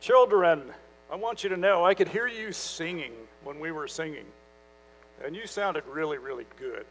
Children, 0.00 0.62
I 1.10 1.16
want 1.16 1.42
you 1.42 1.50
to 1.50 1.56
know 1.56 1.84
I 1.84 1.94
could 1.94 2.08
hear 2.08 2.26
you 2.26 2.52
singing 2.52 3.12
when 3.44 3.60
we 3.60 3.72
were 3.72 3.88
singing, 3.88 4.24
and 5.24 5.34
you 5.34 5.46
sounded 5.46 5.84
really, 5.86 6.18
really 6.18 6.46
good. 6.58 6.86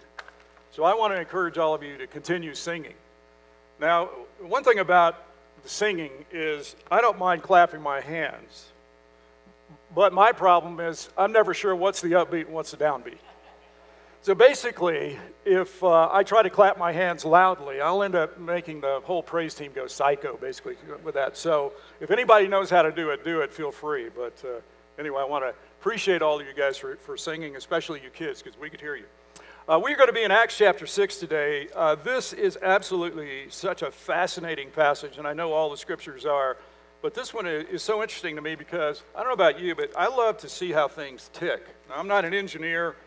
So 0.71 0.84
I 0.84 0.94
want 0.94 1.13
to 1.13 1.20
encourage 1.20 1.58
all 1.58 1.73
of 1.73 1.84
you 1.84 1.97
to 1.97 2.08
continue 2.08 2.54
singing. 2.54 2.94
Now, 3.79 4.10
one 4.39 4.63
thing 4.63 4.79
about 4.79 5.23
the 5.63 5.70
singing 5.70 6.12
is 6.31 6.76
I 6.92 7.01
don't 7.01 7.17
mind 7.17 7.44
clapping 7.44 7.81
my 7.81 8.01
hands, 8.01 8.67
but 9.96 10.13
my 10.13 10.31
problem 10.31 10.79
is 10.79 11.10
I'm 11.17 11.31
never 11.31 11.54
sure 11.54 11.76
what's 11.76 12.01
the 12.01 12.12
upbeat 12.12 12.46
and 12.46 12.54
what's 12.54 12.72
the 12.72 12.78
downbeat. 12.78 13.17
So 14.28 14.35
basically, 14.35 15.17
if 15.46 15.81
uh, 15.81 16.09
I 16.12 16.21
try 16.23 16.44
to 16.44 16.49
clap 16.49 16.77
my 16.77 16.91
hands 16.91 17.23
loudly, 17.23 17.80
I'll 17.80 18.03
end 18.03 18.13
up 18.13 18.38
making 18.38 18.81
the 18.81 18.99
whole 19.05 19.23
praise 19.23 19.55
team 19.55 19.71
go 19.73 19.88
psycho, 19.88 20.35
basically, 20.35 20.76
with 21.02 21.16
that. 21.16 21.38
So 21.38 21.71
if 22.02 22.12
anybody 22.12 22.49
knows 22.49 22.70
how 22.70 22.81
to 22.81 22.91
do 22.91 23.12
it, 23.12 23.23
do 23.23 23.40
it, 23.40 23.54
feel 23.54 23.71
free. 23.71 24.09
But 24.13 24.34
uh, 24.44 24.59
anyway, 24.99 25.21
I 25.21 25.23
want 25.23 25.45
to 25.45 25.54
appreciate 25.80 26.21
all 26.21 26.41
of 26.41 26.45
you 26.45 26.54
guys 26.54 26.76
for, 26.76 26.98
for 26.98 27.16
singing, 27.16 27.55
especially 27.55 28.02
you 28.04 28.09
kids, 28.09 28.41
because 28.41 28.59
we 28.59 28.70
could 28.70 28.82
hear 28.82 28.98
you. 28.98 29.05
Uh, 29.66 29.80
we're 29.82 29.95
going 29.95 30.09
to 30.09 30.13
be 30.13 30.23
in 30.23 30.32
Acts 30.32 30.57
chapter 30.57 30.85
6 30.85 31.20
today. 31.20 31.70
Uh, 31.73 31.96
this 31.96 32.34
is 32.34 32.57
absolutely 32.62 33.49
such 33.49 33.82
a 33.82 33.91
fascinating 33.91 34.71
passage, 34.71 35.18
and 35.18 35.26
I 35.26 35.32
know 35.32 35.54
all 35.54 35.70
the 35.70 35.77
scriptures 35.77 36.26
are. 36.26 36.57
But 37.02 37.13
this 37.13 37.34
one 37.34 37.48
is 37.48 37.82
so 37.82 38.02
interesting 38.02 38.35
to 38.35 38.41
me 38.41 38.55
because 38.55 39.04
I 39.16 39.20
don't 39.20 39.30
know 39.30 39.46
about 39.46 39.57
you, 39.57 39.73
but 39.73 39.91
I 39.96 40.09
love 40.09 40.38
to 40.40 40.49
see 40.49 40.73
how 40.73 40.90
things 40.90 41.30
tick. 41.32 41.66
Now, 41.88 41.96
I'm 41.96 42.09
not 42.09 42.26
an 42.26 42.34
engineer. 42.34 42.98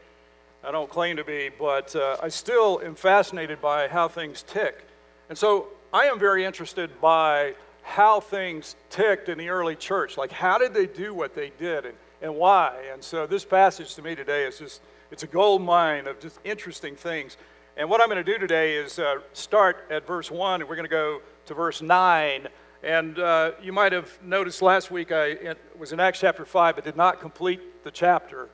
I 0.63 0.71
don't 0.71 0.91
claim 0.91 1.17
to 1.17 1.25
be, 1.25 1.51
but 1.59 1.97
uh, 1.97 2.19
I 2.23 2.29
still 2.29 2.81
am 2.85 2.95
fascinated 2.95 3.63
by 3.63 3.89
how 3.89 4.09
things 4.09 4.43
tick. 4.43 4.85
And 5.31 5.39
so 5.39 5.69
I 5.93 6.05
am 6.05 6.19
very 6.19 6.45
interested 6.45 6.91
by 7.01 7.55
how 7.83 8.21
things 8.21 8.77
ticked 8.91 9.31
in 9.31 9.39
the 9.39 9.49
early 9.49 9.75
church. 9.75 10.19
Like, 10.19 10.31
how 10.31 10.59
did 10.59 10.75
they 10.75 10.87
do 10.87 11.15
what 11.15 11.35
they 11.35 11.51
did 11.59 11.87
and, 11.87 11.95
and 12.21 12.37
why? 12.37 12.77
And 12.93 13.03
so 13.03 13.27
this 13.27 13.45
passage 13.45 13.95
to 13.95 14.03
me 14.03 14.15
today 14.15 14.45
is 14.45 14.59
just, 14.59 14.83
it's 15.11 15.23
a 15.23 15.27
gold 15.27 15.63
mine 15.63 16.07
of 16.07 16.21
just 16.21 16.39
interesting 16.45 16.95
things. 16.95 17.39
And 17.79 17.89
what 17.89 18.03
I'm 18.03 18.09
going 18.09 18.23
to 18.23 18.33
do 18.33 18.39
today 18.39 18.75
is 18.75 18.99
uh, 18.99 19.21
start 19.33 19.87
at 19.91 20.07
verse 20.07 20.31
1, 20.31 20.61
and 20.61 20.69
we're 20.69 20.77
going 20.77 20.85
to 20.85 20.91
go 20.91 21.23
to 21.47 21.55
verse 21.55 21.81
9. 21.81 22.49
And 22.83 23.19
uh, 23.19 23.53
you 23.63 23.73
might 23.73 23.93
have 23.93 24.23
noticed 24.23 24.61
last 24.61 24.91
week 24.91 25.11
I 25.11 25.55
was 25.79 25.93
in 25.93 26.01
Acts 26.01 26.21
chapter 26.21 26.45
5, 26.45 26.75
but 26.75 26.85
did 26.85 26.97
not 26.97 27.19
complete 27.19 27.83
the 27.83 27.91
chapter. 27.91 28.51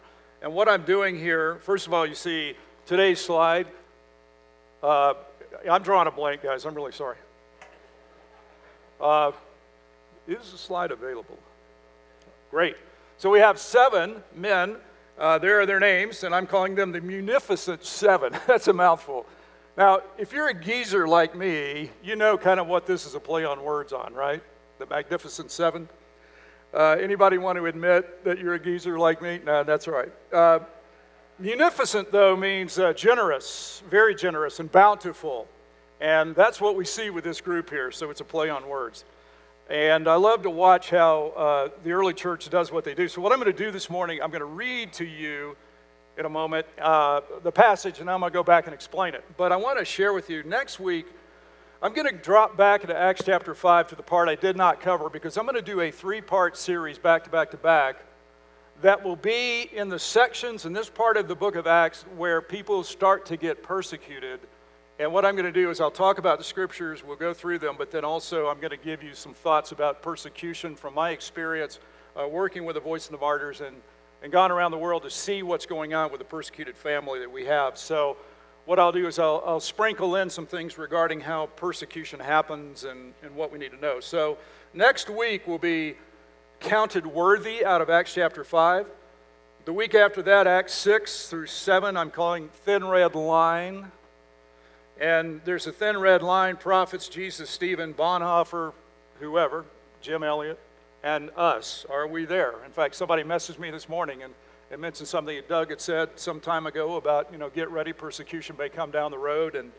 And 0.46 0.54
what 0.54 0.68
I'm 0.68 0.84
doing 0.84 1.18
here, 1.18 1.56
first 1.62 1.88
of 1.88 1.92
all, 1.92 2.06
you 2.06 2.14
see 2.14 2.54
today's 2.86 3.20
slide. 3.20 3.66
Uh, 4.80 5.14
I'm 5.68 5.82
drawing 5.82 6.06
a 6.06 6.12
blank, 6.12 6.44
guys. 6.44 6.64
I'm 6.64 6.74
really 6.76 6.92
sorry. 6.92 7.16
Uh, 9.00 9.32
is 10.28 10.52
the 10.52 10.56
slide 10.56 10.92
available? 10.92 11.36
Great. 12.52 12.76
So 13.18 13.28
we 13.28 13.40
have 13.40 13.58
seven 13.58 14.22
men. 14.36 14.76
Uh, 15.18 15.36
there 15.38 15.58
are 15.58 15.66
their 15.66 15.80
names, 15.80 16.22
and 16.22 16.32
I'm 16.32 16.46
calling 16.46 16.76
them 16.76 16.92
the 16.92 17.00
Munificent 17.00 17.84
Seven. 17.84 18.32
That's 18.46 18.68
a 18.68 18.72
mouthful. 18.72 19.26
Now, 19.76 20.02
if 20.16 20.32
you're 20.32 20.50
a 20.50 20.54
geezer 20.54 21.08
like 21.08 21.34
me, 21.34 21.90
you 22.04 22.14
know 22.14 22.38
kind 22.38 22.60
of 22.60 22.68
what 22.68 22.86
this 22.86 23.04
is 23.04 23.16
a 23.16 23.20
play 23.20 23.44
on 23.44 23.64
words 23.64 23.92
on, 23.92 24.14
right? 24.14 24.40
The 24.78 24.86
Magnificent 24.86 25.50
Seven. 25.50 25.88
Uh, 26.76 26.94
anybody 27.00 27.38
want 27.38 27.56
to 27.56 27.64
admit 27.64 28.22
that 28.22 28.38
you're 28.38 28.52
a 28.52 28.58
geezer 28.58 28.98
like 28.98 29.22
me? 29.22 29.40
No, 29.46 29.64
that's 29.64 29.88
all 29.88 29.94
right. 29.94 30.12
Uh, 30.30 30.58
munificent, 31.38 32.12
though, 32.12 32.36
means 32.36 32.78
uh, 32.78 32.92
generous, 32.92 33.82
very 33.88 34.14
generous, 34.14 34.60
and 34.60 34.70
bountiful. 34.70 35.48
And 36.02 36.34
that's 36.34 36.60
what 36.60 36.76
we 36.76 36.84
see 36.84 37.08
with 37.08 37.24
this 37.24 37.40
group 37.40 37.70
here, 37.70 37.90
so 37.90 38.10
it's 38.10 38.20
a 38.20 38.24
play 38.24 38.50
on 38.50 38.68
words. 38.68 39.06
And 39.70 40.06
I 40.06 40.16
love 40.16 40.42
to 40.42 40.50
watch 40.50 40.90
how 40.90 41.28
uh, 41.28 41.68
the 41.82 41.92
early 41.92 42.12
church 42.12 42.50
does 42.50 42.70
what 42.70 42.84
they 42.84 42.92
do. 42.92 43.08
So, 43.08 43.22
what 43.22 43.32
I'm 43.32 43.40
going 43.40 43.50
to 43.50 43.64
do 43.64 43.70
this 43.70 43.88
morning, 43.88 44.20
I'm 44.22 44.30
going 44.30 44.40
to 44.40 44.44
read 44.44 44.92
to 44.94 45.04
you 45.06 45.56
in 46.18 46.26
a 46.26 46.28
moment 46.28 46.66
uh, 46.78 47.22
the 47.42 47.52
passage, 47.52 48.00
and 48.00 48.10
I'm 48.10 48.20
going 48.20 48.30
to 48.30 48.34
go 48.34 48.44
back 48.44 48.66
and 48.66 48.74
explain 48.74 49.14
it. 49.14 49.24
But 49.38 49.50
I 49.50 49.56
want 49.56 49.78
to 49.78 49.84
share 49.86 50.12
with 50.12 50.28
you 50.28 50.42
next 50.42 50.78
week 50.78 51.06
I'm 51.82 51.92
going 51.92 52.08
to 52.08 52.16
drop 52.16 52.56
back 52.56 52.80
into 52.80 52.96
Acts 52.96 53.22
chapter 53.26 53.54
5 53.54 53.88
to 53.88 53.96
the 53.96 54.02
part 54.02 54.30
I 54.30 54.34
did 54.34 54.56
not 54.56 54.80
cover 54.80 55.10
because 55.10 55.36
I'm 55.36 55.44
going 55.44 55.56
to 55.56 55.62
do 55.62 55.82
a 55.82 55.90
three 55.90 56.22
part 56.22 56.56
series 56.56 56.98
back 56.98 57.24
to 57.24 57.30
back 57.30 57.50
to 57.50 57.58
back 57.58 57.96
that 58.80 59.04
will 59.04 59.16
be 59.16 59.68
in 59.74 59.90
the 59.90 59.98
sections 59.98 60.64
in 60.64 60.72
this 60.72 60.88
part 60.88 61.18
of 61.18 61.28
the 61.28 61.34
book 61.34 61.54
of 61.54 61.66
Acts 61.66 62.06
where 62.16 62.40
people 62.40 62.82
start 62.82 63.26
to 63.26 63.36
get 63.36 63.62
persecuted. 63.62 64.40
And 64.98 65.12
what 65.12 65.26
I'm 65.26 65.34
going 65.34 65.44
to 65.44 65.52
do 65.52 65.68
is 65.68 65.78
I'll 65.78 65.90
talk 65.90 66.16
about 66.16 66.38
the 66.38 66.44
scriptures, 66.44 67.04
we'll 67.04 67.16
go 67.16 67.34
through 67.34 67.58
them, 67.58 67.74
but 67.76 67.90
then 67.90 68.06
also 68.06 68.46
I'm 68.46 68.58
going 68.58 68.70
to 68.70 68.78
give 68.78 69.02
you 69.02 69.12
some 69.12 69.34
thoughts 69.34 69.72
about 69.72 70.00
persecution 70.00 70.76
from 70.76 70.94
my 70.94 71.10
experience 71.10 71.78
uh, 72.18 72.26
working 72.26 72.64
with 72.64 72.76
the 72.76 72.80
Voice 72.80 73.04
of 73.04 73.12
the 73.12 73.18
Martyrs 73.18 73.60
and, 73.60 73.76
and 74.22 74.32
gone 74.32 74.50
around 74.50 74.70
the 74.70 74.78
world 74.78 75.02
to 75.02 75.10
see 75.10 75.42
what's 75.42 75.66
going 75.66 75.92
on 75.92 76.10
with 76.10 76.20
the 76.20 76.24
persecuted 76.24 76.74
family 76.74 77.18
that 77.18 77.30
we 77.30 77.44
have. 77.44 77.76
So 77.76 78.16
what 78.66 78.80
I'll 78.80 78.92
do 78.92 79.06
is 79.06 79.18
I'll, 79.18 79.42
I'll, 79.46 79.60
sprinkle 79.60 80.16
in 80.16 80.28
some 80.28 80.44
things 80.44 80.76
regarding 80.76 81.20
how 81.20 81.46
persecution 81.54 82.18
happens 82.18 82.82
and, 82.82 83.14
and 83.22 83.34
what 83.34 83.52
we 83.52 83.58
need 83.58 83.70
to 83.70 83.80
know. 83.80 84.00
So 84.00 84.38
next 84.74 85.08
week 85.08 85.46
will 85.46 85.58
be 85.58 85.94
counted 86.58 87.06
worthy 87.06 87.64
out 87.64 87.80
of 87.80 87.88
Acts 87.88 88.14
chapter 88.14 88.42
5. 88.42 88.86
The 89.66 89.72
week 89.72 89.94
after 89.94 90.20
that, 90.22 90.48
Acts 90.48 90.74
6 90.74 91.28
through 91.28 91.46
7, 91.46 91.96
I'm 91.96 92.10
calling 92.10 92.48
thin 92.64 92.84
red 92.84 93.14
line. 93.14 93.92
And 94.98 95.40
there's 95.44 95.68
a 95.68 95.72
thin 95.72 95.98
red 95.98 96.22
line 96.22 96.56
prophets, 96.56 97.08
Jesus, 97.08 97.48
Stephen, 97.48 97.94
Bonhoeffer, 97.94 98.72
whoever, 99.20 99.64
Jim 100.00 100.24
Elliot, 100.24 100.58
and 101.04 101.30
us. 101.36 101.86
Are 101.88 102.06
we 102.06 102.24
there? 102.24 102.54
In 102.64 102.72
fact, 102.72 102.96
somebody 102.96 103.22
messaged 103.22 103.60
me 103.60 103.70
this 103.70 103.88
morning 103.88 104.24
and 104.24 104.34
it 104.70 104.80
mentioned 104.80 105.08
something 105.08 105.36
that 105.36 105.48
Doug 105.48 105.70
had 105.70 105.80
said 105.80 106.10
some 106.16 106.40
time 106.40 106.66
ago 106.66 106.96
about, 106.96 107.30
you 107.30 107.38
know, 107.38 107.48
get 107.50 107.70
ready, 107.70 107.92
persecution 107.92 108.56
may 108.58 108.68
come 108.68 108.90
down 108.90 109.12
the 109.12 109.18
road. 109.18 109.54
And, 109.54 109.70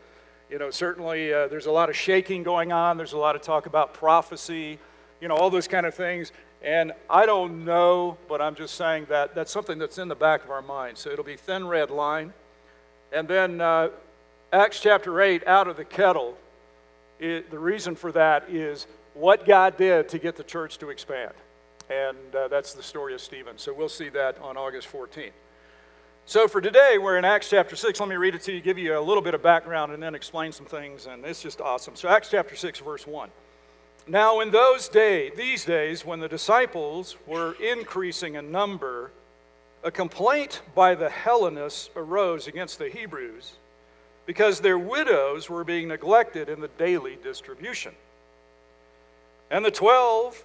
you 0.50 0.58
know, 0.58 0.70
certainly 0.70 1.32
uh, 1.32 1.46
there's 1.48 1.66
a 1.66 1.70
lot 1.70 1.90
of 1.90 1.96
shaking 1.96 2.42
going 2.42 2.72
on. 2.72 2.96
There's 2.96 3.12
a 3.12 3.18
lot 3.18 3.36
of 3.36 3.42
talk 3.42 3.66
about 3.66 3.92
prophecy, 3.92 4.78
you 5.20 5.28
know, 5.28 5.36
all 5.36 5.50
those 5.50 5.68
kind 5.68 5.84
of 5.84 5.94
things. 5.94 6.32
And 6.62 6.92
I 7.10 7.26
don't 7.26 7.66
know, 7.66 8.16
but 8.28 8.40
I'm 8.40 8.54
just 8.54 8.76
saying 8.76 9.06
that 9.10 9.34
that's 9.34 9.52
something 9.52 9.78
that's 9.78 9.98
in 9.98 10.08
the 10.08 10.16
back 10.16 10.42
of 10.42 10.50
our 10.50 10.62
mind. 10.62 10.96
So 10.96 11.10
it'll 11.10 11.24
be 11.24 11.36
thin 11.36 11.66
red 11.66 11.90
line. 11.90 12.32
And 13.12 13.28
then 13.28 13.60
uh, 13.60 13.90
Acts 14.52 14.80
chapter 14.80 15.20
8, 15.20 15.46
out 15.46 15.68
of 15.68 15.76
the 15.76 15.84
kettle, 15.84 16.38
it, 17.20 17.50
the 17.50 17.58
reason 17.58 17.94
for 17.94 18.10
that 18.12 18.48
is 18.48 18.86
what 19.12 19.44
God 19.44 19.76
did 19.76 20.08
to 20.08 20.18
get 20.18 20.36
the 20.36 20.44
church 20.44 20.78
to 20.78 20.88
expand 20.88 21.34
and 21.90 22.34
uh, 22.34 22.48
that's 22.48 22.74
the 22.74 22.82
story 22.82 23.14
of 23.14 23.20
Stephen. 23.20 23.58
So 23.58 23.72
we'll 23.72 23.88
see 23.88 24.08
that 24.10 24.38
on 24.40 24.56
August 24.56 24.90
14th. 24.92 25.32
So 26.26 26.46
for 26.46 26.60
today, 26.60 26.98
we're 27.00 27.16
in 27.16 27.24
Acts 27.24 27.48
chapter 27.48 27.74
6. 27.74 27.98
Let 28.00 28.08
me 28.08 28.16
read 28.16 28.34
it 28.34 28.42
to 28.42 28.52
you, 28.52 28.60
give 28.60 28.76
you 28.76 28.98
a 28.98 29.00
little 29.00 29.22
bit 29.22 29.32
of 29.32 29.42
background, 29.42 29.92
and 29.92 30.02
then 30.02 30.14
explain 30.14 30.52
some 30.52 30.66
things, 30.66 31.06
and 31.06 31.24
it's 31.24 31.42
just 31.42 31.60
awesome. 31.60 31.96
So 31.96 32.08
Acts 32.08 32.28
chapter 32.30 32.54
6, 32.54 32.80
verse 32.80 33.06
1. 33.06 33.30
Now, 34.06 34.40
in 34.40 34.50
those 34.50 34.88
days, 34.88 35.32
these 35.36 35.64
days, 35.64 36.04
when 36.04 36.20
the 36.20 36.28
disciples 36.28 37.16
were 37.26 37.54
increasing 37.62 38.34
in 38.34 38.52
number, 38.52 39.10
a 39.82 39.90
complaint 39.90 40.60
by 40.74 40.94
the 40.94 41.08
Hellenists 41.08 41.90
arose 41.96 42.46
against 42.46 42.78
the 42.78 42.88
Hebrews 42.88 43.52
because 44.26 44.60
their 44.60 44.78
widows 44.78 45.48
were 45.48 45.64
being 45.64 45.88
neglected 45.88 46.50
in 46.50 46.60
the 46.60 46.68
daily 46.68 47.16
distribution. 47.22 47.94
And 49.50 49.64
the 49.64 49.70
twelve 49.70 50.44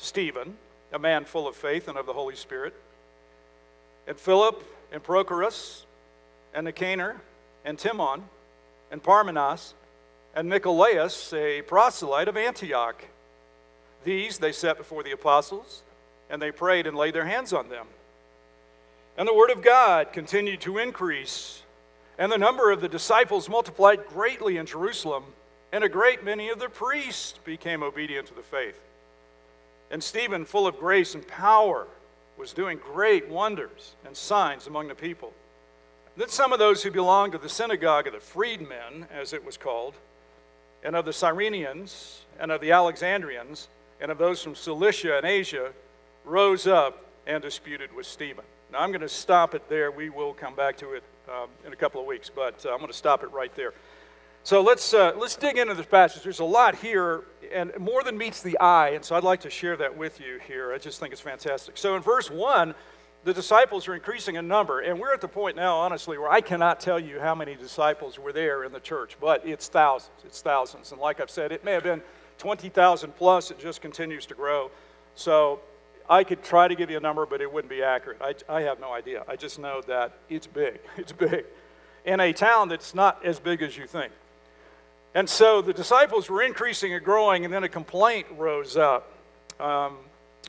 Stephen, 0.00 0.56
a 0.92 0.98
man 0.98 1.26
full 1.26 1.46
of 1.46 1.54
faith 1.54 1.86
and 1.86 1.98
of 1.98 2.06
the 2.06 2.14
Holy 2.14 2.34
Spirit, 2.34 2.74
and 4.08 4.18
Philip, 4.18 4.64
and 4.90 5.02
Prochorus, 5.02 5.84
and 6.54 6.64
Nicanor, 6.64 7.20
and 7.66 7.78
Timon, 7.78 8.24
and 8.90 9.02
Parmenas, 9.02 9.74
and 10.34 10.48
Nicolaus, 10.48 11.32
a 11.34 11.60
proselyte 11.62 12.28
of 12.28 12.36
Antioch. 12.36 13.04
These 14.02 14.38
they 14.38 14.52
set 14.52 14.78
before 14.78 15.02
the 15.02 15.12
apostles, 15.12 15.82
and 16.30 16.40
they 16.40 16.50
prayed 16.50 16.86
and 16.86 16.96
laid 16.96 17.14
their 17.14 17.26
hands 17.26 17.52
on 17.52 17.68
them. 17.68 17.86
And 19.18 19.28
the 19.28 19.34
word 19.34 19.50
of 19.50 19.62
God 19.62 20.14
continued 20.14 20.62
to 20.62 20.78
increase, 20.78 21.62
and 22.18 22.32
the 22.32 22.38
number 22.38 22.70
of 22.70 22.80
the 22.80 22.88
disciples 22.88 23.50
multiplied 23.50 24.06
greatly 24.06 24.56
in 24.56 24.64
Jerusalem, 24.64 25.24
and 25.72 25.84
a 25.84 25.90
great 25.90 26.24
many 26.24 26.48
of 26.48 26.58
the 26.58 26.70
priests 26.70 27.38
became 27.44 27.82
obedient 27.82 28.28
to 28.28 28.34
the 28.34 28.42
faith. 28.42 28.80
And 29.90 30.02
Stephen, 30.02 30.44
full 30.44 30.66
of 30.66 30.78
grace 30.78 31.14
and 31.14 31.26
power, 31.26 31.86
was 32.38 32.52
doing 32.52 32.78
great 32.78 33.28
wonders 33.28 33.94
and 34.06 34.16
signs 34.16 34.66
among 34.66 34.88
the 34.88 34.94
people. 34.94 35.32
Then 36.16 36.28
some 36.28 36.52
of 36.52 36.58
those 36.58 36.82
who 36.82 36.90
belonged 36.90 37.32
to 37.32 37.38
the 37.38 37.48
synagogue 37.48 38.06
of 38.06 38.12
the 38.12 38.20
freedmen, 38.20 39.06
as 39.12 39.32
it 39.32 39.44
was 39.44 39.56
called, 39.56 39.94
and 40.82 40.96
of 40.96 41.04
the 41.04 41.12
Cyrenians, 41.12 42.20
and 42.38 42.50
of 42.50 42.60
the 42.60 42.72
Alexandrians, 42.72 43.68
and 44.00 44.10
of 44.10 44.18
those 44.18 44.42
from 44.42 44.54
Cilicia 44.54 45.16
and 45.16 45.26
Asia, 45.26 45.72
rose 46.24 46.66
up 46.66 47.04
and 47.26 47.42
disputed 47.42 47.94
with 47.94 48.06
Stephen. 48.06 48.44
Now, 48.72 48.80
I'm 48.80 48.90
going 48.90 49.00
to 49.00 49.08
stop 49.08 49.54
it 49.54 49.68
there. 49.68 49.90
We 49.90 50.10
will 50.10 50.32
come 50.32 50.54
back 50.54 50.76
to 50.78 50.92
it 50.94 51.02
um, 51.28 51.48
in 51.66 51.72
a 51.72 51.76
couple 51.76 52.00
of 52.00 52.06
weeks, 52.06 52.30
but 52.34 52.64
uh, 52.64 52.70
I'm 52.70 52.78
going 52.78 52.90
to 52.90 52.96
stop 52.96 53.22
it 53.22 53.32
right 53.32 53.54
there. 53.56 53.74
So 54.42 54.62
let's, 54.62 54.94
uh, 54.94 55.12
let's 55.16 55.36
dig 55.36 55.58
into 55.58 55.74
this 55.74 55.86
passage. 55.86 56.22
There's 56.22 56.40
a 56.40 56.44
lot 56.44 56.74
here, 56.76 57.24
and 57.52 57.72
more 57.78 58.02
than 58.02 58.16
meets 58.16 58.42
the 58.42 58.58
eye, 58.58 58.90
and 58.90 59.04
so 59.04 59.14
I'd 59.14 59.22
like 59.22 59.40
to 59.40 59.50
share 59.50 59.76
that 59.76 59.96
with 59.96 60.18
you 60.18 60.40
here. 60.46 60.72
I 60.72 60.78
just 60.78 60.98
think 60.98 61.12
it's 61.12 61.20
fantastic. 61.20 61.76
So 61.76 61.94
in 61.94 62.02
verse 62.02 62.30
1, 62.30 62.74
the 63.22 63.34
disciples 63.34 63.86
are 63.86 63.94
increasing 63.94 64.36
in 64.36 64.48
number, 64.48 64.80
and 64.80 64.98
we're 64.98 65.12
at 65.12 65.20
the 65.20 65.28
point 65.28 65.56
now, 65.56 65.76
honestly, 65.76 66.16
where 66.16 66.30
I 66.30 66.40
cannot 66.40 66.80
tell 66.80 66.98
you 66.98 67.20
how 67.20 67.34
many 67.34 67.54
disciples 67.54 68.18
were 68.18 68.32
there 68.32 68.64
in 68.64 68.72
the 68.72 68.80
church, 68.80 69.18
but 69.20 69.46
it's 69.46 69.68
thousands. 69.68 70.16
It's 70.24 70.40
thousands. 70.40 70.92
And 70.92 71.00
like 71.00 71.20
I've 71.20 71.30
said, 71.30 71.52
it 71.52 71.62
may 71.62 71.72
have 71.72 71.82
been 71.82 72.00
20,000 72.38 73.14
plus, 73.16 73.50
it 73.50 73.58
just 73.58 73.82
continues 73.82 74.24
to 74.26 74.34
grow. 74.34 74.70
So 75.16 75.60
I 76.08 76.24
could 76.24 76.42
try 76.42 76.66
to 76.66 76.74
give 76.74 76.90
you 76.90 76.96
a 76.96 77.00
number, 77.00 77.26
but 77.26 77.42
it 77.42 77.52
wouldn't 77.52 77.70
be 77.70 77.82
accurate. 77.82 78.22
I, 78.22 78.34
I 78.48 78.62
have 78.62 78.80
no 78.80 78.90
idea. 78.90 79.22
I 79.28 79.36
just 79.36 79.58
know 79.58 79.82
that 79.86 80.14
it's 80.30 80.46
big. 80.46 80.80
It's 80.96 81.12
big. 81.12 81.44
In 82.06 82.20
a 82.20 82.32
town 82.32 82.70
that's 82.70 82.94
not 82.94 83.22
as 83.22 83.38
big 83.38 83.60
as 83.60 83.76
you 83.76 83.86
think. 83.86 84.10
And 85.14 85.28
so 85.28 85.60
the 85.60 85.72
disciples 85.72 86.30
were 86.30 86.42
increasing 86.42 86.94
and 86.94 87.04
growing, 87.04 87.44
and 87.44 87.52
then 87.52 87.64
a 87.64 87.68
complaint 87.68 88.26
rose 88.36 88.76
up. 88.76 89.12
Um, 89.58 89.96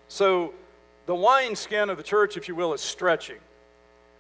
so 0.08 0.54
the 1.06 1.16
wineskin 1.16 1.90
of 1.90 1.98
the 1.98 2.04
church, 2.04 2.38
if 2.38 2.48
you 2.48 2.56
will, 2.56 2.74
is 2.74 2.82
stretching. 2.82 3.40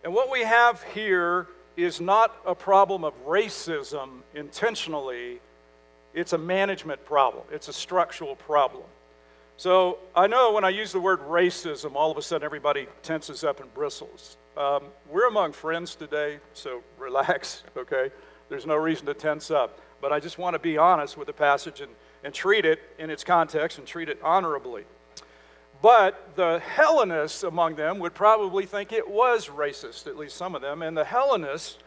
And 0.03 0.13
what 0.13 0.31
we 0.31 0.41
have 0.41 0.81
here 0.95 1.47
is 1.77 2.01
not 2.01 2.35
a 2.45 2.55
problem 2.55 3.03
of 3.03 3.13
racism 3.25 4.21
intentionally, 4.33 5.39
it's 6.13 6.33
a 6.33 6.37
management 6.37 7.05
problem, 7.05 7.45
it's 7.51 7.67
a 7.67 7.73
structural 7.73 8.35
problem. 8.35 8.83
So 9.57 9.99
I 10.15 10.25
know 10.25 10.51
when 10.51 10.63
I 10.63 10.69
use 10.69 10.91
the 10.91 10.99
word 10.99 11.19
racism, 11.21 11.93
all 11.93 12.09
of 12.09 12.17
a 12.17 12.21
sudden 12.21 12.43
everybody 12.43 12.87
tenses 13.03 13.43
up 13.43 13.59
and 13.59 13.71
bristles. 13.75 14.37
Um, 14.57 14.85
we're 15.09 15.27
among 15.27 15.53
friends 15.53 15.95
today, 15.95 16.39
so 16.53 16.81
relax, 16.97 17.63
okay? 17.77 18.11
There's 18.49 18.65
no 18.65 18.75
reason 18.75 19.05
to 19.05 19.13
tense 19.13 19.51
up. 19.51 19.79
But 20.01 20.11
I 20.11 20.19
just 20.19 20.37
want 20.37 20.55
to 20.55 20.59
be 20.59 20.77
honest 20.77 21.15
with 21.15 21.27
the 21.27 21.33
passage 21.33 21.79
and, 21.79 21.91
and 22.23 22.33
treat 22.33 22.65
it 22.65 22.81
in 22.97 23.09
its 23.09 23.23
context 23.23 23.77
and 23.77 23.87
treat 23.87 24.09
it 24.09 24.19
honorably. 24.23 24.83
But 25.81 26.35
the 26.35 26.59
Hellenists 26.59 27.43
among 27.43 27.75
them 27.75 27.99
would 27.99 28.13
probably 28.13 28.65
think 28.65 28.91
it 28.91 29.09
was 29.09 29.47
racist, 29.47 30.07
at 30.07 30.17
least 30.17 30.37
some 30.37 30.55
of 30.55 30.61
them. 30.61 30.81
And 30.81 30.95
the 30.95 31.03
Hellenists, 31.03 31.77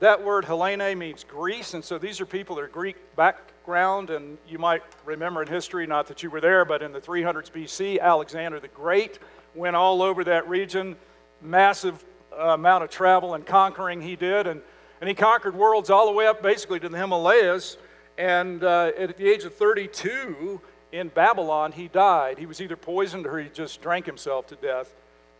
that 0.00 0.24
word 0.24 0.44
Hellene 0.44 0.96
means 0.96 1.24
Greece, 1.24 1.74
and 1.74 1.84
so 1.84 1.98
these 1.98 2.20
are 2.20 2.26
people 2.26 2.56
that 2.56 2.62
are 2.62 2.68
Greek 2.68 2.96
background. 3.14 4.10
And 4.10 4.38
you 4.48 4.58
might 4.58 4.82
remember 5.04 5.42
in 5.42 5.48
history, 5.48 5.86
not 5.86 6.06
that 6.08 6.22
you 6.22 6.30
were 6.30 6.40
there, 6.40 6.64
but 6.64 6.82
in 6.82 6.92
the 6.92 7.00
300s 7.00 7.50
BC, 7.50 8.00
Alexander 8.00 8.58
the 8.58 8.68
Great 8.68 9.18
went 9.54 9.76
all 9.76 10.02
over 10.02 10.24
that 10.24 10.48
region, 10.48 10.96
massive 11.40 12.04
uh, 12.32 12.54
amount 12.54 12.84
of 12.84 12.90
travel 12.90 13.34
and 13.34 13.44
conquering 13.46 14.00
he 14.00 14.16
did. 14.16 14.46
And, 14.46 14.62
and 15.00 15.08
he 15.08 15.14
conquered 15.14 15.54
worlds 15.54 15.90
all 15.90 16.06
the 16.06 16.12
way 16.12 16.26
up 16.26 16.42
basically 16.42 16.80
to 16.80 16.88
the 16.88 16.98
Himalayas. 16.98 17.76
And 18.18 18.62
uh, 18.62 18.92
at 18.98 19.16
the 19.16 19.28
age 19.28 19.44
of 19.44 19.54
32, 19.54 20.60
in 20.92 21.08
Babylon, 21.08 21.72
he 21.72 21.88
died. 21.88 22.38
He 22.38 22.46
was 22.46 22.60
either 22.60 22.76
poisoned 22.76 23.26
or 23.26 23.38
he 23.38 23.48
just 23.48 23.80
drank 23.80 24.06
himself 24.06 24.46
to 24.48 24.56
death. 24.56 24.94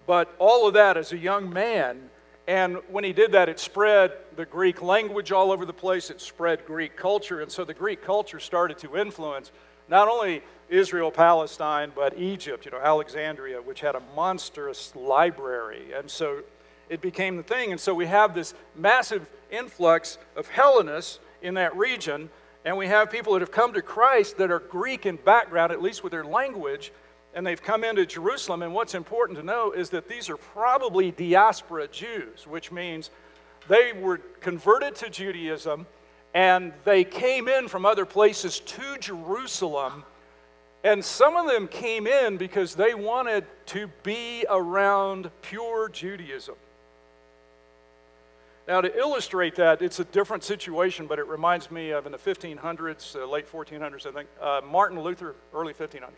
But 0.07 0.35
all 0.39 0.67
of 0.67 0.75
that 0.75 0.97
as 0.97 1.13
a 1.13 1.19
young 1.19 1.53
man. 1.53 2.11
And 2.49 2.79
when 2.89 3.05
he 3.05 3.13
did 3.13 3.33
that, 3.33 3.49
it 3.49 3.61
spread 3.61 4.13
the 4.37 4.47
Greek 4.47 4.83
language 4.83 5.31
all 5.31 5.53
over 5.53 5.65
the 5.67 5.73
place, 5.73 6.11
it 6.11 6.21
spread 6.21 6.65
Greek 6.67 6.97
culture. 6.97 7.43
And 7.43 7.53
so 7.53 7.65
the 7.65 7.75
Greek 7.75 8.03
culture 8.03 8.41
started 8.41 8.79
to 8.79 8.97
influence 8.97 9.53
not 9.89 10.09
only 10.09 10.43
Israel, 10.69 11.11
Palestine, 11.11 11.93
but 11.95 12.17
Egypt, 12.17 12.65
you 12.65 12.71
know, 12.71 12.81
Alexandria, 12.81 13.61
which 13.61 13.81
had 13.81 13.95
a 13.95 14.03
monstrous 14.17 14.95
library. 14.97 15.93
And 15.93 16.11
so 16.11 16.43
it 16.89 17.01
became 17.01 17.37
the 17.37 17.43
thing. 17.43 17.73
And 17.73 17.81
so 17.81 17.93
we 17.93 18.07
have 18.07 18.35
this 18.35 18.55
massive 18.75 19.29
influx 19.51 20.19
of 20.37 20.49
Hellenists 20.49 21.21
in 21.43 21.55
that 21.55 21.77
region 21.77 22.31
and 22.65 22.77
we 22.77 22.89
have 22.89 23.11
people 23.11 23.33
that 23.33 23.41
have 23.41 23.53
come 23.53 23.73
to 23.73 23.83
Christ 23.83 24.37
that 24.37 24.51
are 24.51 24.59
Greek 24.59 25.07
in 25.07 25.17
background, 25.17 25.73
at 25.73 25.81
least 25.81 26.03
with 26.03 26.13
their 26.13 26.25
language, 26.25 26.93
and 27.35 27.47
they've 27.47 27.63
come 27.63 27.85
into 27.85 28.05
Jerusalem. 28.05 28.63
And 28.63 28.75
what's 28.75 28.95
important 28.95 29.39
to 29.39 29.45
know 29.45 29.73
is 29.73 29.91
that 29.91 30.09
these 30.09 30.29
are 30.29 30.37
probably 30.37 31.11
diaspora 31.11 31.89
Jews, 31.89 32.47
which 32.47 32.71
means 32.71 33.11
they 33.69 33.93
were 33.93 34.19
converted 34.41 34.95
to 34.97 35.09
Judaism 35.11 35.87
and 36.33 36.73
they 36.85 37.03
came 37.03 37.49
in 37.49 37.67
from 37.67 37.85
other 37.85 38.05
places 38.05 38.61
to 38.61 38.99
Jerusalem. 39.01 40.05
And 40.85 41.05
some 41.05 41.37
of 41.37 41.47
them 41.49 41.67
came 41.67 42.07
in 42.07 42.37
because 42.37 42.75
they 42.75 42.95
wanted 42.95 43.47
to 43.67 43.89
be 44.03 44.45
around 44.49 45.31
pure 45.43 45.89
Judaism. 45.89 46.55
Now, 48.69 48.81
to 48.81 48.97
illustrate 48.97 49.57
that, 49.57 49.83
it's 49.83 50.01
a 50.01 50.05
different 50.05 50.45
situation, 50.45 51.07
but 51.07 51.19
it 51.19 51.27
reminds 51.27 51.71
me 51.71 51.91
of 51.91 52.07
in 52.07 52.13
the 52.13 52.19
1500s, 52.19 53.17
uh, 53.17 53.27
late 53.27 53.51
1400s, 53.51 54.07
I 54.07 54.13
think, 54.13 54.29
uh, 54.41 54.61
Martin 54.65 55.01
Luther, 55.01 55.35
early 55.55 55.73
1500s, 55.73 56.11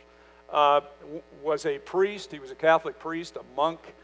uh, 0.50 0.80
w- 1.00 1.22
was 1.42 1.64
a 1.66 1.78
priest. 1.78 2.32
He 2.32 2.38
was 2.38 2.50
a 2.50 2.54
Catholic 2.54 2.98
priest, 2.98 3.36
a 3.36 3.56
monk, 3.56 3.94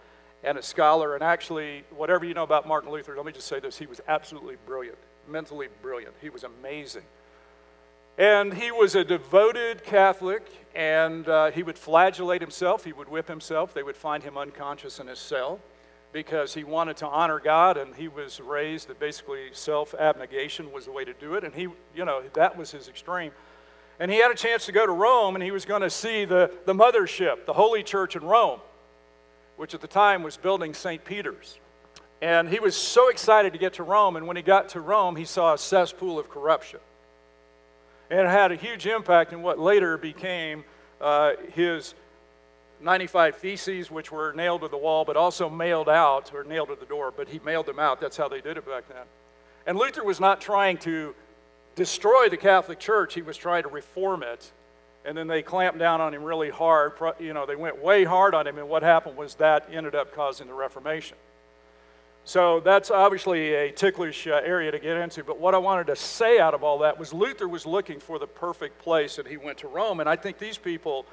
and 0.45 0.57
a 0.57 0.63
scholar. 0.63 1.15
And 1.15 1.23
actually, 1.23 1.85
whatever 1.91 2.25
you 2.25 2.33
know 2.33 2.45
about 2.45 2.67
Martin 2.67 2.91
Luther, 2.91 3.17
let 3.17 3.27
me 3.27 3.33
just 3.33 3.49
say 3.49 3.61
this 3.61 3.77
he 3.77 3.87
was 3.87 4.01
absolutely 4.09 4.57
brilliant, 4.67 4.99
mentally 5.29 5.69
brilliant. 5.83 6.15
He 6.21 6.31
was 6.31 6.45
amazing. 6.45 7.05
And 8.17 8.55
he 8.55 8.71
was 8.73 8.95
a 8.95 9.05
devoted 9.05 9.85
Catholic, 9.85 10.45
and 10.75 11.29
uh, 11.29 11.51
he 11.51 11.63
would 11.63 11.79
flagellate 11.79 12.41
himself, 12.41 12.85
he 12.85 12.93
would 12.93 13.09
whip 13.09 13.29
himself. 13.29 13.75
They 13.75 13.83
would 13.83 13.97
find 13.97 14.23
him 14.23 14.39
unconscious 14.39 15.01
in 15.01 15.09
his 15.09 15.19
cell 15.19 15.61
because 16.13 16.55
he 16.55 16.65
wanted 16.65 16.97
to 16.99 17.07
honor 17.07 17.39
God 17.39 17.77
and 17.77 17.95
he 17.95 18.09
was 18.09 18.41
raised 18.41 18.89
that 18.89 18.99
basically 18.99 19.49
self 19.53 19.95
abnegation 19.95 20.73
was 20.73 20.87
the 20.87 20.93
way 20.93 21.05
to 21.05 21.13
do 21.15 21.35
it. 21.35 21.45
And 21.45 21.55
he, 21.55 21.69
you 21.95 22.05
know, 22.05 22.23
that 22.33 22.57
was 22.57 22.71
his 22.71 22.89
extreme. 22.89 23.33
And 24.01 24.11
he 24.11 24.19
had 24.19 24.31
a 24.31 24.35
chance 24.35 24.67
to 24.67 24.73
go 24.73 24.87
to 24.87 24.93
Rome 24.93 25.35
and 25.35 25.43
he 25.43 25.51
was 25.51 25.65
going 25.65 25.83
to 25.83 25.91
see 25.91 26.25
the, 26.25 26.53
the 26.67 26.75
mothership, 26.75 27.47
the 27.47 27.53
Holy 27.53 27.83
Church 27.83 28.17
in 28.17 28.25
Rome, 28.25 28.61
which 29.57 29.75
at 29.75 29.81
the 29.81 29.89
time 29.89 30.23
was 30.23 30.37
building 30.37 30.73
St. 30.73 31.05
Peter's. 31.05 31.59
And 32.21 32.49
he 32.49 32.59
was 32.59 32.77
so 32.77 33.11
excited 33.11 33.53
to 33.53 33.59
get 33.59 33.75
to 33.75 33.83
Rome. 33.83 34.17
And 34.17 34.27
when 34.27 34.37
he 34.37 34.43
got 34.43 34.71
to 34.71 34.81
Rome, 34.81 35.15
he 35.17 35.25
saw 35.25 35.55
a 35.55 35.59
cesspool 35.59 36.19
of 36.19 36.29
corruption. 36.29 36.81
And 38.11 38.21
it 38.21 38.29
had 38.29 38.51
a 38.51 38.57
huge 38.57 38.87
impact 38.87 39.33
in 39.33 39.43
what 39.43 39.59
later 39.59 39.99
became 39.99 40.65
uh, 41.01 41.33
his 41.53 41.95
95 42.81 43.37
theses, 43.37 43.91
which 43.91 44.13
were 44.13 44.33
nailed 44.33 44.61
to 44.63 44.69
the 44.69 44.77
wall, 44.77 45.05
but 45.05 45.17
also 45.17 45.49
mailed 45.49 45.89
out, 45.89 46.33
or 46.33 46.45
nailed 46.45 46.69
to 46.69 46.77
the 46.77 46.87
door, 46.87 47.13
but 47.15 47.29
he 47.29 47.41
mailed 47.45 47.67
them 47.67 47.79
out. 47.79 48.01
That's 48.01 48.17
how 48.17 48.29
they 48.29 48.41
did 48.41 48.57
it 48.57 48.67
back 48.67 48.89
then. 48.89 49.05
And 49.67 49.79
Luther 49.79 50.05
was 50.05 50.21
not 50.21 50.41
trying 50.41 50.79
to 50.79 51.15
destroy 51.75 52.29
the 52.29 52.37
Catholic 52.37 52.79
Church, 52.79 53.15
he 53.15 53.23
was 53.23 53.37
trying 53.37 53.63
to 53.63 53.69
reform 53.69 54.23
it. 54.23 54.51
And 55.05 55.17
then 55.17 55.27
they 55.27 55.43
clamped 55.43 55.79
down 55.79 56.01
on 56.01 56.13
him 56.13 56.23
really 56.23 56.51
hard. 56.51 56.93
You 57.19 57.33
know, 57.33 57.47
they 57.47 57.57
went 57.57 57.83
way 57.83 58.05
hard 58.05 58.35
on 58.35 58.47
him, 58.47 58.59
and 58.59 58.69
what 58.69 58.83
happened 58.83 59.17
was 59.17 59.37
that 59.37 59.69
ended 59.73 59.95
up 59.95 60.15
causing 60.15 60.49
the 60.49 60.55
Reformation. 60.55 61.17
So 62.25 62.61
that's 62.61 62.91
obviously 62.91 63.55
a 63.55 63.73
ticklish 63.73 64.27
uh, 64.27 64.41
area 64.45 64.71
to 64.71 64.79
get 64.79 64.99
into. 64.99 65.25
But 65.25 65.41
what 65.41 65.55
I 65.55 65.59
wanted 65.59 65.87
to 65.87 65.97
say 65.97 66.39
out 66.39 66.53
of 66.53 66.63
all 66.63 66.81
that 66.81 66.99
was 66.99 67.15
Luther 67.15 67.49
was 67.49 67.65
looking 67.65 68.01
for 68.01 68.19
the 68.19 68.27
perfect 68.27 68.79
place, 68.81 69.17
and 69.17 69.27
he 69.27 69.39
went 69.39 69.57
to 69.59 69.69
Rome. 69.69 70.01
And 70.01 70.09
I 70.09 70.17
think 70.17 70.39
these 70.39 70.59
people 70.59 71.07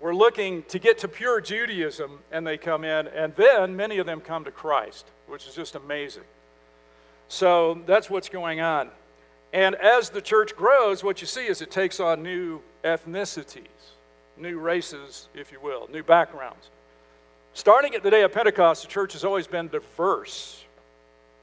were 0.00 0.14
looking 0.14 0.62
to 0.64 0.78
get 0.78 0.98
to 0.98 1.08
pure 1.08 1.40
Judaism, 1.40 2.20
and 2.30 2.46
they 2.46 2.56
come 2.56 2.84
in, 2.84 3.08
and 3.08 3.34
then 3.36 3.74
many 3.74 3.98
of 3.98 4.06
them 4.06 4.20
come 4.20 4.44
to 4.44 4.50
Christ, 4.50 5.06
which 5.26 5.46
is 5.46 5.54
just 5.54 5.74
amazing. 5.74 6.22
So 7.28 7.80
that's 7.86 8.08
what's 8.08 8.28
going 8.28 8.60
on. 8.60 8.90
And 9.52 9.74
as 9.76 10.10
the 10.10 10.20
church 10.20 10.54
grows, 10.56 11.02
what 11.02 11.20
you 11.20 11.26
see 11.26 11.46
is 11.46 11.62
it 11.62 11.70
takes 11.70 12.00
on 12.00 12.22
new 12.22 12.60
ethnicities, 12.84 13.66
new 14.36 14.58
races, 14.58 15.28
if 15.34 15.50
you 15.50 15.60
will, 15.60 15.88
new 15.92 16.02
backgrounds. 16.02 16.70
Starting 17.54 17.94
at 17.94 18.02
the 18.02 18.10
day 18.10 18.22
of 18.22 18.32
Pentecost, 18.32 18.82
the 18.82 18.88
church 18.88 19.14
has 19.14 19.24
always 19.24 19.46
been 19.46 19.68
diverse. 19.68 20.64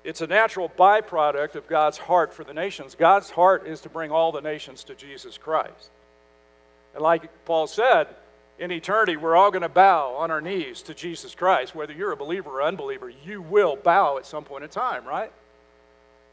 It's 0.04 0.22
a 0.22 0.28
natural 0.28 0.70
byproduct 0.70 1.56
of 1.56 1.68
God's 1.68 1.98
heart 1.98 2.34
for 2.34 2.44
the 2.44 2.54
nations. 2.54 2.96
God's 2.96 3.32
heart 3.32 3.68
is 3.68 3.82
to 3.82 3.90
bring 3.90 4.12
all 4.12 4.32
the 4.32 4.42
nations 4.42 4.84
to 4.86 4.96
Jesus 4.96 5.38
Christ. 5.38 5.90
And 6.94 7.02
like 7.02 7.24
Paul 7.46 7.68
said, 7.68 8.08
in 8.58 8.72
eternity, 8.72 9.18
we're 9.18 9.36
all 9.36 9.52
going 9.52 9.62
to 9.62 9.70
bow 9.70 10.16
on 10.16 10.32
our 10.32 10.42
knees 10.42 10.82
to 10.84 10.94
Jesus 10.94 11.36
Christ. 11.36 11.76
Whether 11.76 11.94
you're 11.94 12.12
a 12.12 12.18
believer 12.18 12.50
or 12.50 12.64
unbeliever, 12.64 13.10
you 13.10 13.42
will 13.42 13.76
bow 13.76 14.18
at 14.18 14.26
some 14.26 14.44
point 14.44 14.64
in 14.64 14.70
time, 14.70 15.06
right? 15.06 15.32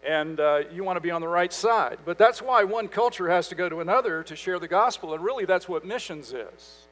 and 0.05 0.41
uh, 0.41 0.62
you 0.73 0.83
want 0.83 0.97
to 0.97 1.00
be 1.00 1.11
on 1.11 1.21
the 1.21 1.29
right 1.29 1.52
side. 1.52 1.99
But 2.05 2.19
that's 2.19 2.43
why 2.43 2.64
one 2.64 2.88
culture 2.88 3.29
has 3.29 3.49
to 3.49 3.55
go 3.55 3.69
to 3.69 3.81
another 3.81 4.23
to 4.25 4.37
share 4.37 4.59
the 4.59 4.69
gospel, 4.69 5.14
and 5.14 5.23
really 5.23 5.45
that's 5.45 5.69
what 5.69 5.85
missions 5.85 6.33
is. 6.33 6.87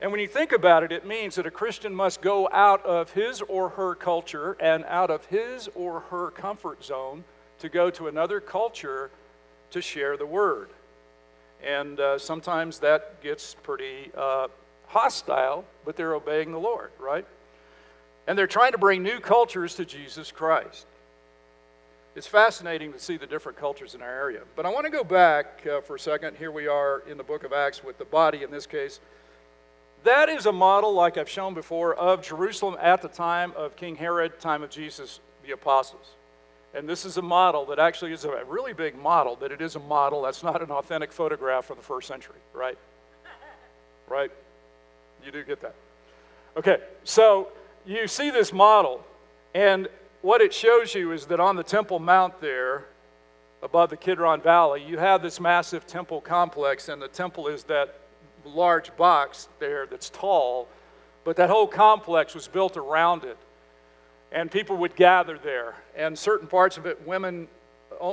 And 0.00 0.12
when 0.12 0.20
you 0.20 0.28
think 0.28 0.52
about 0.52 0.82
it, 0.82 0.92
it 0.92 1.06
means 1.06 1.34
that 1.34 1.46
a 1.46 1.50
Christian 1.50 1.94
must 1.94 2.22
go 2.22 2.48
out 2.52 2.84
of 2.86 3.10
his 3.12 3.42
or 3.42 3.70
her 3.70 3.94
culture 3.94 4.56
and 4.60 4.84
out 4.86 5.10
of 5.10 5.26
his 5.26 5.68
or 5.74 6.00
her 6.00 6.30
comfort 6.30 6.84
zone 6.84 7.24
to 7.58 7.68
go 7.68 7.90
to 7.90 8.08
another 8.08 8.40
culture 8.40 9.10
to 9.72 9.82
share 9.82 10.16
the 10.16 10.24
word. 10.24 10.70
And 11.64 12.00
uh, 12.00 12.18
sometimes 12.18 12.78
that 12.80 13.22
gets 13.22 13.54
pretty 13.62 14.10
uh, 14.16 14.48
hostile, 14.86 15.64
but 15.84 15.96
they're 15.96 16.14
obeying 16.14 16.52
the 16.52 16.58
Lord, 16.58 16.90
right? 16.98 17.26
And 18.26 18.38
they're 18.38 18.46
trying 18.46 18.72
to 18.72 18.78
bring 18.78 19.02
new 19.02 19.20
cultures 19.20 19.74
to 19.76 19.84
Jesus 19.84 20.32
Christ. 20.32 20.86
It's 22.16 22.26
fascinating 22.26 22.92
to 22.92 22.98
see 22.98 23.16
the 23.16 23.26
different 23.26 23.58
cultures 23.58 23.94
in 23.94 24.02
our 24.02 24.12
area. 24.12 24.40
But 24.56 24.66
I 24.66 24.70
want 24.70 24.84
to 24.84 24.90
go 24.90 25.04
back 25.04 25.64
uh, 25.66 25.80
for 25.80 25.94
a 25.96 25.98
second. 25.98 26.36
Here 26.36 26.50
we 26.50 26.66
are 26.66 27.02
in 27.08 27.16
the 27.16 27.22
book 27.22 27.44
of 27.44 27.52
Acts 27.52 27.84
with 27.84 27.98
the 27.98 28.04
body 28.04 28.42
in 28.42 28.50
this 28.50 28.66
case. 28.66 29.00
That 30.02 30.28
is 30.28 30.46
a 30.46 30.52
model, 30.52 30.92
like 30.92 31.18
I've 31.18 31.28
shown 31.28 31.54
before, 31.54 31.94
of 31.94 32.22
Jerusalem 32.22 32.76
at 32.80 33.02
the 33.02 33.08
time 33.08 33.52
of 33.56 33.76
King 33.76 33.96
Herod, 33.96 34.40
time 34.40 34.62
of 34.62 34.70
Jesus, 34.70 35.20
the 35.44 35.52
apostles. 35.52 36.14
And 36.74 36.88
this 36.88 37.04
is 37.04 37.16
a 37.16 37.22
model 37.22 37.66
that 37.66 37.78
actually 37.78 38.12
is 38.12 38.24
a 38.24 38.44
really 38.44 38.72
big 38.72 38.96
model, 38.96 39.36
but 39.38 39.50
it 39.50 39.60
is 39.60 39.74
a 39.74 39.80
model. 39.80 40.22
That's 40.22 40.42
not 40.42 40.62
an 40.62 40.70
authentic 40.70 41.12
photograph 41.12 41.64
from 41.64 41.76
the 41.76 41.82
first 41.82 42.06
century, 42.06 42.38
right? 42.52 42.78
right? 44.08 44.30
You 45.24 45.32
do 45.32 45.42
get 45.42 45.60
that. 45.62 45.74
Okay, 46.56 46.78
so 47.04 47.48
you 47.84 48.06
see 48.06 48.30
this 48.30 48.52
model, 48.52 49.04
and 49.54 49.88
what 50.22 50.40
it 50.40 50.52
shows 50.52 50.94
you 50.94 51.12
is 51.12 51.26
that 51.26 51.40
on 51.40 51.56
the 51.56 51.62
Temple 51.62 51.98
Mount 51.98 52.40
there, 52.40 52.84
above 53.62 53.90
the 53.90 53.96
Kidron 53.96 54.40
Valley, 54.40 54.82
you 54.82 54.98
have 54.98 55.22
this 55.22 55.40
massive 55.40 55.86
temple 55.86 56.20
complex, 56.20 56.88
and 56.88 57.00
the 57.00 57.08
temple 57.08 57.48
is 57.48 57.64
that 57.64 57.94
large 58.44 58.94
box 58.96 59.48
there 59.58 59.86
that's 59.86 60.10
tall, 60.10 60.68
but 61.24 61.36
that 61.36 61.50
whole 61.50 61.66
complex 61.66 62.34
was 62.34 62.48
built 62.48 62.76
around 62.76 63.24
it. 63.24 63.36
And 64.32 64.50
people 64.50 64.76
would 64.78 64.94
gather 64.94 65.38
there, 65.38 65.74
and 65.96 66.16
certain 66.16 66.46
parts 66.46 66.76
of 66.76 66.86
it, 66.86 67.04
women, 67.06 67.48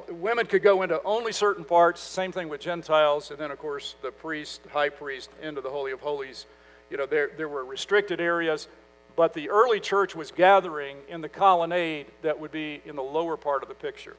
women 0.10 0.48
could 0.48 0.64
go 0.64 0.82
into 0.82 1.02
only 1.04 1.32
certain 1.32 1.64
parts, 1.64 2.02
same 2.02 2.32
thing 2.32 2.50
with 2.50 2.60
Gentiles, 2.60 3.30
and 3.30 3.40
then, 3.40 3.52
of 3.52 3.60
course, 3.60 3.96
the 4.02 4.12
priest, 4.12 4.62
high 4.72 4.90
priest, 4.90 5.30
into 5.44 5.62
the 5.62 5.70
Holy 5.70 5.92
of 5.92 6.00
Holies. 6.00 6.48
You 6.90 6.98
know, 6.98 7.06
there, 7.06 7.30
there 7.38 7.48
were 7.48 7.64
restricted 7.64 8.20
areas, 8.20 8.68
but 9.16 9.34
the 9.34 9.50
early 9.50 9.80
church 9.80 10.16
was 10.16 10.32
gathering 10.32 10.98
in 11.08 11.22
the 11.22 11.30
colonnade 11.30 12.08
that 12.24 12.40
would 12.40 12.52
be 12.52 12.82
in 12.86 12.96
the 12.96 13.04
lower 13.04 13.38
part 13.38 13.62
of 13.62 13.70
the 13.70 13.76
picture. 13.76 14.16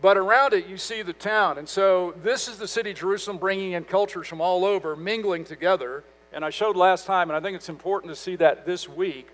But 0.00 0.16
around 0.16 0.52
it, 0.52 0.66
you 0.66 0.76
see 0.76 1.02
the 1.02 1.12
town. 1.12 1.58
And 1.58 1.68
so 1.68 2.14
this 2.24 2.48
is 2.48 2.56
the 2.56 2.66
city 2.66 2.92
Jerusalem 2.92 3.38
bringing 3.38 3.72
in 3.72 3.84
cultures 3.84 4.26
from 4.26 4.40
all 4.40 4.64
over, 4.64 4.96
mingling 4.96 5.44
together. 5.44 6.02
And 6.32 6.44
I 6.44 6.50
showed 6.50 6.76
last 6.76 7.06
time, 7.06 7.30
and 7.30 7.36
I 7.36 7.40
think 7.40 7.54
it's 7.54 7.68
important 7.68 8.10
to 8.12 8.16
see 8.16 8.34
that 8.36 8.66
this 8.66 8.88
week, 8.88 9.28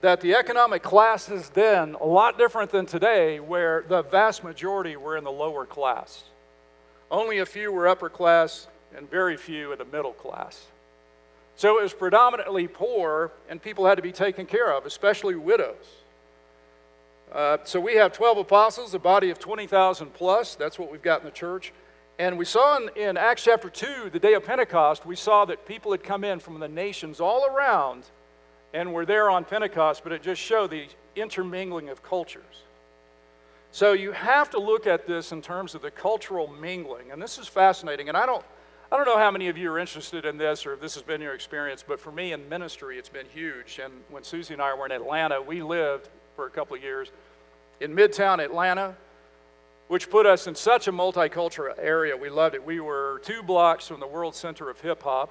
that 0.00 0.20
the 0.20 0.34
economic 0.34 0.82
classes 0.82 1.50
then, 1.50 1.94
a 2.00 2.06
lot 2.06 2.38
different 2.38 2.70
than 2.70 2.86
today, 2.86 3.40
where 3.40 3.84
the 3.88 4.02
vast 4.02 4.44
majority 4.44 4.96
were 4.96 5.16
in 5.16 5.24
the 5.24 5.32
lower 5.32 5.64
class. 5.64 6.24
Only 7.10 7.38
a 7.38 7.46
few 7.46 7.72
were 7.72 7.88
upper 7.88 8.08
class, 8.08 8.68
and 8.94 9.10
very 9.10 9.36
few 9.36 9.72
in 9.72 9.78
the 9.78 9.84
middle 9.84 10.12
class. 10.12 10.66
So 11.56 11.78
it 11.78 11.82
was 11.82 11.94
predominantly 11.94 12.68
poor, 12.68 13.32
and 13.48 13.62
people 13.62 13.86
had 13.86 13.96
to 13.96 14.02
be 14.02 14.12
taken 14.12 14.46
care 14.46 14.72
of, 14.72 14.84
especially 14.84 15.36
widows. 15.36 15.86
Uh, 17.32 17.58
so 17.64 17.80
we 17.80 17.96
have 17.96 18.12
12 18.12 18.38
apostles, 18.38 18.94
a 18.94 18.98
body 18.98 19.30
of 19.30 19.38
20,000 19.38 20.12
plus. 20.12 20.54
That's 20.54 20.78
what 20.78 20.92
we've 20.92 21.02
got 21.02 21.20
in 21.20 21.24
the 21.24 21.32
church. 21.32 21.72
And 22.18 22.38
we 22.38 22.44
saw 22.44 22.76
in, 22.76 22.90
in, 22.96 23.16
Acts 23.16 23.44
chapter 23.44 23.68
2, 23.68 24.10
the 24.10 24.18
day 24.18 24.34
of 24.34 24.44
Pentecost, 24.44 25.04
we 25.04 25.16
saw 25.16 25.44
that 25.46 25.66
people 25.66 25.92
had 25.92 26.02
come 26.02 26.24
in 26.24 26.38
from 26.38 26.60
the 26.60 26.68
nations 26.68 27.20
all 27.20 27.46
around 27.46 28.04
and 28.74 28.92
were 28.92 29.06
there 29.06 29.30
on 29.30 29.44
Pentecost, 29.44 30.02
but 30.02 30.12
it 30.12 30.22
just 30.22 30.40
showed 30.40 30.70
the 30.70 30.86
intermingling 31.14 31.88
of 31.88 32.02
cultures. 32.02 32.62
So 33.72 33.92
you 33.92 34.12
have 34.12 34.50
to 34.50 34.58
look 34.58 34.86
at 34.86 35.06
this 35.06 35.32
in 35.32 35.42
terms 35.42 35.74
of 35.74 35.82
the 35.82 35.90
cultural 35.90 36.48
mingling. 36.48 37.10
And 37.10 37.20
this 37.20 37.38
is 37.38 37.46
fascinating. 37.46 38.08
And 38.08 38.16
I 38.16 38.24
don't, 38.24 38.44
I 38.90 38.96
don't 38.96 39.06
know 39.06 39.18
how 39.18 39.30
many 39.30 39.48
of 39.48 39.58
you 39.58 39.70
are 39.72 39.78
interested 39.78 40.24
in 40.24 40.38
this 40.38 40.64
or 40.64 40.74
if 40.74 40.80
this 40.80 40.94
has 40.94 41.02
been 41.02 41.20
your 41.20 41.34
experience, 41.34 41.84
but 41.86 42.00
for 42.00 42.12
me 42.12 42.32
in 42.32 42.48
ministry, 42.48 42.98
it's 42.98 43.08
been 43.08 43.26
huge. 43.26 43.80
And 43.82 43.92
when 44.08 44.22
Susie 44.22 44.54
and 44.54 44.62
I 44.62 44.74
were 44.74 44.86
in 44.86 44.92
Atlanta, 44.92 45.42
we 45.42 45.62
lived 45.62 46.08
for 46.36 46.46
a 46.46 46.50
couple 46.50 46.76
of 46.76 46.82
years 46.82 47.10
in 47.80 47.94
Midtown 47.94 48.42
Atlanta, 48.42 48.94
which 49.88 50.10
put 50.10 50.26
us 50.26 50.46
in 50.46 50.54
such 50.54 50.88
a 50.88 50.92
multicultural 50.92 51.74
area. 51.78 52.16
We 52.16 52.30
loved 52.30 52.54
it. 52.54 52.64
We 52.64 52.80
were 52.80 53.20
two 53.24 53.42
blocks 53.42 53.86
from 53.86 54.00
the 54.00 54.06
world 54.06 54.34
center 54.34 54.70
of 54.70 54.80
hip 54.80 55.02
hop. 55.02 55.30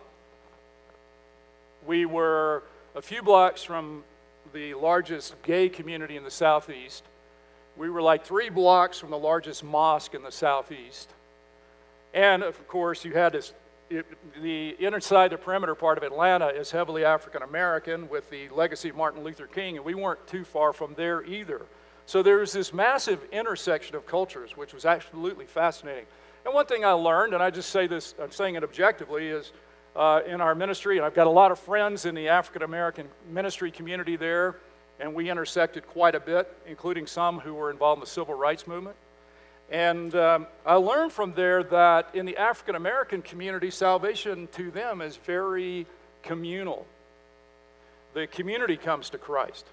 We 1.87 2.05
were 2.05 2.63
a 2.95 3.01
few 3.01 3.21
blocks 3.21 3.61
from 3.61 4.03
the 4.53 4.73
largest 4.73 5.35
gay 5.43 5.67
community 5.67 6.15
in 6.15 6.23
the 6.23 6.31
southeast. 6.31 7.03
We 7.75 7.89
were 7.89 8.01
like 8.01 8.25
three 8.25 8.49
blocks 8.49 8.97
from 8.97 9.11
the 9.11 9.17
largest 9.17 9.65
mosque 9.65 10.13
in 10.13 10.23
the 10.23 10.31
southeast. 10.31 11.09
And 12.13 12.41
of 12.41 12.67
course, 12.69 13.03
you 13.03 13.13
had 13.13 13.33
this 13.33 13.53
it, 13.89 14.05
the 14.41 14.75
inside 14.79 15.31
the 15.31 15.37
perimeter 15.37 15.75
part 15.75 15.97
of 15.97 16.03
Atlanta 16.03 16.47
is 16.47 16.71
heavily 16.71 17.05
African 17.05 17.43
American 17.43 18.09
with 18.09 18.29
the 18.29 18.49
legacy 18.49 18.89
of 18.89 18.95
Martin 18.95 19.23
Luther 19.23 19.45
King, 19.45 19.75
and 19.75 19.85
we 19.85 19.93
weren't 19.93 20.25
too 20.25 20.43
far 20.43 20.73
from 20.73 20.95
there 20.95 21.23
either. 21.23 21.61
So 22.07 22.23
there 22.23 22.37
was 22.37 22.53
this 22.53 22.73
massive 22.73 23.19
intersection 23.31 23.95
of 23.95 24.07
cultures, 24.07 24.57
which 24.57 24.73
was 24.73 24.85
absolutely 24.85 25.45
fascinating. 25.45 26.05
And 26.45 26.53
one 26.53 26.65
thing 26.65 26.85
I 26.85 26.91
learned, 26.91 27.33
and 27.33 27.43
I 27.43 27.49
just 27.49 27.69
say 27.69 27.87
this, 27.87 28.15
I'm 28.19 28.31
saying 28.31 28.55
it 28.55 28.63
objectively, 28.63 29.27
is 29.27 29.51
uh, 29.95 30.21
in 30.27 30.41
our 30.41 30.55
ministry, 30.55 30.97
and 30.97 31.05
I've 31.05 31.13
got 31.13 31.27
a 31.27 31.31
lot 31.31 31.51
of 31.51 31.59
friends 31.59 32.05
in 32.05 32.15
the 32.15 32.27
African 32.27 32.63
American 32.63 33.07
ministry 33.29 33.71
community 33.71 34.15
there, 34.15 34.57
and 34.99 35.13
we 35.13 35.29
intersected 35.29 35.87
quite 35.87 36.15
a 36.15 36.19
bit, 36.19 36.51
including 36.67 37.07
some 37.07 37.39
who 37.39 37.53
were 37.53 37.71
involved 37.71 37.99
in 37.99 38.01
the 38.01 38.09
civil 38.09 38.33
rights 38.33 38.67
movement. 38.67 38.95
And 39.71 40.13
um, 40.15 40.47
I 40.65 40.75
learned 40.75 41.11
from 41.11 41.33
there 41.33 41.63
that 41.63 42.13
in 42.13 42.25
the 42.25 42.37
African 42.37 42.75
American 42.75 43.21
community, 43.21 43.71
salvation 43.71 44.47
to 44.53 44.69
them 44.69 45.01
is 45.01 45.17
very 45.17 45.87
communal. 46.23 46.85
The 48.13 48.27
community 48.27 48.77
comes 48.77 49.09
to 49.11 49.17
Christ. 49.17 49.65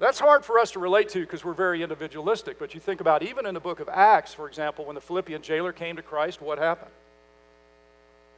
That's 0.00 0.20
hard 0.20 0.44
for 0.44 0.60
us 0.60 0.72
to 0.72 0.78
relate 0.78 1.08
to 1.10 1.20
because 1.20 1.44
we're 1.44 1.54
very 1.54 1.82
individualistic. 1.82 2.58
But 2.58 2.72
you 2.72 2.80
think 2.80 3.00
about 3.00 3.24
even 3.24 3.46
in 3.46 3.54
the 3.54 3.60
book 3.60 3.80
of 3.80 3.88
Acts, 3.88 4.32
for 4.32 4.46
example, 4.46 4.84
when 4.84 4.94
the 4.94 5.00
Philippian 5.00 5.42
jailer 5.42 5.72
came 5.72 5.96
to 5.96 6.02
Christ, 6.02 6.40
what 6.40 6.58
happened? 6.58 6.92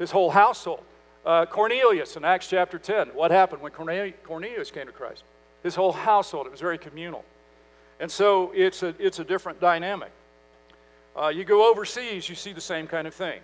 His 0.00 0.10
whole 0.10 0.30
household. 0.30 0.82
Uh, 1.24 1.46
Cornelius 1.46 2.16
in 2.16 2.24
Acts 2.24 2.48
chapter 2.48 2.78
10, 2.78 3.08
what 3.08 3.30
happened 3.30 3.62
when 3.62 3.70
Cornelius 3.70 4.70
came 4.72 4.86
to 4.86 4.92
Christ? 4.92 5.22
His 5.62 5.76
whole 5.76 5.92
household. 5.92 6.46
It 6.46 6.50
was 6.50 6.60
very 6.60 6.78
communal. 6.78 7.24
And 8.00 8.10
so 8.10 8.50
it's 8.54 8.82
a, 8.82 8.94
it's 8.98 9.18
a 9.18 9.24
different 9.24 9.60
dynamic. 9.60 10.10
Uh, 11.14 11.28
you 11.28 11.44
go 11.44 11.70
overseas, 11.70 12.28
you 12.28 12.34
see 12.34 12.52
the 12.52 12.60
same 12.60 12.86
kind 12.86 13.06
of 13.06 13.14
thing. 13.14 13.40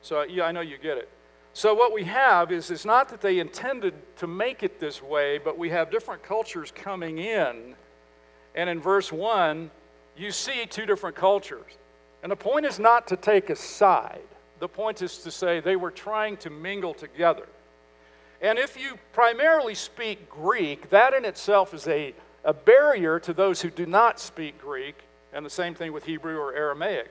So, 0.00 0.22
yeah, 0.22 0.44
I 0.44 0.52
know 0.52 0.62
you 0.62 0.78
get 0.78 0.96
it. 0.96 1.08
So, 1.52 1.74
what 1.74 1.92
we 1.92 2.04
have 2.04 2.52
is 2.52 2.70
it's 2.70 2.84
not 2.84 3.08
that 3.10 3.20
they 3.20 3.40
intended 3.40 3.94
to 4.16 4.26
make 4.26 4.62
it 4.62 4.78
this 4.80 5.02
way, 5.02 5.38
but 5.38 5.58
we 5.58 5.68
have 5.70 5.90
different 5.90 6.22
cultures 6.22 6.72
coming 6.74 7.18
in. 7.18 7.74
And 8.54 8.70
in 8.70 8.80
verse 8.80 9.12
1, 9.12 9.70
you 10.16 10.30
see 10.30 10.64
two 10.66 10.86
different 10.86 11.16
cultures. 11.16 11.76
And 12.22 12.32
the 12.32 12.36
point 12.36 12.64
is 12.64 12.78
not 12.78 13.06
to 13.08 13.16
take 13.16 13.50
a 13.50 13.56
side, 13.56 14.20
the 14.60 14.68
point 14.68 15.02
is 15.02 15.18
to 15.18 15.30
say 15.30 15.60
they 15.60 15.76
were 15.76 15.90
trying 15.90 16.36
to 16.38 16.50
mingle 16.50 16.94
together. 16.94 17.46
And 18.40 18.58
if 18.58 18.80
you 18.80 18.98
primarily 19.12 19.74
speak 19.74 20.30
Greek, 20.30 20.90
that 20.90 21.14
in 21.14 21.24
itself 21.24 21.74
is 21.74 21.86
a, 21.88 22.14
a 22.44 22.52
barrier 22.52 23.18
to 23.20 23.32
those 23.32 23.60
who 23.60 23.70
do 23.70 23.86
not 23.86 24.20
speak 24.20 24.60
Greek 24.60 24.96
and 25.32 25.44
the 25.44 25.50
same 25.50 25.74
thing 25.74 25.92
with 25.92 26.04
Hebrew 26.04 26.36
or 26.38 26.54
Aramaic. 26.54 27.10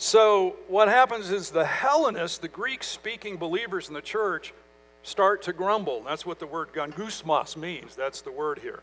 So, 0.00 0.54
what 0.68 0.86
happens 0.86 1.30
is 1.32 1.50
the 1.50 1.64
Hellenists, 1.64 2.38
the 2.38 2.48
Greek 2.48 2.84
speaking 2.84 3.36
believers 3.36 3.88
in 3.88 3.94
the 3.94 4.00
church, 4.00 4.54
start 5.02 5.42
to 5.42 5.52
grumble. 5.52 6.02
That's 6.04 6.24
what 6.24 6.38
the 6.38 6.46
word 6.46 6.72
gongusmos 6.72 7.56
means. 7.56 7.96
That's 7.96 8.20
the 8.20 8.30
word 8.30 8.60
here. 8.60 8.80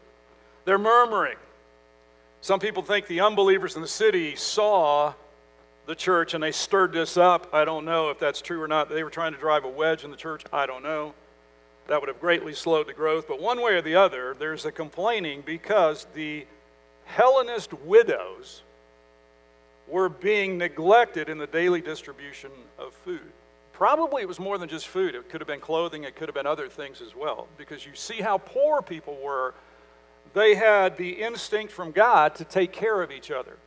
They're 0.66 0.78
murmuring. 0.78 1.38
Some 2.42 2.60
people 2.60 2.84
think 2.84 3.08
the 3.08 3.22
unbelievers 3.22 3.76
in 3.76 3.82
the 3.82 3.88
city 3.88 4.36
saw 4.36 5.14
the 5.86 5.96
church 5.96 6.34
and 6.34 6.44
they 6.44 6.52
stirred 6.52 6.94
this 6.94 7.18
up. 7.18 7.54
I 7.54 7.66
don't 7.66 7.86
know 7.86 8.10
if 8.10 8.20
that's 8.20 8.42
true 8.42 8.62
or 8.62 8.68
not. 8.68 8.90
They 8.90 9.04
were 9.04 9.10
trying 9.10 9.34
to 9.34 9.40
drive 9.40 9.66
a 9.66 9.70
wedge 9.70 10.04
in 10.04 10.12
the 10.12 10.18
church. 10.18 10.44
I 10.52 10.66
don't 10.66 10.84
know. 10.84 11.14
That 11.88 12.02
would 12.02 12.08
have 12.08 12.20
greatly 12.20 12.54
slowed 12.54 12.88
the 12.88 12.94
growth. 12.94 13.28
But 13.28 13.40
one 13.40 13.62
way 13.62 13.74
or 13.74 13.82
the 13.82 13.96
other, 13.96 14.36
there's 14.38 14.66
a 14.66 14.72
complaining 14.72 15.44
because 15.46 16.08
the 16.16 16.46
Hellenist 17.06 17.74
widows 17.74 18.64
were 19.88 20.10
being 20.10 20.58
neglected 20.58 21.30
in 21.30 21.38
the 21.38 21.46
daily 21.46 21.82
distribution 21.82 22.50
of 22.80 22.94
food. 22.94 23.22
Probably 23.74 24.24
it 24.24 24.28
was 24.28 24.40
more 24.40 24.58
than 24.58 24.68
just 24.68 24.88
food. 24.88 25.14
It 25.14 25.30
could 25.30 25.42
have 25.42 25.48
been 25.48 25.60
clothing, 25.60 26.06
it 26.06 26.16
could 26.16 26.28
have 26.28 26.34
been 26.34 26.48
other 26.48 26.68
things 26.68 27.02
as 27.02 27.16
well. 27.16 27.48
Because 27.58 27.86
you 27.86 27.94
see 27.94 28.22
how 28.22 28.40
poor 28.40 28.82
people 28.82 29.20
were 29.24 29.54
they 30.34 30.54
had 30.54 30.98
the 30.98 31.10
instinct 31.10 31.72
from 31.72 31.92
God 31.92 32.36
to 32.36 32.44
take 32.44 32.74
care 32.74 33.02
of 33.02 33.10
each 33.10 33.32
other. 33.32 33.58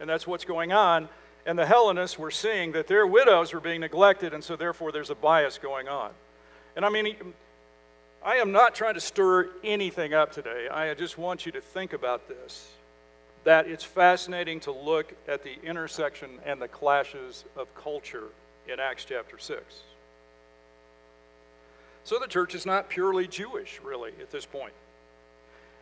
And 0.00 0.08
that's 0.08 0.26
what's 0.26 0.44
going 0.44 0.72
on. 0.72 1.08
And 1.46 1.58
the 1.58 1.66
Hellenists 1.66 2.18
were 2.18 2.30
seeing 2.30 2.72
that 2.72 2.86
their 2.86 3.06
widows 3.06 3.52
were 3.52 3.60
being 3.60 3.80
neglected, 3.80 4.32
and 4.32 4.42
so 4.42 4.56
therefore 4.56 4.92
there's 4.92 5.10
a 5.10 5.14
bias 5.14 5.58
going 5.58 5.88
on. 5.88 6.10
And 6.74 6.84
I 6.84 6.88
mean, 6.88 7.16
I 8.24 8.36
am 8.36 8.52
not 8.52 8.74
trying 8.74 8.94
to 8.94 9.00
stir 9.00 9.50
anything 9.62 10.14
up 10.14 10.32
today. 10.32 10.68
I 10.68 10.94
just 10.94 11.18
want 11.18 11.44
you 11.44 11.52
to 11.52 11.60
think 11.60 11.92
about 11.92 12.28
this 12.28 12.68
that 13.44 13.68
it's 13.68 13.84
fascinating 13.84 14.58
to 14.58 14.72
look 14.72 15.12
at 15.28 15.44
the 15.44 15.60
intersection 15.62 16.30
and 16.46 16.60
the 16.60 16.68
clashes 16.68 17.44
of 17.56 17.72
culture 17.74 18.28
in 18.66 18.80
Acts 18.80 19.04
chapter 19.04 19.38
6. 19.38 19.62
So 22.04 22.18
the 22.18 22.26
church 22.26 22.54
is 22.54 22.66
not 22.66 22.88
purely 22.88 23.26
Jewish, 23.26 23.80
really, 23.84 24.12
at 24.20 24.30
this 24.30 24.46
point. 24.46 24.72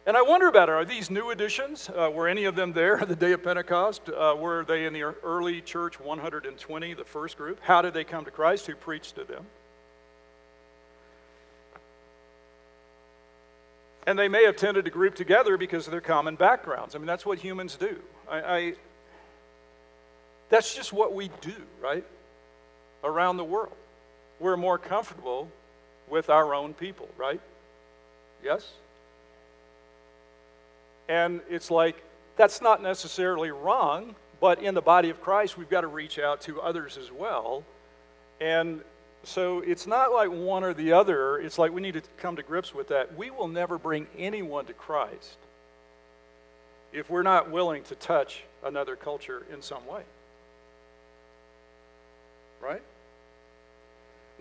And 0.05 0.17
I 0.17 0.23
wonder 0.23 0.49
about 0.49 0.69
it. 0.69 0.73
Are 0.73 0.85
these 0.85 1.11
new 1.11 1.31
additions? 1.31 1.89
Uh, 1.89 2.11
were 2.11 2.27
any 2.27 2.45
of 2.45 2.57
them 2.57 2.73
there 2.73 2.97
the 3.07 3.15
day 3.15 3.33
of 3.33 3.45
Pentecost? 3.45 4.09
Uh, 4.09 4.35
were 4.37 4.65
they 4.65 4.85
in 4.85 4.93
the 4.93 5.03
early 5.03 5.61
church 5.61 6.01
120, 6.01 6.95
the 6.95 7.05
first 7.05 7.37
group? 7.37 7.61
How 7.63 7.83
did 7.83 7.95
they 7.95 8.05
come 8.05 8.25
to 8.25 8.31
Christ? 8.31 8.67
Who 8.67 8.75
preached 8.75 9.15
to 9.15 9.25
them? 9.25 9.47
And 14.05 14.19
they 14.19 14.27
may 14.27 14.45
have 14.45 14.57
tended 14.57 14.87
to 14.87 14.91
group 14.91 15.15
together 15.15 15.57
because 15.57 15.87
of 15.87 15.93
their 15.93 16.01
common 16.01 16.35
backgrounds. 16.35 16.97
I 16.97 16.99
mean, 16.99 17.07
that's 17.07 17.25
what 17.25 17.39
humans 17.39 17.77
do. 17.77 18.01
I, 18.29 18.41
I, 18.41 18.75
that's 20.49 20.75
just 20.75 20.93
what 20.93 21.15
we 21.15 21.31
do, 21.41 21.55
right? 21.81 22.05
Around 23.05 23.37
the 23.37 23.45
world. 23.45 23.77
We're 24.41 24.57
more 24.57 24.79
comfortable 24.79 25.49
with 26.09 26.29
our 26.29 26.53
own 26.53 26.75
people, 26.75 27.09
right? 27.17 27.41
Yes? 28.43 28.69
And 31.13 31.43
it's 31.51 31.71
like, 31.71 32.03
that's 32.37 32.63
not 32.63 32.83
necessarily 32.83 33.51
wrong, 33.51 34.15
but 34.41 34.63
in 34.63 34.75
the 34.75 34.81
body 34.81 35.11
of 35.11 35.21
Christ, 35.21 35.59
we've 35.59 35.69
got 35.69 35.83
to 35.83 35.87
reach 35.87 36.19
out 36.19 36.41
to 36.43 36.59
others 36.59 36.97
as 36.97 37.13
well. 37.13 37.65
And 38.41 38.81
so 39.23 39.61
it's 39.61 39.87
not 39.87 40.11
like 40.11 40.31
one 40.31 40.65
or 40.65 40.73
the 40.73 40.95
other. 40.95 41.37
It's 41.37 41.59
like 41.59 41.71
we 41.71 41.83
need 41.83 41.93
to 41.95 42.03
come 42.17 42.37
to 42.37 42.43
grips 42.43 42.75
with 42.75 42.89
that. 42.89 43.15
We 43.15 43.31
will 43.31 43.47
never 43.47 43.77
bring 43.77 44.07
anyone 44.17 44.65
to 44.65 44.73
Christ 44.73 45.37
if 46.95 47.11
we're 47.11 47.23
not 47.23 47.51
willing 47.51 47.83
to 47.85 47.95
touch 47.95 48.45
another 48.65 48.97
culture 48.97 49.45
in 49.53 49.61
some 49.61 49.87
way. 49.87 50.01
Right? 52.63 52.83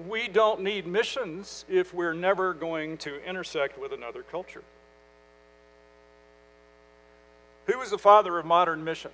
We 0.08 0.30
don't 0.30 0.62
need 0.62 0.88
missions 0.88 1.66
if 1.68 1.94
we're 1.94 2.13
never 2.13 2.54
going 2.54 2.98
to 3.00 3.22
intersect 3.25 3.78
with 3.78 3.92
another 3.92 4.24
culture. 4.24 4.63
Who 7.68 7.70
was 7.81 7.89
the 7.89 7.97
father 7.97 8.38
of 8.38 8.45
modern 8.45 8.83
missions? 8.83 9.13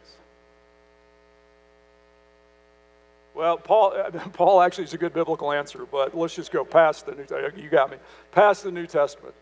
Well, 3.34 3.58
Paul, 3.58 3.94
Paul 4.34 4.62
actually 4.62 4.84
is 4.84 4.94
a 4.94 4.98
good 4.98 5.14
biblical 5.14 5.52
answer, 5.52 5.88
but 5.90 6.16
let's 6.16 6.36
just 6.36 6.52
go 6.52 6.66
past 6.66 7.06
the 7.06 7.14
New 7.14 7.24
Testament. 7.24 7.58
You 7.58 7.70
got 7.70 7.90
me. 7.90 7.98
Past 8.32 8.64
the 8.64 8.72
New 8.72 8.86
Testament. 8.86 9.34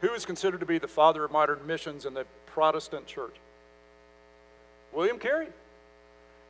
Who 0.00 0.12
is 0.12 0.24
considered 0.24 0.60
to 0.60 0.66
be 0.66 0.78
the 0.78 0.88
father 0.88 1.24
of 1.24 1.30
modern 1.30 1.66
missions 1.66 2.06
in 2.06 2.14
the 2.14 2.24
Protestant 2.46 3.06
church? 3.06 3.34
William 4.92 5.18
Carey. 5.18 5.48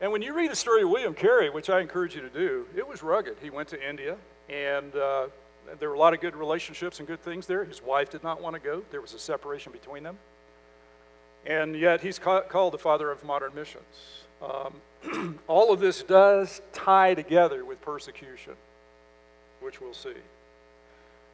And 0.01 0.13
when 0.13 0.23
you 0.23 0.35
read 0.35 0.51
the 0.51 0.57
story 0.57 0.83
of 0.83 0.91
William 0.91 1.15
Carey, 1.15 1.51
which 1.51 1.71
I 1.71 1.81
encourage 1.81 2.15
you 2.15 2.21
to 2.21 2.29
do, 2.29 2.67
it 2.77 2.87
was 2.87 3.03
rugged. 3.03 3.37
He 3.43 3.51
went 3.51 3.69
to 3.69 3.89
India, 3.89 4.17
and 4.49 4.95
uh, 4.95 5.27
there 5.79 5.89
were 5.89 5.95
a 5.95 5.99
lot 5.99 6.15
of 6.15 6.21
good 6.21 6.37
relationships 6.37 6.99
and 6.99 7.09
good 7.09 7.23
things 7.23 7.47
there. 7.47 7.65
His 7.65 7.83
wife 7.83 8.11
did 8.11 8.23
not 8.23 8.41
want 8.41 8.55
to 8.55 8.61
go, 8.61 8.83
there 8.91 9.01
was 9.01 9.15
a 9.15 9.19
separation 9.19 9.73
between 9.73 10.03
them. 10.03 10.19
And 11.47 11.77
yet, 11.77 12.01
he's 12.01 12.19
ca- 12.19 12.43
called 12.43 12.73
the 12.73 12.79
father 12.79 13.11
of 13.11 13.23
modern 13.25 13.55
missions. 13.55 13.85
Um, 14.43 15.39
all 15.47 15.73
of 15.73 15.81
this 15.81 16.03
does 16.03 16.61
tie 16.73 17.15
together 17.15 17.65
with 17.65 17.81
persecution, 17.83 18.55
which 19.61 19.81
we'll 19.81 19.95
see. 19.95 20.15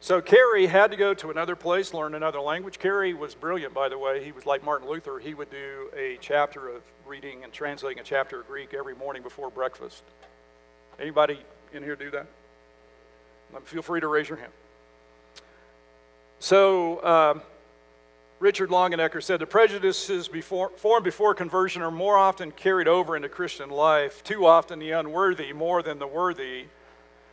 So 0.03 0.19
Carey 0.19 0.65
had 0.65 0.89
to 0.91 0.97
go 0.97 1.13
to 1.13 1.29
another 1.29 1.55
place, 1.55 1.93
learn 1.93 2.15
another 2.15 2.41
language. 2.41 2.79
Carey 2.79 3.13
was 3.13 3.35
brilliant, 3.35 3.73
by 3.73 3.87
the 3.87 3.99
way. 3.99 4.23
He 4.23 4.31
was 4.31 4.47
like 4.47 4.63
Martin 4.63 4.89
Luther. 4.89 5.19
He 5.19 5.35
would 5.35 5.51
do 5.51 5.91
a 5.95 6.17
chapter 6.19 6.69
of 6.69 6.81
reading 7.05 7.43
and 7.43 7.53
translating 7.53 8.01
a 8.01 8.03
chapter 8.03 8.39
of 8.39 8.47
Greek 8.47 8.73
every 8.73 8.95
morning 8.95 9.21
before 9.21 9.51
breakfast. 9.51 10.03
Anybody 10.99 11.39
in 11.71 11.83
here 11.83 11.95
do 11.95 12.09
that? 12.11 12.25
Feel 13.65 13.83
free 13.83 13.99
to 14.01 14.07
raise 14.07 14.27
your 14.27 14.39
hand. 14.39 14.51
So 16.39 17.03
um, 17.05 17.41
Richard 18.41 18.71
Longenecker 18.71 19.21
said 19.21 19.39
the 19.39 19.45
prejudices 19.45 20.27
before, 20.27 20.69
formed 20.69 21.03
before 21.03 21.35
conversion 21.35 21.83
are 21.83 21.91
more 21.91 22.17
often 22.17 22.49
carried 22.49 22.87
over 22.87 23.15
into 23.15 23.29
Christian 23.29 23.69
life, 23.69 24.23
too 24.23 24.47
often 24.47 24.79
the 24.79 24.89
unworthy 24.89 25.53
more 25.53 25.83
than 25.83 25.99
the 25.99 26.07
worthy. 26.07 26.65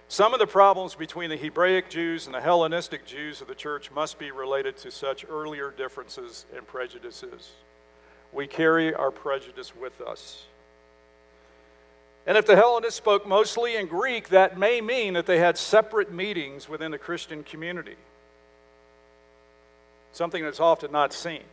Some 0.08 0.34
of 0.34 0.38
the 0.38 0.46
problems 0.46 0.94
between 0.94 1.30
the 1.30 1.36
Hebraic 1.38 1.88
Jews 1.88 2.26
and 2.26 2.34
the 2.34 2.42
Hellenistic 2.42 3.06
Jews 3.06 3.40
of 3.40 3.48
the 3.48 3.54
church 3.54 3.90
must 3.90 4.18
be 4.18 4.32
related 4.32 4.76
to 4.78 4.90
such 4.90 5.24
earlier 5.26 5.72
differences 5.74 6.44
and 6.54 6.66
prejudices. 6.66 7.52
We 8.34 8.46
carry 8.46 8.92
our 8.92 9.10
prejudice 9.10 9.74
with 9.74 10.02
us. 10.02 10.44
And 12.26 12.36
if 12.36 12.44
the 12.44 12.54
Hellenists 12.56 12.98
spoke 12.98 13.26
mostly 13.26 13.76
in 13.76 13.86
Greek, 13.86 14.28
that 14.28 14.58
may 14.58 14.82
mean 14.82 15.14
that 15.14 15.24
they 15.24 15.38
had 15.38 15.56
separate 15.56 16.12
meetings 16.12 16.68
within 16.68 16.90
the 16.90 16.98
Christian 16.98 17.44
community 17.44 17.96
something 20.18 20.42
that's 20.42 20.58
often 20.58 20.90
not 20.90 21.12
seen. 21.12 21.44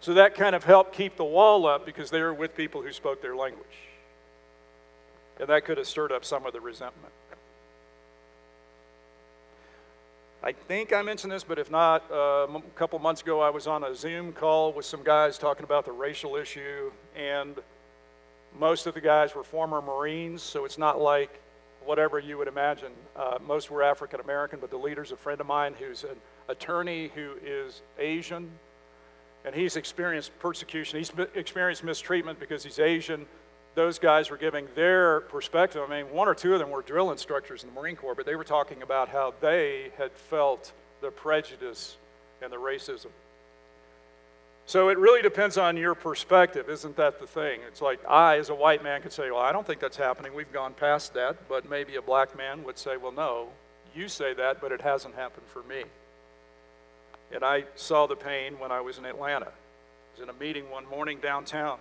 So 0.00 0.14
that 0.14 0.34
kind 0.34 0.56
of 0.56 0.64
helped 0.64 0.92
keep 0.94 1.16
the 1.16 1.24
wall 1.24 1.64
up 1.64 1.86
because 1.86 2.10
they 2.10 2.20
were 2.20 2.34
with 2.34 2.56
people 2.56 2.82
who 2.82 2.92
spoke 2.92 3.22
their 3.22 3.36
language. 3.36 3.64
And 5.38 5.48
that 5.48 5.64
could 5.64 5.78
have 5.78 5.86
stirred 5.86 6.10
up 6.10 6.24
some 6.24 6.44
of 6.44 6.52
the 6.52 6.60
resentment. 6.60 7.12
I 10.42 10.52
think 10.52 10.92
I 10.92 11.02
mentioned 11.02 11.32
this, 11.32 11.44
but 11.44 11.58
if 11.58 11.70
not, 11.70 12.04
uh, 12.10 12.46
a 12.48 12.62
couple 12.74 12.98
months 12.98 13.22
ago 13.22 13.40
I 13.40 13.50
was 13.50 13.68
on 13.68 13.84
a 13.84 13.94
Zoom 13.94 14.32
call 14.32 14.72
with 14.72 14.84
some 14.84 15.04
guys 15.04 15.38
talking 15.38 15.64
about 15.64 15.84
the 15.84 15.92
racial 15.92 16.36
issue, 16.36 16.90
and 17.16 17.56
most 18.58 18.86
of 18.86 18.94
the 18.94 19.00
guys 19.00 19.34
were 19.34 19.44
former 19.44 19.80
Marines, 19.80 20.42
so 20.42 20.64
it's 20.64 20.78
not 20.78 21.00
like 21.00 21.40
whatever 21.84 22.18
you 22.18 22.38
would 22.38 22.48
imagine. 22.48 22.92
Uh, 23.16 23.38
most 23.46 23.70
were 23.70 23.82
African 23.82 24.20
American, 24.20 24.58
but 24.60 24.70
the 24.70 24.76
leader's 24.76 25.12
a 25.12 25.16
friend 25.16 25.40
of 25.40 25.46
mine 25.46 25.74
who's 25.78 26.04
an 26.04 26.16
attorney 26.48 27.10
who 27.14 27.34
is 27.44 27.82
Asian, 27.98 28.50
and 29.44 29.54
he's 29.54 29.76
experienced 29.76 30.36
persecution. 30.38 30.98
He's 30.98 31.12
experienced 31.34 31.84
mistreatment 31.84 32.40
because 32.40 32.64
he's 32.64 32.78
Asian. 32.78 33.26
Those 33.74 33.98
guys 33.98 34.30
were 34.30 34.36
giving 34.36 34.66
their 34.74 35.20
perspective. 35.20 35.82
I 35.86 36.02
mean, 36.02 36.12
one 36.12 36.28
or 36.28 36.34
two 36.34 36.52
of 36.52 36.58
them 36.58 36.70
were 36.70 36.82
drill 36.82 37.12
instructors 37.12 37.62
in 37.62 37.68
the 37.68 37.80
Marine 37.80 37.96
Corps, 37.96 38.14
but 38.14 38.26
they 38.26 38.34
were 38.34 38.44
talking 38.44 38.82
about 38.82 39.08
how 39.08 39.34
they 39.40 39.92
had 39.96 40.12
felt 40.12 40.72
the 41.00 41.10
prejudice 41.10 41.96
and 42.42 42.52
the 42.52 42.56
racism. 42.56 43.10
So 44.68 44.90
it 44.90 44.98
really 44.98 45.22
depends 45.22 45.56
on 45.56 45.78
your 45.78 45.94
perspective, 45.94 46.68
isn't 46.68 46.94
that 46.96 47.20
the 47.20 47.26
thing? 47.26 47.60
It's 47.66 47.80
like 47.80 48.00
I, 48.06 48.36
as 48.36 48.50
a 48.50 48.54
white 48.54 48.84
man, 48.84 49.00
could 49.00 49.14
say, 49.14 49.30
Well, 49.30 49.40
I 49.40 49.50
don't 49.50 49.66
think 49.66 49.80
that's 49.80 49.96
happening. 49.96 50.34
We've 50.34 50.52
gone 50.52 50.74
past 50.74 51.14
that. 51.14 51.48
But 51.48 51.70
maybe 51.70 51.96
a 51.96 52.02
black 52.02 52.36
man 52.36 52.62
would 52.64 52.76
say, 52.76 52.98
Well, 52.98 53.12
no, 53.12 53.48
you 53.94 54.08
say 54.08 54.34
that, 54.34 54.60
but 54.60 54.70
it 54.70 54.82
hasn't 54.82 55.14
happened 55.14 55.46
for 55.46 55.62
me. 55.62 55.84
And 57.32 57.42
I 57.42 57.64
saw 57.76 58.06
the 58.06 58.14
pain 58.14 58.58
when 58.58 58.70
I 58.70 58.82
was 58.82 58.98
in 58.98 59.06
Atlanta. 59.06 59.46
I 59.46 60.20
was 60.20 60.22
in 60.22 60.28
a 60.28 60.38
meeting 60.38 60.68
one 60.68 60.86
morning 60.86 61.18
downtown, 61.18 61.78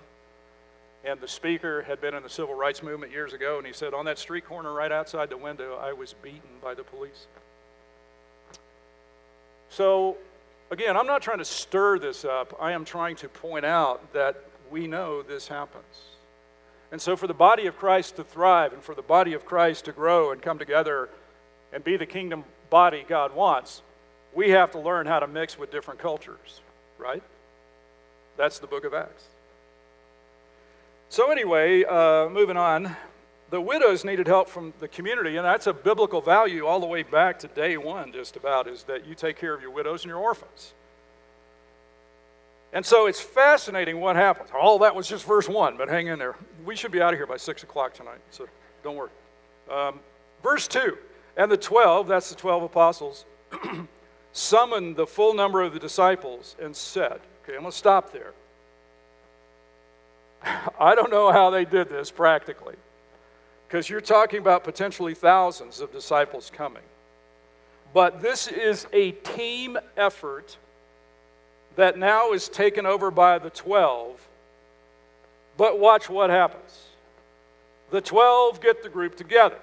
and 1.04 1.20
the 1.20 1.28
speaker 1.28 1.82
had 1.82 2.00
been 2.00 2.14
in 2.14 2.24
the 2.24 2.30
civil 2.30 2.56
rights 2.56 2.82
movement 2.82 3.12
years 3.12 3.34
ago, 3.34 3.58
and 3.58 3.68
he 3.68 3.74
said, 3.74 3.94
On 3.94 4.06
that 4.06 4.18
street 4.18 4.46
corner 4.46 4.72
right 4.72 4.94
outside 4.94 5.30
the 5.30 5.36
window, 5.36 5.76
I 5.76 5.92
was 5.92 6.14
beaten 6.14 6.62
by 6.64 6.74
the 6.74 6.84
police. 6.84 7.28
So, 9.70 10.16
again, 10.72 10.98
I'm 10.98 11.08
not 11.08 11.22
trying 11.22 11.40
to 11.40 11.46
stir 11.46 12.00
this 12.00 12.26
up. 12.26 12.56
I 12.60 12.72
am 12.72 12.86
trying 12.86 13.16
to 13.18 13.30
point 13.30 13.66
out 13.66 14.14
that 14.14 14.44
we 14.70 14.88
know 14.88 15.22
this 15.22 15.48
happens. 15.48 15.86
And 16.92 17.02
so, 17.02 17.18
for 17.18 17.28
the 17.28 17.34
body 17.34 17.68
of 17.68 17.78
Christ 17.78 18.16
to 18.16 18.24
thrive 18.24 18.74
and 18.74 18.82
for 18.82 18.96
the 18.96 19.02
body 19.02 19.34
of 19.34 19.46
Christ 19.46 19.86
to 19.86 19.92
grow 19.92 20.32
and 20.32 20.42
come 20.42 20.58
together 20.58 21.10
and 21.74 21.84
be 21.84 21.98
the 21.98 22.06
kingdom 22.06 22.46
body 22.70 23.06
God 23.08 23.36
wants, 23.36 23.82
we 24.34 24.52
have 24.52 24.72
to 24.72 24.80
learn 24.80 25.06
how 25.06 25.20
to 25.20 25.28
mix 25.28 25.58
with 25.58 25.72
different 25.72 26.00
cultures, 26.00 26.62
right? 26.98 27.24
That's 28.38 28.60
the 28.60 28.68
book 28.68 28.86
of 28.86 28.94
Acts. 28.94 29.26
So, 31.10 31.32
anyway, 31.32 31.84
uh, 31.84 32.30
moving 32.30 32.58
on, 32.58 32.96
the 33.50 33.62
widows 33.62 34.04
needed 34.04 34.28
help 34.28 34.50
from 34.50 34.74
the 34.80 34.88
community, 34.88 35.38
and 35.38 35.46
that's 35.46 35.68
a 35.68 35.74
biblical 35.74 36.22
value 36.22 36.66
all 36.66 36.80
the 36.80 36.86
way 36.86 37.04
back 37.04 37.40
to 37.40 37.48
day 37.48 37.78
one, 37.78 38.12
just 38.12 38.36
about, 38.36 38.68
is 38.68 38.84
that 38.84 39.06
you 39.06 39.16
take 39.16 39.38
care 39.38 39.54
of 39.54 39.62
your 39.62 39.72
widows 39.72 40.04
and 40.04 40.10
your 40.10 40.20
orphans. 40.20 40.74
And 42.74 42.86
so 42.86 43.08
it's 43.08 43.22
fascinating 43.22 44.00
what 44.00 44.16
happens. 44.16 44.50
All 44.54 44.80
that 44.80 44.94
was 44.94 45.08
just 45.08 45.26
verse 45.26 45.48
one, 45.48 45.78
but 45.78 45.88
hang 45.88 46.08
in 46.08 46.20
there. 46.20 46.36
We 46.66 46.76
should 46.76 46.92
be 46.92 47.02
out 47.02 47.14
of 47.14 47.20
here 47.20 47.26
by 47.26 47.38
six 47.38 47.64
o'clock 47.64 47.94
tonight, 47.94 48.20
so 48.32 48.48
don't 48.84 48.96
worry. 48.96 49.12
Um, 49.72 50.00
verse 50.44 50.68
two, 50.68 50.98
and 51.38 51.50
the 51.50 51.58
12, 51.58 52.08
that's 52.08 52.30
the 52.30 52.36
12 52.36 52.64
apostles. 52.64 53.26
summoned 54.38 54.96
the 54.96 55.08
full 55.08 55.34
number 55.34 55.62
of 55.62 55.74
the 55.74 55.80
disciples 55.80 56.56
and 56.62 56.76
said, 56.76 57.20
Okay, 57.44 57.56
I'm 57.56 57.62
going 57.62 57.72
to 57.72 57.78
stop 57.78 58.12
there. 58.12 58.34
I 60.80 60.96
don't 60.96 61.12
know 61.12 61.32
how 61.32 61.50
they 61.50 61.66
did 61.66 61.90
this 61.90 62.12
practically, 62.12 62.76
because 63.68 63.90
you're 63.90 64.00
talking 64.02 64.40
about 64.40 64.64
potentially 64.64 65.14
thousands 65.14 65.82
of 65.82 65.92
disciples 65.92 66.52
coming. 66.54 66.84
But 67.94 68.22
this 68.22 68.48
is 68.48 68.88
a 68.94 69.12
team 69.12 69.78
effort 69.98 70.58
that 71.76 71.98
now 71.98 72.32
is 72.32 72.50
taken 72.50 72.86
over 72.86 73.12
by 73.12 73.40
the 73.40 73.50
12. 73.50 74.26
But 75.58 75.80
watch 75.80 76.10
what 76.10 76.30
happens. 76.30 76.86
The 77.92 78.02
12 78.02 78.62
get 78.62 78.84
the 78.84 78.90
group 78.90 79.16
together 79.16 79.60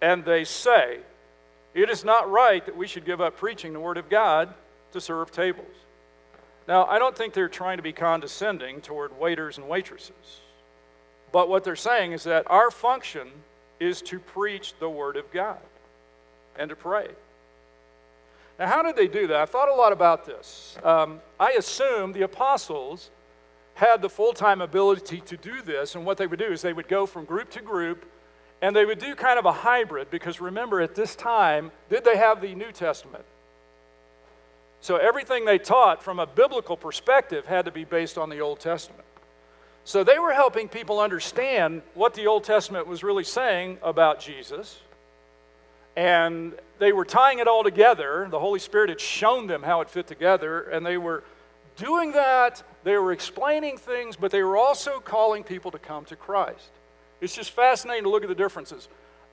and 0.00 0.24
they 0.24 0.44
say, 0.44 0.98
It 1.72 1.90
is 1.90 2.04
not 2.04 2.30
right 2.30 2.64
that 2.66 2.76
we 2.76 2.86
should 2.86 3.04
give 3.04 3.20
up 3.20 3.36
preaching 3.36 3.72
the 3.72 3.80
Word 3.80 3.96
of 3.96 4.08
God 4.08 4.52
to 4.92 5.00
serve 5.00 5.32
tables. 5.32 5.66
Now, 6.66 6.86
I 6.86 6.98
don't 6.98 7.16
think 7.16 7.34
they're 7.34 7.48
trying 7.48 7.76
to 7.76 7.82
be 7.82 7.92
condescending 7.92 8.80
toward 8.80 9.18
waiters 9.18 9.58
and 9.58 9.68
waitresses. 9.68 10.40
But 11.34 11.48
what 11.48 11.64
they're 11.64 11.74
saying 11.74 12.12
is 12.12 12.22
that 12.22 12.48
our 12.48 12.70
function 12.70 13.26
is 13.80 14.00
to 14.02 14.20
preach 14.20 14.74
the 14.78 14.88
Word 14.88 15.16
of 15.16 15.32
God 15.32 15.58
and 16.56 16.68
to 16.68 16.76
pray. 16.76 17.08
Now, 18.56 18.68
how 18.68 18.84
did 18.84 18.94
they 18.94 19.08
do 19.08 19.26
that? 19.26 19.40
I've 19.40 19.50
thought 19.50 19.68
a 19.68 19.74
lot 19.74 19.92
about 19.92 20.26
this. 20.26 20.78
Um, 20.84 21.18
I 21.40 21.50
assume 21.58 22.12
the 22.12 22.22
apostles 22.22 23.10
had 23.74 24.00
the 24.00 24.08
full 24.08 24.32
time 24.32 24.60
ability 24.60 25.22
to 25.22 25.36
do 25.36 25.60
this, 25.60 25.96
and 25.96 26.06
what 26.06 26.18
they 26.18 26.28
would 26.28 26.38
do 26.38 26.52
is 26.52 26.62
they 26.62 26.72
would 26.72 26.86
go 26.86 27.04
from 27.04 27.24
group 27.24 27.50
to 27.50 27.60
group 27.60 28.06
and 28.62 28.76
they 28.76 28.84
would 28.84 29.00
do 29.00 29.16
kind 29.16 29.36
of 29.36 29.44
a 29.44 29.52
hybrid 29.52 30.12
because 30.12 30.40
remember, 30.40 30.80
at 30.80 30.94
this 30.94 31.16
time, 31.16 31.72
did 31.90 32.04
they 32.04 32.16
have 32.16 32.42
the 32.42 32.54
New 32.54 32.70
Testament? 32.70 33.24
So 34.80 34.98
everything 34.98 35.46
they 35.46 35.58
taught 35.58 36.00
from 36.00 36.20
a 36.20 36.28
biblical 36.28 36.76
perspective 36.76 37.46
had 37.46 37.64
to 37.64 37.72
be 37.72 37.82
based 37.82 38.18
on 38.18 38.28
the 38.28 38.38
Old 38.38 38.60
Testament. 38.60 39.04
So 39.84 40.02
they 40.02 40.18
were 40.18 40.32
helping 40.32 40.68
people 40.68 40.98
understand 40.98 41.82
what 41.94 42.14
the 42.14 42.26
Old 42.26 42.44
Testament 42.44 42.86
was 42.86 43.02
really 43.02 43.24
saying 43.24 43.78
about 43.82 44.20
Jesus 44.20 44.80
and 45.96 46.54
they 46.78 46.92
were 46.92 47.04
tying 47.04 47.38
it 47.38 47.46
all 47.46 47.62
together. 47.62 48.26
The 48.30 48.38
Holy 48.38 48.58
Spirit 48.58 48.90
had 48.90 49.00
shown 49.00 49.46
them 49.46 49.62
how 49.62 49.80
it 49.80 49.88
fit 49.88 50.06
together, 50.06 50.62
and 50.62 50.84
they 50.84 50.96
were 50.96 51.22
doing 51.76 52.12
that. 52.12 52.62
They 52.82 52.96
were 52.96 53.12
explaining 53.12 53.78
things, 53.78 54.16
but 54.16 54.30
they 54.30 54.42
were 54.42 54.56
also 54.56 54.98
calling 54.98 55.44
people 55.44 55.70
to 55.70 55.78
come 55.78 56.04
to 56.06 56.16
Christ. 56.16 56.70
It's 57.20 57.34
just 57.34 57.52
fascinating 57.52 58.04
to 58.04 58.10
look 58.10 58.22
at 58.22 58.28
the 58.28 58.34
differences. 58.34 58.88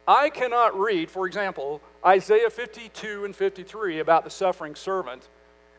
I 0.08 0.30
cannot 0.30 0.80
read, 0.80 1.10
for 1.10 1.28
example, 1.28 1.82
Isaiah 2.06 2.50
52 2.50 3.26
and 3.26 3.36
53 3.36 4.00
about 4.00 4.24
the 4.24 4.30
suffering 4.30 4.76
servant 4.76 5.28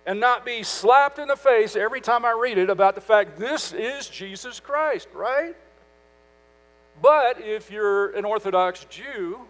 and 0.07 0.19
not 0.19 0.45
be 0.45 0.63
slapped 0.63 1.19
in 1.19 1.29
the 1.29 1.37
face 1.37 1.77
every 1.77 2.01
time 2.01 2.25
I 2.25 2.33
read 2.33 2.59
it 2.59 2.71
about 2.71 2.95
the 2.95 3.01
fact 3.01 3.39
this 3.39 3.73
is 3.73 4.09
Jesus 4.09 4.59
Christ, 4.59 5.09
right? 5.15 5.57
But 7.01 7.41
if 7.41 7.71
you're 7.71 8.11
an 8.17 8.25
Orthodox 8.25 8.85
Jew, 8.91 9.41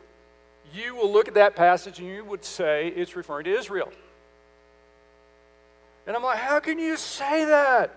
you 0.75 0.95
will 0.95 1.11
look 1.11 1.29
at 1.29 1.35
that 1.35 1.57
passage 1.57 1.99
and 1.99 2.09
you 2.09 2.25
would 2.25 2.45
say 2.45 2.89
it's 2.89 3.17
referring 3.17 3.45
to 3.45 3.57
Israel. 3.57 3.93
And 6.07 6.17
I'm 6.17 6.23
like, 6.23 6.39
how 6.39 6.61
can 6.61 6.79
you 6.79 6.97
say 6.97 7.45
that? 7.45 7.95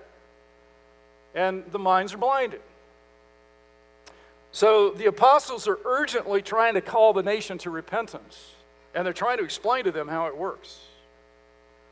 And 1.34 1.64
the 1.72 1.80
minds 1.80 2.14
are 2.14 2.18
blinded. 2.18 2.62
So 4.52 4.92
the 4.92 5.08
apostles 5.08 5.68
are 5.68 5.80
urgently 5.84 6.42
trying 6.42 6.76
to 6.76 6.82
call 6.82 7.12
the 7.12 7.24
nation 7.24 7.58
to 7.60 7.70
repentance, 7.70 8.54
and 8.94 9.06
they're 9.06 9.12
trying 9.12 9.40
to 9.40 9.44
explain 9.44 9.84
to 9.84 9.92
them 9.92 10.08
how 10.08 10.28
it 10.28 10.38
works 10.38 10.80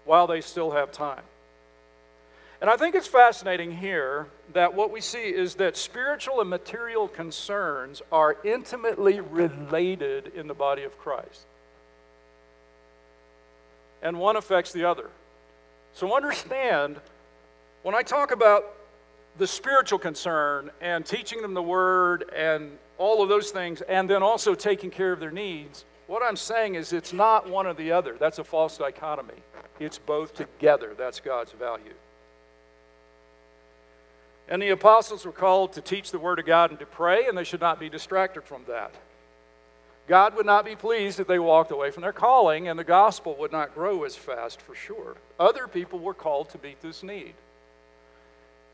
while 0.06 0.28
they 0.28 0.42
still 0.42 0.72
have 0.72 0.92
time. 0.92 1.24
And 2.62 2.70
I 2.70 2.78
think 2.78 2.96
it's 2.96 3.08
fascinating 3.08 3.72
here 3.72 4.28
that 4.54 4.74
what 4.74 4.90
we 4.90 5.02
see 5.02 5.18
is 5.18 5.56
that 5.56 5.76
spiritual 5.76 6.40
and 6.40 6.50
material 6.50 7.10
concerns 7.10 8.02
are 8.12 8.38
intimately 8.46 9.20
related 9.20 10.32
in 10.34 10.48
the 10.48 10.54
body 10.54 10.84
of 10.84 10.98
Christ. 10.98 11.46
And 14.02 14.18
one 14.18 14.38
affects 14.38 14.72
the 14.72 14.86
other. 14.86 15.10
So 15.94 16.16
understand 16.16 16.98
when 17.82 17.96
I 17.96 18.02
talk 18.02 18.32
about 18.32 18.64
the 19.38 19.48
spiritual 19.48 20.00
concern 20.00 20.72
and 20.80 21.06
teaching 21.06 21.42
them 21.42 21.54
the 21.54 21.62
word 21.62 22.26
and 22.34 22.78
all 22.98 23.24
of 23.24 23.30
those 23.30 23.52
things, 23.52 23.82
and 23.82 24.10
then 24.10 24.24
also 24.24 24.56
taking 24.56 24.90
care 24.90 25.12
of 25.12 25.20
their 25.20 25.32
needs, 25.32 25.84
what 26.08 26.22
I'm 26.24 26.36
saying 26.36 26.76
is 26.76 26.94
it's 26.94 27.14
not 27.14 27.50
one 27.50 27.66
or 27.66 27.74
the 27.74 27.92
other. 27.92 28.16
That's 28.20 28.40
a 28.40 28.44
false 28.44 28.78
dichotomy. 28.78 29.34
It's 29.80 29.98
both 29.98 30.34
together. 30.34 30.94
That's 30.98 31.20
God's 31.20 31.52
value. 31.52 31.94
And 34.50 34.62
the 34.62 34.70
apostles 34.70 35.26
were 35.26 35.32
called 35.32 35.74
to 35.74 35.82
teach 35.82 36.12
the 36.12 36.20
Word 36.20 36.40
of 36.40 36.46
God 36.46 36.70
and 36.70 36.80
to 36.80 36.86
pray, 36.86 37.28
and 37.28 37.38
they 37.38 37.46
should 37.46 37.62
not 37.62 37.80
be 37.80 37.90
distracted 37.90 38.44
from 38.44 38.64
that. 38.68 38.94
God 40.08 40.36
would 40.36 40.46
not 40.46 40.66
be 40.66 40.76
pleased 40.76 41.22
if 41.22 41.28
they 41.28 41.40
walked 41.40 41.72
away 41.72 41.90
from 41.90 42.04
their 42.04 42.12
calling, 42.12 42.68
and 42.68 42.78
the 42.78 42.84
gospel 42.84 43.36
would 43.40 43.54
not 43.54 43.74
grow 43.74 44.04
as 44.04 44.18
fast 44.18 44.62
for 44.62 44.76
sure. 44.76 45.16
Other 45.40 45.68
people 45.68 46.00
were 46.00 46.14
called 46.14 46.50
to 46.50 46.60
meet 46.62 46.82
this 46.82 47.04
need. 47.04 47.34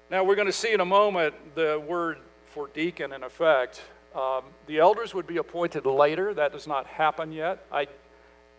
Now, 0.10 0.24
we're 0.24 0.36
going 0.36 0.48
to 0.48 0.52
see 0.52 0.74
in 0.74 0.80
a 0.80 0.86
moment 0.86 1.36
the 1.54 1.80
word 1.88 2.18
for 2.48 2.68
deacon 2.74 3.13
in 3.13 3.22
effect. 3.22 3.80
Um, 4.15 4.43
the 4.65 4.80
elders 4.80 5.13
would 5.13 5.28
be 5.28 5.38
appointed 5.38 5.86
later. 5.86 6.34
That 6.34 6.52
does 6.52 6.67
not 6.67 6.88
happen 6.88 7.32
yet. 7.32 7.65
I, 7.72 7.88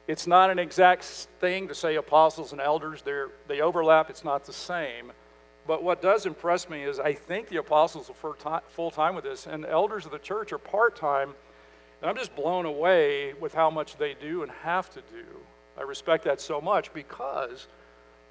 it's 0.07 0.27
not 0.27 0.51
an 0.51 0.59
exact 0.59 1.05
thing 1.41 1.69
to 1.69 1.75
say 1.75 1.97
apostles 1.97 2.53
and 2.53 2.61
elders. 2.61 3.03
They're, 3.03 3.29
they 3.49 3.61
overlap, 3.61 4.11
it's 4.11 4.25
not 4.25 4.45
the 4.45 4.53
same. 4.53 5.13
But 5.67 5.83
what 5.83 6.03
does 6.03 6.27
impress 6.27 6.69
me 6.69 6.83
is 6.83 6.99
I 6.99 7.13
think 7.13 7.49
the 7.49 7.59
apostles 7.59 8.11
are 8.11 8.61
full 8.69 8.91
time 8.91 9.15
with 9.15 9.25
this, 9.25 9.47
and 9.47 9.65
elders 9.67 10.07
of 10.07 10.13
the 10.13 10.19
church 10.19 10.53
are 10.53 10.59
part 10.59 10.97
time. 10.97 11.35
And 12.01 12.09
I'm 12.11 12.17
just 12.17 12.35
blown 12.35 12.65
away 12.65 13.35
with 13.35 13.55
how 13.55 13.71
much 13.71 13.97
they 13.97 14.15
do 14.15 14.43
and 14.43 14.51
have 14.63 14.91
to 14.91 15.01
do. 15.13 15.25
I 15.79 15.83
respect 15.83 16.25
that 16.25 16.41
so 16.41 16.61
much 16.61 16.93
because 16.93 17.69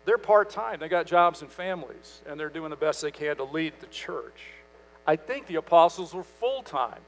they're 0.05 0.17
part 0.17 0.49
time. 0.49 0.79
They 0.79 0.87
got 0.87 1.05
jobs 1.05 1.41
and 1.41 1.51
families, 1.51 2.21
and 2.25 2.39
they're 2.39 2.49
doing 2.49 2.71
the 2.71 2.75
best 2.75 3.01
they 3.01 3.11
can 3.11 3.35
to 3.37 3.43
lead 3.43 3.73
the 3.79 3.87
church. 3.87 4.41
I 5.05 5.15
think 5.15 5.47
the 5.47 5.55
apostles 5.55 6.13
were 6.13 6.23
full 6.23 6.61
time. 6.61 6.99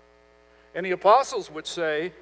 And 0.73 0.85
the 0.85 0.91
apostles 0.91 1.51
would 1.51 1.67
say 1.67 2.13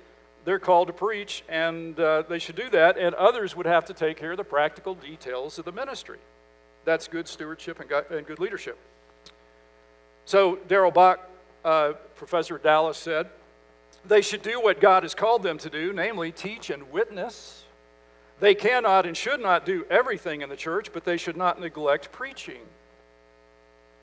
they're 0.45 0.59
called 0.59 0.87
to 0.87 0.93
preach, 0.93 1.43
and 1.47 1.99
uh, 1.99 2.23
they 2.27 2.39
should 2.39 2.55
do 2.55 2.69
that, 2.69 2.97
and 2.97 3.13
others 3.15 3.55
would 3.55 3.65
have 3.65 3.85
to 3.85 3.93
take 3.93 4.17
care 4.17 4.31
of 4.31 4.37
the 4.37 4.43
practical 4.43 4.95
details 4.95 5.59
of 5.59 5.65
the 5.65 5.71
ministry. 5.71 6.19
That's 6.85 7.07
good 7.07 7.27
stewardship 7.27 7.79
and 7.79 8.25
good 8.25 8.39
leadership. 8.39 8.77
So, 10.25 10.57
Darrell 10.67 10.91
Bock, 10.91 11.19
uh, 11.65 11.93
Professor 12.15 12.57
Dallas, 12.57 12.97
said 12.97 13.27
they 14.05 14.21
should 14.21 14.41
do 14.41 14.61
what 14.61 14.79
God 14.79 15.03
has 15.03 15.13
called 15.13 15.43
them 15.43 15.57
to 15.59 15.69
do, 15.69 15.91
namely 15.93 16.31
teach 16.31 16.69
and 16.69 16.91
witness. 16.91 17.63
They 18.39 18.55
cannot 18.55 19.05
and 19.05 19.15
should 19.17 19.41
not 19.41 19.65
do 19.65 19.85
everything 19.89 20.41
in 20.41 20.49
the 20.49 20.55
church, 20.55 20.93
but 20.93 21.03
they 21.03 21.17
should 21.17 21.35
not 21.35 21.59
neglect 21.59 22.11
preaching. 22.11 22.61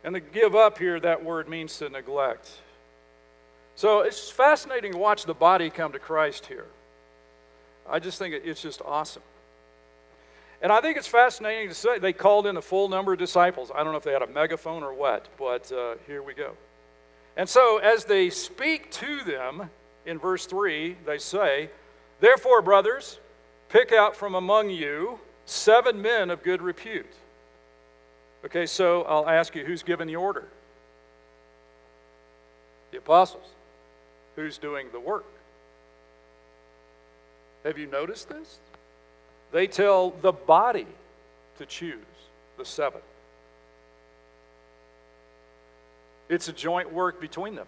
And 0.04 0.14
to 0.14 0.20
give 0.20 0.54
up 0.54 0.78
here, 0.78 1.00
that 1.00 1.24
word 1.24 1.48
means 1.48 1.78
to 1.78 1.88
neglect. 1.88 2.50
So 3.76 4.00
it's 4.00 4.30
fascinating 4.30 4.92
to 4.92 4.98
watch 4.98 5.26
the 5.26 5.34
body 5.34 5.68
come 5.68 5.92
to 5.92 5.98
Christ 5.98 6.46
here. 6.46 6.64
I 7.88 7.98
just 7.98 8.18
think 8.18 8.34
it's 8.34 8.60
just 8.60 8.80
awesome. 8.82 9.22
And 10.62 10.72
I 10.72 10.80
think 10.80 10.96
it's 10.96 11.06
fascinating 11.06 11.68
to 11.68 11.74
say 11.74 11.98
they 11.98 12.14
called 12.14 12.46
in 12.46 12.56
a 12.56 12.62
full 12.62 12.88
number 12.88 13.12
of 13.12 13.18
disciples. 13.18 13.70
I 13.72 13.84
don't 13.84 13.92
know 13.92 13.98
if 13.98 14.02
they 14.02 14.14
had 14.14 14.22
a 14.22 14.26
megaphone 14.26 14.82
or 14.82 14.94
what, 14.94 15.28
but 15.38 15.70
uh, 15.70 15.96
here 16.06 16.22
we 16.22 16.32
go. 16.32 16.52
And 17.36 17.46
so, 17.46 17.76
as 17.76 18.06
they 18.06 18.30
speak 18.30 18.90
to 18.92 19.22
them 19.24 19.68
in 20.06 20.18
verse 20.18 20.46
3, 20.46 20.96
they 21.04 21.18
say, 21.18 21.68
Therefore, 22.20 22.62
brothers, 22.62 23.20
pick 23.68 23.92
out 23.92 24.16
from 24.16 24.34
among 24.34 24.70
you 24.70 25.20
seven 25.44 26.00
men 26.00 26.30
of 26.30 26.42
good 26.42 26.62
repute. 26.62 27.12
Okay, 28.46 28.64
so 28.64 29.02
I'll 29.02 29.28
ask 29.28 29.54
you 29.54 29.66
who's 29.66 29.82
given 29.82 30.08
the 30.08 30.16
order? 30.16 30.44
The 32.90 32.98
apostles. 32.98 33.46
Who's 34.37 34.59
doing 34.59 34.88
the 34.92 35.01
work? 35.01 35.25
Have 37.64 37.79
you 37.79 37.87
noticed 37.87 38.29
this? 38.29 38.59
They 39.51 39.66
tell 39.66 40.11
the 40.11 40.33
body 40.33 40.87
to 41.59 41.66
choose 41.66 41.96
the 42.59 42.64
seven. 42.64 43.01
It's 46.29 46.49
a 46.49 46.53
joint 46.53 46.92
work 46.92 47.20
between 47.20 47.55
them. 47.55 47.66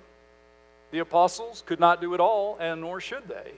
The 0.91 1.01
apostles 1.01 1.63
could 1.67 1.81
not 1.81 2.01
do 2.01 2.15
it 2.15 2.21
all, 2.21 2.57
and 2.61 2.81
nor 2.81 3.01
should 3.01 3.29
they. 3.29 3.53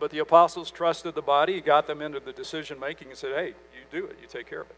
But 0.00 0.10
the 0.10 0.18
apostles 0.18 0.70
trusted 0.70 1.14
the 1.14 1.22
body, 1.22 1.60
got 1.60 1.86
them 1.86 2.02
into 2.02 2.20
the 2.20 2.32
decision 2.32 2.78
making, 2.78 3.08
and 3.08 3.18
said, 3.18 3.32
hey, 3.34 3.48
you 3.48 4.00
do 4.00 4.06
it, 4.06 4.16
you 4.20 4.28
take 4.28 4.48
care 4.48 4.60
of 4.60 4.70
it. 4.70 4.76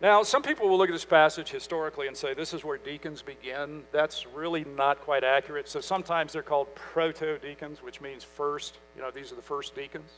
Now, 0.00 0.22
some 0.22 0.42
people 0.42 0.68
will 0.68 0.78
look 0.78 0.88
at 0.88 0.92
this 0.92 1.04
passage 1.04 1.50
historically 1.50 2.06
and 2.06 2.16
say 2.16 2.32
this 2.32 2.54
is 2.54 2.64
where 2.64 2.78
deacons 2.78 3.20
begin. 3.20 3.82
That's 3.90 4.26
really 4.26 4.64
not 4.64 5.00
quite 5.00 5.24
accurate. 5.24 5.68
So 5.68 5.80
sometimes 5.80 6.32
they're 6.32 6.42
called 6.42 6.72
proto 6.74 7.38
deacons, 7.38 7.82
which 7.82 8.00
means 8.00 8.22
first. 8.22 8.78
You 8.94 9.02
know, 9.02 9.10
these 9.10 9.32
are 9.32 9.34
the 9.34 9.42
first 9.42 9.74
deacons. 9.74 10.10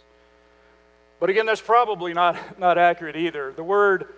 But 1.19 1.31
again, 1.31 1.47
that's 1.47 1.62
probably 1.62 2.12
not, 2.12 2.59
not 2.59 2.77
accurate 2.77 3.16
either. 3.16 3.53
The 3.53 3.64
word 3.64 4.14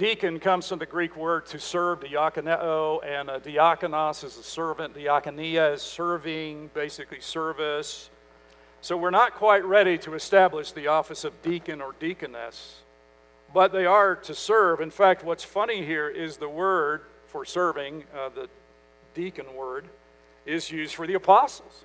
Deacon 0.00 0.40
comes 0.40 0.66
from 0.66 0.78
the 0.78 0.86
Greek 0.86 1.14
word 1.14 1.44
to 1.44 1.60
serve, 1.60 2.00
diakoneo, 2.00 3.04
and 3.04 3.28
uh, 3.28 3.38
diakonos 3.38 4.24
is 4.24 4.38
a 4.38 4.42
servant, 4.42 4.94
diakonia 4.94 5.74
is 5.74 5.82
serving, 5.82 6.70
basically 6.72 7.20
service. 7.20 8.08
So 8.80 8.96
we're 8.96 9.10
not 9.10 9.34
quite 9.34 9.62
ready 9.62 9.98
to 9.98 10.14
establish 10.14 10.72
the 10.72 10.86
office 10.86 11.24
of 11.24 11.42
deacon 11.42 11.82
or 11.82 11.94
deaconess, 12.00 12.80
but 13.52 13.72
they 13.72 13.86
are 13.86 14.16
to 14.16 14.34
serve. 14.34 14.80
In 14.80 14.90
fact, 14.90 15.24
what's 15.24 15.44
funny 15.44 15.84
here 15.84 16.08
is 16.08 16.36
the 16.36 16.48
word 16.48 17.02
for 17.26 17.44
serving, 17.44 18.04
uh, 18.14 18.28
the 18.28 18.48
deacon 19.14 19.54
word, 19.54 19.86
is 20.46 20.70
used 20.70 20.94
for 20.94 21.06
the 21.06 21.14
apostles 21.14 21.84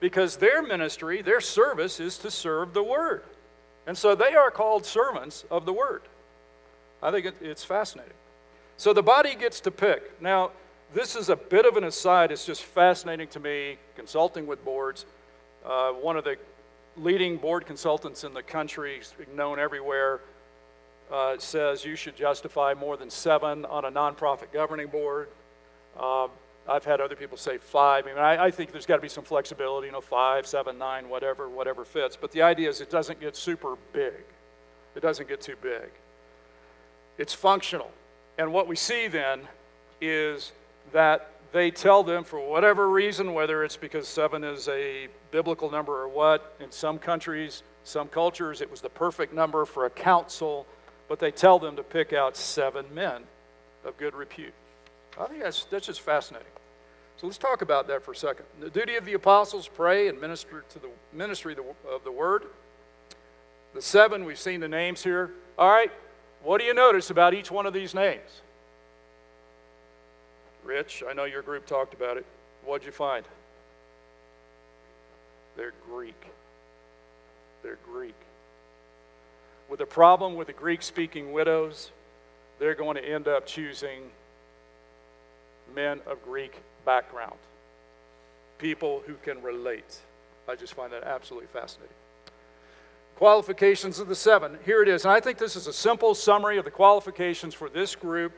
because 0.00 0.36
their 0.36 0.62
ministry, 0.62 1.22
their 1.22 1.40
service 1.40 2.00
is 2.00 2.18
to 2.18 2.30
serve 2.30 2.72
the 2.72 2.82
word. 2.82 3.24
And 3.86 3.96
so 3.96 4.14
they 4.14 4.34
are 4.34 4.50
called 4.50 4.86
servants 4.86 5.44
of 5.50 5.66
the 5.66 5.72
word. 5.72 6.02
I 7.02 7.10
think 7.10 7.26
it, 7.26 7.34
it's 7.40 7.64
fascinating. 7.64 8.14
So 8.76 8.92
the 8.92 9.02
body 9.02 9.34
gets 9.34 9.60
to 9.60 9.70
pick. 9.70 10.20
Now, 10.20 10.52
this 10.94 11.14
is 11.14 11.28
a 11.28 11.36
bit 11.36 11.66
of 11.66 11.76
an 11.76 11.84
aside. 11.84 12.32
It's 12.32 12.44
just 12.44 12.62
fascinating 12.62 13.28
to 13.28 13.40
me, 13.40 13.76
consulting 13.94 14.46
with 14.46 14.64
boards. 14.64 15.06
Uh, 15.64 15.92
one 15.92 16.16
of 16.16 16.24
the 16.24 16.36
leading 16.96 17.36
board 17.36 17.66
consultants 17.66 18.24
in 18.24 18.34
the 18.34 18.42
country, 18.42 19.00
known 19.34 19.58
everywhere, 19.58 20.20
uh, 21.10 21.36
says 21.38 21.84
you 21.84 21.96
should 21.96 22.16
justify 22.16 22.74
more 22.74 22.96
than 22.96 23.10
seven 23.10 23.64
on 23.64 23.84
a 23.84 23.90
nonprofit 23.90 24.52
governing 24.52 24.88
board. 24.88 25.28
Uh, 25.98 26.28
I've 26.68 26.84
had 26.84 27.00
other 27.00 27.16
people 27.16 27.36
say 27.36 27.58
five. 27.58 28.06
I 28.06 28.08
mean, 28.08 28.18
I, 28.18 28.44
I 28.44 28.50
think 28.50 28.70
there's 28.70 28.86
got 28.86 28.96
to 28.96 29.02
be 29.02 29.08
some 29.08 29.24
flexibility, 29.24 29.86
you 29.86 29.92
know, 29.92 30.00
five, 30.00 30.46
seven, 30.46 30.78
nine, 30.78 31.08
whatever, 31.08 31.48
whatever 31.48 31.84
fits. 31.84 32.16
But 32.16 32.30
the 32.30 32.42
idea 32.42 32.68
is 32.68 32.80
it 32.80 32.90
doesn't 32.90 33.20
get 33.20 33.34
super 33.34 33.76
big. 33.92 34.22
It 34.94 35.00
doesn't 35.00 35.28
get 35.28 35.40
too 35.40 35.56
big. 35.60 35.88
It's 37.18 37.34
functional. 37.34 37.90
And 38.38 38.52
what 38.52 38.68
we 38.68 38.76
see 38.76 39.08
then 39.08 39.42
is 40.00 40.52
that 40.92 41.30
they 41.52 41.70
tell 41.70 42.02
them 42.02 42.22
for 42.22 42.38
whatever 42.38 42.88
reason, 42.88 43.34
whether 43.34 43.64
it's 43.64 43.76
because 43.76 44.06
seven 44.06 44.44
is 44.44 44.68
a 44.68 45.08
biblical 45.30 45.70
number 45.70 46.00
or 46.00 46.08
what, 46.08 46.54
in 46.60 46.70
some 46.70 46.98
countries, 46.98 47.62
some 47.82 48.08
cultures, 48.08 48.60
it 48.60 48.70
was 48.70 48.80
the 48.80 48.88
perfect 48.88 49.32
number 49.32 49.64
for 49.64 49.86
a 49.86 49.90
council, 49.90 50.66
but 51.10 51.18
they 51.18 51.32
tell 51.32 51.58
them 51.58 51.74
to 51.74 51.82
pick 51.82 52.12
out 52.12 52.36
seven 52.36 52.86
men 52.94 53.24
of 53.84 53.98
good 53.98 54.14
repute. 54.14 54.54
I 55.20 55.26
think 55.26 55.42
that's, 55.42 55.64
that's 55.64 55.86
just 55.86 56.02
fascinating. 56.02 56.46
So 57.16 57.26
let's 57.26 57.36
talk 57.36 57.62
about 57.62 57.88
that 57.88 58.04
for 58.04 58.12
a 58.12 58.16
second. 58.16 58.46
The 58.60 58.70
duty 58.70 58.94
of 58.94 59.04
the 59.04 59.14
apostles, 59.14 59.66
pray 59.66 60.06
and 60.06 60.20
minister 60.20 60.64
to 60.68 60.78
the 60.78 60.88
ministry 61.12 61.56
of 61.92 62.04
the 62.04 62.12
word. 62.12 62.44
The 63.74 63.82
seven, 63.82 64.24
we've 64.24 64.38
seen 64.38 64.60
the 64.60 64.68
names 64.68 65.02
here. 65.02 65.32
All 65.58 65.68
right, 65.68 65.90
what 66.44 66.60
do 66.60 66.64
you 66.64 66.74
notice 66.74 67.10
about 67.10 67.34
each 67.34 67.50
one 67.50 67.66
of 67.66 67.74
these 67.74 67.92
names? 67.92 68.42
Rich, 70.62 71.02
I 71.10 71.12
know 71.12 71.24
your 71.24 71.42
group 71.42 71.66
talked 71.66 71.92
about 71.92 72.18
it. 72.18 72.26
What'd 72.64 72.86
you 72.86 72.92
find? 72.92 73.24
They're 75.56 75.74
Greek. 75.88 76.22
They're 77.64 77.78
Greek. 77.84 78.14
With 79.70 79.80
a 79.80 79.86
problem 79.86 80.34
with 80.34 80.48
the 80.48 80.52
Greek 80.52 80.82
speaking 80.82 81.32
widows, 81.32 81.92
they're 82.58 82.74
going 82.74 82.96
to 82.96 83.04
end 83.08 83.28
up 83.28 83.46
choosing 83.46 84.10
men 85.76 86.00
of 86.08 86.20
Greek 86.24 86.60
background, 86.84 87.38
people 88.58 89.00
who 89.06 89.14
can 89.22 89.40
relate. 89.42 90.00
I 90.48 90.56
just 90.56 90.74
find 90.74 90.92
that 90.92 91.04
absolutely 91.04 91.46
fascinating. 91.52 91.94
Qualifications 93.14 94.00
of 94.00 94.08
the 94.08 94.16
seven. 94.16 94.58
Here 94.64 94.82
it 94.82 94.88
is. 94.88 95.04
And 95.04 95.12
I 95.12 95.20
think 95.20 95.38
this 95.38 95.54
is 95.54 95.68
a 95.68 95.72
simple 95.72 96.16
summary 96.16 96.58
of 96.58 96.64
the 96.64 96.70
qualifications 96.72 97.54
for 97.54 97.68
this 97.68 97.94
group 97.94 98.32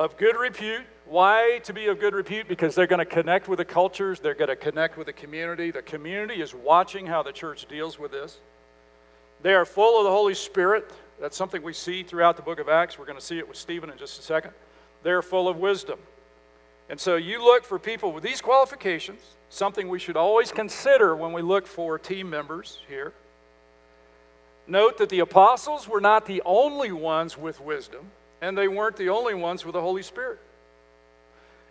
of 0.00 0.16
good 0.16 0.36
repute. 0.36 0.82
Why 1.06 1.60
to 1.62 1.72
be 1.72 1.86
of 1.86 2.00
good 2.00 2.14
repute? 2.14 2.48
Because 2.48 2.74
they're 2.74 2.88
going 2.88 2.98
to 2.98 3.04
connect 3.04 3.46
with 3.46 3.58
the 3.58 3.64
cultures, 3.64 4.18
they're 4.18 4.34
going 4.34 4.48
to 4.48 4.56
connect 4.56 4.98
with 4.98 5.06
the 5.06 5.12
community. 5.12 5.70
The 5.70 5.82
community 5.82 6.42
is 6.42 6.54
watching 6.54 7.06
how 7.06 7.22
the 7.22 7.32
church 7.32 7.66
deals 7.68 8.00
with 8.00 8.10
this. 8.10 8.40
They 9.42 9.54
are 9.54 9.64
full 9.64 9.98
of 9.98 10.04
the 10.04 10.10
Holy 10.10 10.34
Spirit. 10.34 10.90
That's 11.20 11.36
something 11.36 11.62
we 11.62 11.72
see 11.72 12.02
throughout 12.02 12.36
the 12.36 12.42
book 12.42 12.58
of 12.58 12.68
Acts. 12.68 12.98
We're 12.98 13.06
going 13.06 13.18
to 13.18 13.24
see 13.24 13.38
it 13.38 13.48
with 13.48 13.56
Stephen 13.56 13.90
in 13.90 13.98
just 13.98 14.18
a 14.18 14.22
second. 14.22 14.52
They're 15.02 15.22
full 15.22 15.48
of 15.48 15.56
wisdom. 15.56 15.98
And 16.88 16.98
so 16.98 17.16
you 17.16 17.44
look 17.44 17.64
for 17.64 17.78
people 17.78 18.12
with 18.12 18.24
these 18.24 18.40
qualifications 18.40 19.20
something 19.50 19.88
we 19.88 19.98
should 19.98 20.16
always 20.16 20.52
consider 20.52 21.16
when 21.16 21.32
we 21.32 21.42
look 21.42 21.66
for 21.66 21.98
team 21.98 22.28
members 22.28 22.80
here. 22.88 23.12
Note 24.66 24.98
that 24.98 25.08
the 25.08 25.20
apostles 25.20 25.88
were 25.88 26.00
not 26.00 26.26
the 26.26 26.42
only 26.44 26.92
ones 26.92 27.38
with 27.38 27.60
wisdom, 27.60 28.10
and 28.42 28.56
they 28.56 28.68
weren't 28.68 28.96
the 28.96 29.08
only 29.08 29.34
ones 29.34 29.64
with 29.64 29.72
the 29.72 29.80
Holy 29.80 30.02
Spirit. 30.02 30.38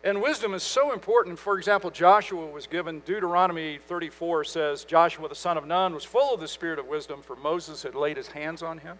And 0.03 0.21
wisdom 0.21 0.53
is 0.53 0.63
so 0.63 0.93
important. 0.93 1.39
For 1.39 1.57
example, 1.57 1.89
Joshua 1.89 2.45
was 2.45 2.67
given, 2.67 3.01
Deuteronomy 3.01 3.79
34 3.87 4.43
says, 4.43 4.83
Joshua 4.85 5.27
the 5.27 5.35
son 5.35 5.57
of 5.57 5.65
Nun 5.65 5.93
was 5.93 6.03
full 6.03 6.33
of 6.33 6.39
the 6.39 6.47
spirit 6.47 6.79
of 6.79 6.87
wisdom, 6.87 7.21
for 7.21 7.35
Moses 7.35 7.83
had 7.83 7.95
laid 7.95 8.17
his 8.17 8.27
hands 8.27 8.61
on 8.61 8.77
him. 8.77 8.97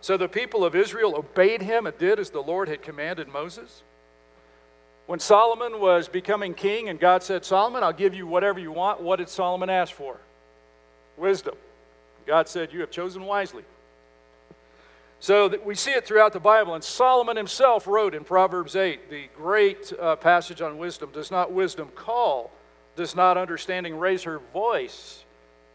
So 0.00 0.16
the 0.16 0.28
people 0.28 0.64
of 0.64 0.74
Israel 0.74 1.14
obeyed 1.14 1.62
him 1.62 1.86
and 1.86 1.96
did 1.98 2.18
as 2.18 2.30
the 2.30 2.42
Lord 2.42 2.68
had 2.68 2.82
commanded 2.82 3.28
Moses. 3.28 3.82
When 5.06 5.20
Solomon 5.20 5.80
was 5.80 6.08
becoming 6.08 6.54
king 6.54 6.88
and 6.88 6.98
God 6.98 7.22
said, 7.22 7.44
Solomon, 7.44 7.82
I'll 7.82 7.92
give 7.92 8.14
you 8.14 8.26
whatever 8.26 8.60
you 8.60 8.72
want, 8.72 9.00
what 9.00 9.16
did 9.16 9.28
Solomon 9.28 9.68
ask 9.68 9.92
for? 9.92 10.16
Wisdom. 11.16 11.54
God 12.26 12.48
said, 12.48 12.72
You 12.72 12.80
have 12.80 12.90
chosen 12.90 13.24
wisely. 13.24 13.64
So 15.20 15.54
we 15.64 15.74
see 15.74 15.92
it 15.92 16.06
throughout 16.06 16.32
the 16.32 16.40
Bible. 16.40 16.74
And 16.74 16.82
Solomon 16.82 17.36
himself 17.36 17.86
wrote 17.86 18.14
in 18.14 18.24
Proverbs 18.24 18.74
8, 18.74 19.10
the 19.10 19.28
great 19.36 19.92
uh, 20.00 20.16
passage 20.16 20.62
on 20.62 20.78
wisdom 20.78 21.10
Does 21.12 21.30
not 21.30 21.52
wisdom 21.52 21.90
call? 21.94 22.50
Does 22.96 23.14
not 23.14 23.36
understanding 23.36 23.98
raise 23.98 24.22
her 24.24 24.38
voice? 24.52 25.24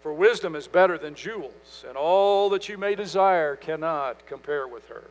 For 0.02 0.14
wisdom 0.14 0.56
is 0.56 0.68
better 0.68 1.00
than 1.00 1.16
jewels, 1.16 1.84
and 1.88 1.98
all 1.98 2.50
that 2.52 2.70
you 2.70 2.78
may 2.78 2.94
desire 2.94 3.56
cannot 3.56 4.26
compare 4.28 4.68
with 4.68 4.88
her. 4.88 5.04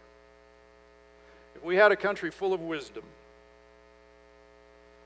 If 1.56 1.64
we 1.64 1.74
had 1.74 1.90
a 1.90 1.96
country 1.96 2.30
full 2.30 2.52
of 2.52 2.60
wisdom, 2.60 3.02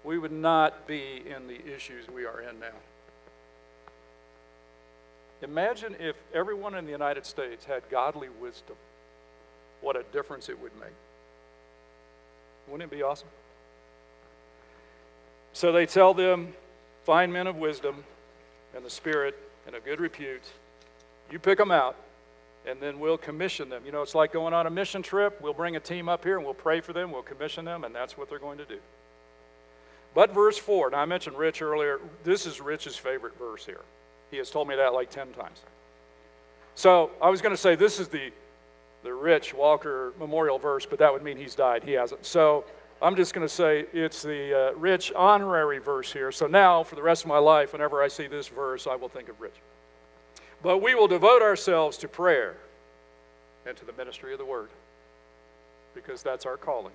we 0.04 0.18
would 0.18 0.32
not 0.32 0.86
be 0.86 1.22
in 1.26 1.48
the 1.48 1.74
issues 1.74 2.06
we 2.08 2.26
are 2.26 2.40
in 2.40 2.60
now. 2.60 2.66
Imagine 5.40 5.96
if 6.00 6.16
everyone 6.34 6.74
in 6.74 6.84
the 6.84 6.90
United 6.90 7.24
States 7.24 7.64
had 7.64 7.82
godly 7.90 8.28
wisdom, 8.28 8.76
what 9.80 9.96
a 9.96 10.02
difference 10.12 10.48
it 10.48 10.60
would 10.60 10.72
make. 10.80 10.92
Wouldn't 12.68 12.92
it 12.92 12.96
be 12.96 13.02
awesome? 13.02 13.28
So 15.52 15.72
they 15.72 15.86
tell 15.86 16.14
them, 16.14 16.52
find 17.04 17.32
men 17.32 17.46
of 17.46 17.56
wisdom 17.56 18.04
and 18.74 18.84
the 18.84 18.90
Spirit 18.90 19.38
and 19.66 19.74
of 19.74 19.84
good 19.84 20.00
repute. 20.00 20.42
You 21.30 21.38
pick 21.38 21.58
them 21.58 21.70
out, 21.70 21.96
and 22.66 22.80
then 22.80 23.00
we'll 23.00 23.18
commission 23.18 23.68
them. 23.68 23.82
You 23.84 23.92
know, 23.92 24.02
it's 24.02 24.14
like 24.14 24.32
going 24.32 24.54
on 24.54 24.66
a 24.66 24.70
mission 24.70 25.02
trip. 25.02 25.40
We'll 25.40 25.54
bring 25.54 25.76
a 25.76 25.80
team 25.80 26.08
up 26.08 26.24
here 26.24 26.36
and 26.36 26.44
we'll 26.44 26.54
pray 26.54 26.80
for 26.80 26.92
them, 26.92 27.10
we'll 27.10 27.22
commission 27.22 27.64
them, 27.64 27.84
and 27.84 27.94
that's 27.94 28.16
what 28.16 28.28
they're 28.28 28.38
going 28.38 28.58
to 28.58 28.64
do. 28.64 28.78
But 30.14 30.34
verse 30.34 30.58
4, 30.58 30.90
now 30.90 30.98
I 30.98 31.04
mentioned 31.04 31.36
Rich 31.36 31.62
earlier. 31.62 32.00
This 32.24 32.46
is 32.46 32.60
Rich's 32.60 32.96
favorite 32.96 33.38
verse 33.38 33.64
here. 33.64 33.80
He 34.30 34.36
has 34.38 34.50
told 34.50 34.68
me 34.68 34.76
that 34.76 34.92
like 34.92 35.10
10 35.10 35.32
times. 35.32 35.60
So 36.74 37.10
I 37.20 37.30
was 37.30 37.40
going 37.40 37.54
to 37.54 37.60
say 37.60 37.74
this 37.74 37.98
is 37.98 38.08
the, 38.08 38.32
the 39.02 39.12
Rich 39.14 39.54
Walker 39.54 40.12
memorial 40.18 40.58
verse, 40.58 40.86
but 40.86 40.98
that 40.98 41.12
would 41.12 41.22
mean 41.22 41.36
he's 41.36 41.54
died. 41.54 41.84
He 41.84 41.92
hasn't. 41.92 42.26
So 42.26 42.64
I'm 43.00 43.14
just 43.16 43.32
going 43.32 43.46
to 43.46 43.52
say 43.52 43.86
it's 43.92 44.22
the 44.22 44.70
uh, 44.70 44.72
Rich 44.74 45.12
honorary 45.14 45.78
verse 45.78 46.12
here. 46.12 46.32
So 46.32 46.46
now, 46.46 46.82
for 46.82 46.96
the 46.96 47.02
rest 47.02 47.22
of 47.24 47.28
my 47.28 47.38
life, 47.38 47.72
whenever 47.72 48.02
I 48.02 48.08
see 48.08 48.26
this 48.26 48.48
verse, 48.48 48.86
I 48.86 48.96
will 48.96 49.08
think 49.08 49.28
of 49.28 49.40
Rich. 49.40 49.54
But 50.62 50.78
we 50.78 50.94
will 50.94 51.08
devote 51.08 51.42
ourselves 51.42 51.96
to 51.98 52.08
prayer 52.08 52.56
and 53.66 53.76
to 53.76 53.84
the 53.84 53.92
ministry 53.92 54.32
of 54.32 54.38
the 54.38 54.44
word 54.44 54.70
because 55.94 56.22
that's 56.22 56.46
our 56.46 56.56
calling. 56.56 56.92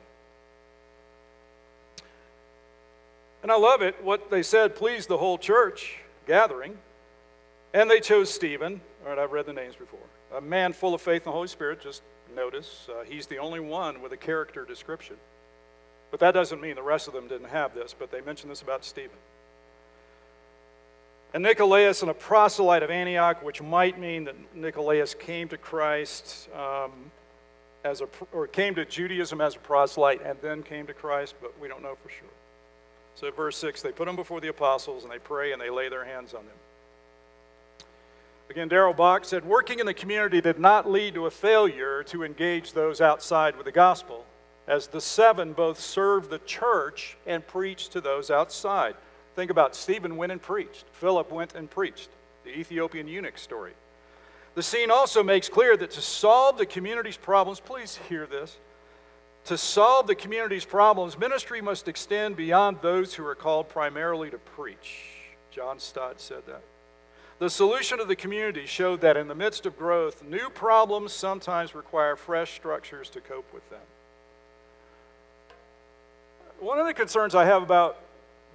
And 3.41 3.51
I 3.51 3.57
love 3.57 3.81
it. 3.81 4.01
What 4.03 4.31
they 4.31 4.43
said 4.43 4.75
pleased 4.75 5.09
the 5.09 5.17
whole 5.17 5.37
church 5.37 5.99
gathering. 6.27 6.77
And 7.73 7.89
they 7.89 7.99
chose 7.99 8.33
Stephen. 8.33 8.79
All 9.03 9.09
right, 9.09 9.19
I've 9.19 9.31
read 9.31 9.45
the 9.45 9.53
names 9.53 9.75
before. 9.75 9.99
A 10.35 10.41
man 10.41 10.73
full 10.73 10.93
of 10.93 11.01
faith 11.01 11.21
in 11.21 11.25
the 11.25 11.31
Holy 11.31 11.47
Spirit. 11.47 11.81
Just 11.81 12.01
notice 12.35 12.87
uh, 12.89 13.03
he's 13.03 13.27
the 13.27 13.37
only 13.37 13.59
one 13.59 14.01
with 14.01 14.11
a 14.11 14.17
character 14.17 14.65
description. 14.65 15.15
But 16.11 16.19
that 16.19 16.31
doesn't 16.33 16.61
mean 16.61 16.75
the 16.75 16.83
rest 16.83 17.07
of 17.07 17.13
them 17.13 17.27
didn't 17.27 17.49
have 17.49 17.73
this, 17.73 17.95
but 17.97 18.11
they 18.11 18.21
mention 18.21 18.49
this 18.49 18.61
about 18.61 18.85
Stephen. 18.85 19.17
And 21.33 21.41
Nicolaus, 21.41 22.03
and 22.03 22.11
a 22.11 22.13
proselyte 22.13 22.83
of 22.83 22.91
Antioch, 22.91 23.43
which 23.43 23.61
might 23.61 23.99
mean 23.99 24.25
that 24.25 24.35
Nicolaus 24.55 25.15
came 25.15 25.49
to 25.49 25.57
Christ 25.57 26.47
um, 26.55 26.91
as 27.83 28.01
a, 28.01 28.07
or 28.31 28.45
came 28.45 28.75
to 28.75 28.85
Judaism 28.85 29.41
as 29.41 29.55
a 29.55 29.59
proselyte 29.59 30.21
and 30.23 30.37
then 30.41 30.61
came 30.61 30.85
to 30.85 30.93
Christ, 30.93 31.33
but 31.41 31.59
we 31.59 31.67
don't 31.67 31.81
know 31.81 31.97
for 32.03 32.09
sure. 32.09 32.29
So, 33.15 33.31
verse 33.31 33.57
6 33.57 33.81
they 33.81 33.91
put 33.91 34.05
them 34.05 34.15
before 34.15 34.41
the 34.41 34.49
apostles 34.49 35.03
and 35.03 35.11
they 35.11 35.19
pray 35.19 35.51
and 35.51 35.61
they 35.61 35.71
lay 35.71 35.89
their 35.89 36.05
hands 36.05 36.35
on 36.35 36.45
them. 36.45 36.55
Again, 38.53 38.67
Darrell 38.67 38.93
Bock 38.93 39.25
said, 39.25 39.43
working 39.45 39.79
in 39.79 39.87
the 39.87 39.95
community 39.95 40.39
did 40.39 40.59
not 40.59 40.87
lead 40.87 41.15
to 41.15 41.25
a 41.25 41.31
failure 41.31 42.03
to 42.03 42.23
engage 42.23 42.73
those 42.73 43.01
outside 43.01 43.55
with 43.55 43.65
the 43.65 43.71
gospel, 43.71 44.27
as 44.67 44.85
the 44.85 45.01
seven 45.01 45.53
both 45.53 45.79
served 45.79 46.29
the 46.29 46.37
church 46.37 47.17
and 47.25 47.47
preached 47.47 47.93
to 47.93 47.99
those 47.99 48.29
outside. 48.29 48.93
Think 49.35 49.49
about 49.49 49.75
Stephen 49.75 50.17
went 50.17 50.31
and 50.31 50.39
preached, 50.39 50.85
Philip 50.91 51.31
went 51.31 51.55
and 51.55 51.67
preached, 51.67 52.09
the 52.43 52.51
Ethiopian 52.51 53.07
eunuch 53.07 53.39
story. 53.39 53.71
The 54.53 54.61
scene 54.61 54.91
also 54.91 55.23
makes 55.23 55.49
clear 55.49 55.75
that 55.75 55.89
to 55.89 56.01
solve 56.01 56.59
the 56.59 56.67
community's 56.67 57.17
problems, 57.17 57.59
please 57.59 57.97
hear 58.07 58.27
this, 58.27 58.59
to 59.45 59.57
solve 59.57 60.05
the 60.05 60.13
community's 60.13 60.63
problems, 60.63 61.17
ministry 61.17 61.59
must 61.59 61.87
extend 61.87 62.35
beyond 62.35 62.77
those 62.83 63.15
who 63.15 63.25
are 63.25 63.33
called 63.33 63.67
primarily 63.67 64.29
to 64.29 64.37
preach. 64.37 65.05
John 65.49 65.79
Stott 65.79 66.21
said 66.21 66.45
that. 66.45 66.61
The 67.43 67.49
solution 67.49 67.99
of 67.99 68.07
the 68.07 68.15
community 68.15 68.65
showed 68.65 69.01
that 69.01 69.17
in 69.17 69.27
the 69.27 69.35
midst 69.35 69.65
of 69.65 69.77
growth, 69.77 70.23
new 70.23 70.49
problems 70.49 71.11
sometimes 71.11 71.75
require 71.75 72.15
fresh 72.15 72.55
structures 72.55 73.09
to 73.09 73.19
cope 73.19 73.53
with 73.53 73.69
them. 73.69 73.81
One 76.61 76.79
of 76.79 76.87
the 76.87 76.93
concerns 76.93 77.35
I 77.35 77.43
have 77.43 77.61
about 77.61 77.97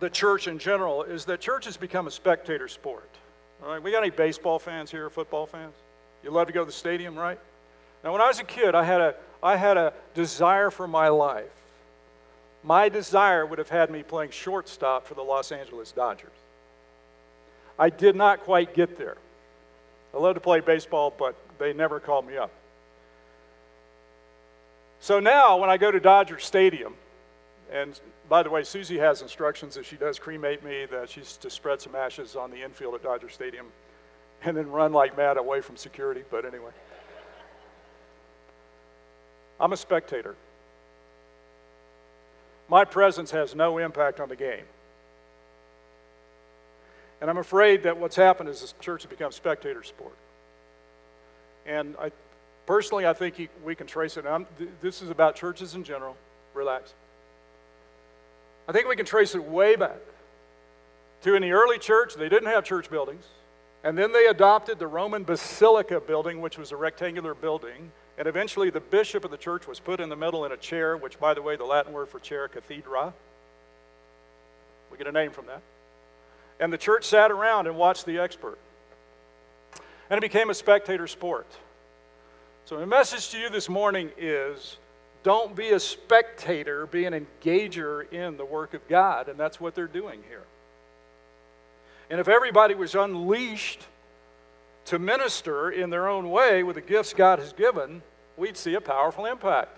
the 0.01 0.09
church 0.09 0.48
in 0.48 0.59
general 0.59 1.03
is 1.03 1.27
that 1.27 1.38
church 1.38 1.66
has 1.66 1.77
become 1.77 2.07
a 2.07 2.11
spectator 2.11 2.66
sport. 2.66 3.11
All 3.62 3.68
right, 3.68 3.83
we 3.83 3.90
got 3.90 4.03
any 4.03 4.09
baseball 4.09 4.59
fans 4.59 4.90
here, 4.90 5.11
football 5.11 5.44
fans? 5.44 5.74
You 6.24 6.31
love 6.31 6.46
to 6.46 6.55
go 6.55 6.61
to 6.61 6.66
the 6.66 6.72
stadium, 6.72 7.14
right? 7.14 7.38
Now, 8.03 8.12
when 8.12 8.22
I 8.22 8.29
was 8.29 8.40
a 8.40 8.44
kid, 8.44 8.74
I 8.74 8.85
had 8.85 9.03
a, 9.03 9.14
I 9.42 9.59
had 9.59 9.77
a 9.77 9.92
desire 10.14 10.70
for 10.70 10.88
my 10.88 11.09
life. 11.09 11.44
My 12.64 12.88
desire 12.88 13.44
would 13.44 13.59
have 13.59 13.68
had 13.68 13.90
me 13.90 14.03
playing 14.03 14.31
shortstop 14.31 15.07
for 15.07 15.12
the 15.12 15.20
Los 15.20 15.53
Angeles 15.53 15.92
Dodgers. 15.92 16.31
I 17.78 17.90
did 17.90 18.16
not 18.16 18.40
quite 18.40 18.74
get 18.74 18.98
there. 18.98 19.16
I 20.14 20.18
love 20.18 20.34
to 20.34 20.40
play 20.40 20.60
baseball, 20.60 21.14
but 21.16 21.36
they 21.58 21.72
never 21.72 22.00
called 22.00 22.26
me 22.26 22.36
up. 22.36 22.50
So 25.00 25.20
now, 25.20 25.58
when 25.58 25.70
I 25.70 25.76
go 25.76 25.90
to 25.90 26.00
Dodger 26.00 26.38
Stadium, 26.38 26.94
and 27.70 27.98
by 28.28 28.42
the 28.42 28.50
way, 28.50 28.64
Susie 28.64 28.98
has 28.98 29.22
instructions 29.22 29.76
if 29.76 29.86
she 29.86 29.96
does 29.96 30.18
cremate 30.18 30.64
me 30.64 30.86
that 30.86 31.08
she's 31.10 31.36
to 31.38 31.50
spread 31.50 31.80
some 31.80 31.94
ashes 31.94 32.34
on 32.34 32.50
the 32.50 32.62
infield 32.62 32.94
at 32.94 33.02
Dodger 33.02 33.28
Stadium 33.28 33.66
and 34.42 34.56
then 34.56 34.70
run 34.70 34.92
like 34.92 35.16
mad 35.16 35.36
away 35.36 35.60
from 35.60 35.76
security. 35.76 36.24
But 36.30 36.44
anyway, 36.44 36.70
I'm 39.60 39.72
a 39.72 39.76
spectator. 39.76 40.34
My 42.68 42.84
presence 42.84 43.30
has 43.30 43.54
no 43.54 43.78
impact 43.78 44.20
on 44.20 44.28
the 44.28 44.36
game. 44.36 44.64
And 47.20 47.28
I'm 47.28 47.38
afraid 47.38 47.83
that 47.83 47.96
what's 47.98 48.16
happened 48.16 48.48
is 48.48 48.61
the 48.61 48.83
church 48.83 49.02
has 49.02 49.11
become 49.11 49.33
spectator 49.33 49.83
sport. 49.83 50.16
And 51.66 51.96
I, 52.00 52.12
personally, 52.66 53.07
I 53.07 53.12
think 53.12 53.48
we 53.64 53.74
can 53.74 53.87
trace 53.87 54.16
it. 54.16 54.24
I'm, 54.26 54.46
this 54.81 55.02
is 55.02 55.11
about 55.11 55.35
churches 55.35 55.74
in 55.74 55.85
general. 55.85 56.16
Relax. 56.54 56.94
I 58.68 58.72
think 58.72 58.88
we 58.88 58.96
can 58.96 59.07
trace 59.07 59.35
it 59.35 59.42
way 59.42 59.76
back 59.76 59.98
to 61.22 61.35
in 61.35 61.42
the 61.42 61.52
early 61.52 61.78
church, 61.78 62.14
they 62.14 62.28
didn't 62.28 62.48
have 62.48 62.64
church 62.64 62.90
buildings. 62.90 63.24
And 63.85 63.96
then 63.96 64.12
they 64.12 64.26
adopted 64.26 64.78
the 64.78 64.87
Roman 64.87 65.24
Basilica 65.24 66.00
building, 66.00 66.40
which 66.40 66.59
was 66.59 66.72
a 66.72 66.76
rectangular 66.76 67.35
building. 67.35 67.92
And 68.16 68.26
eventually 68.26 68.70
the 68.70 68.81
bishop 68.81 69.24
of 69.24 69.31
the 69.31 69.37
church 69.37 69.66
was 69.66 69.78
put 69.81 70.00
in 70.00 70.09
the 70.09 70.16
middle 70.16 70.44
in 70.44 70.52
a 70.52 70.57
chair, 70.57 70.96
which, 70.96 71.18
by 71.18 71.35
the 71.35 71.42
way, 71.42 71.57
the 71.57 71.64
Latin 71.64 71.92
word 71.92 72.09
for 72.09 72.18
chair, 72.18 72.48
cathedra. 72.48 73.12
We 74.90 74.98
get 74.98 75.07
a 75.07 75.12
name 75.12 75.31
from 75.31 75.46
that. 75.46 75.62
And 76.61 76.73
the 76.73 76.79
church 76.79 77.05
sat 77.05 77.31
around 77.31 77.66
and 77.66 77.77
watched 77.77 78.07
the 78.07 78.18
expert. 78.18 78.59
And 80.11 80.18
it 80.18 80.21
became 80.21 80.51
a 80.51 80.55
spectator 80.55 81.07
sport. 81.07 81.47
So, 82.64 82.79
the 82.79 82.87
message 82.87 83.31
to 83.31 83.38
you 83.38 83.49
this 83.49 83.68
morning 83.68 84.11
is 84.18 84.77
don't 85.23 85.55
be 85.55 85.71
a 85.71 85.81
spectator, 85.81 86.87
be 86.87 87.05
an 87.05 87.27
engager 87.42 88.11
in 88.12 88.37
the 88.37 88.44
work 88.44 88.75
of 88.75 88.87
God. 88.88 89.29
And 89.29 89.38
that's 89.38 89.61
what 89.61 89.75
they're 89.75 89.87
doing 89.87 90.21
here. 90.29 90.44
And 92.11 92.21
if 92.21 92.29
everybody 92.29 92.75
was 92.75 92.94
unleashed 92.94 93.83
to 94.87 94.99
minister 94.99 95.71
in 95.71 95.90
their 95.90 96.09
own 96.09 96.31
way 96.31 96.62
with 96.62 96.77
the 96.77 96.83
gifts 96.83 97.12
God 97.12 97.38
has 97.38 97.53
given, 97.53 98.03
we'd 98.37 98.57
see 98.57 98.75
a 98.75 98.81
powerful 98.81 99.27
impact. 99.27 99.77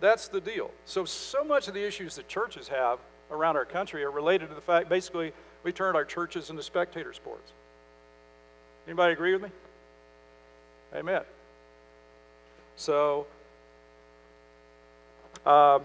That's 0.00 0.28
the 0.28 0.40
deal. 0.40 0.70
So, 0.84 1.04
so 1.04 1.44
much 1.44 1.68
of 1.68 1.74
the 1.74 1.86
issues 1.86 2.16
that 2.16 2.28
churches 2.28 2.68
have 2.68 2.98
around 3.30 3.56
our 3.56 3.64
country 3.64 4.04
are 4.04 4.10
related 4.10 4.48
to 4.48 4.54
the 4.54 4.60
fact 4.60 4.88
basically 4.88 5.32
we 5.62 5.72
turned 5.72 5.96
our 5.96 6.04
churches 6.04 6.50
into 6.50 6.62
spectator 6.62 7.12
sports. 7.12 7.52
Anybody 8.86 9.12
agree 9.12 9.32
with 9.32 9.42
me? 9.42 9.50
Amen. 10.94 11.22
So, 12.76 13.26
um, 15.46 15.82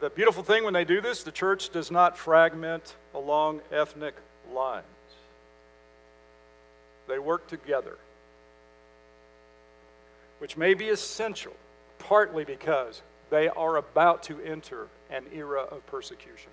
the 0.00 0.10
beautiful 0.10 0.42
thing 0.42 0.64
when 0.64 0.74
they 0.74 0.84
do 0.84 1.00
this, 1.00 1.22
the 1.22 1.30
church 1.30 1.70
does 1.70 1.90
not 1.90 2.18
fragment 2.18 2.94
along 3.14 3.60
ethnic 3.70 4.14
lines. 4.52 4.84
They 7.08 7.18
work 7.18 7.46
together, 7.46 7.96
which 10.40 10.56
may 10.56 10.74
be 10.74 10.88
essential, 10.88 11.54
partly 11.98 12.44
because 12.44 13.00
they 13.30 13.48
are 13.48 13.76
about 13.76 14.24
to 14.24 14.40
enter 14.40 14.88
an 15.10 15.24
era 15.32 15.62
of 15.62 15.86
persecution. 15.86 16.50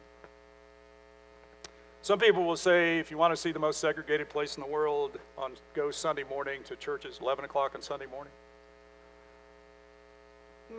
Some 2.01 2.19
people 2.19 2.45
will 2.45 2.57
say, 2.57 2.99
if 2.99 3.11
you 3.11 3.17
want 3.17 3.33
to 3.33 3.37
see 3.37 3.51
the 3.51 3.59
most 3.59 3.79
segregated 3.79 4.29
place 4.29 4.55
in 4.55 4.63
the 4.63 4.69
world, 4.69 5.19
on, 5.37 5.51
go 5.73 5.91
Sunday 5.91 6.23
morning 6.23 6.61
to 6.63 6.75
churches, 6.75 7.19
11 7.21 7.45
o'clock 7.45 7.73
on 7.75 7.81
Sunday 7.81 8.05
morning. 8.05 8.31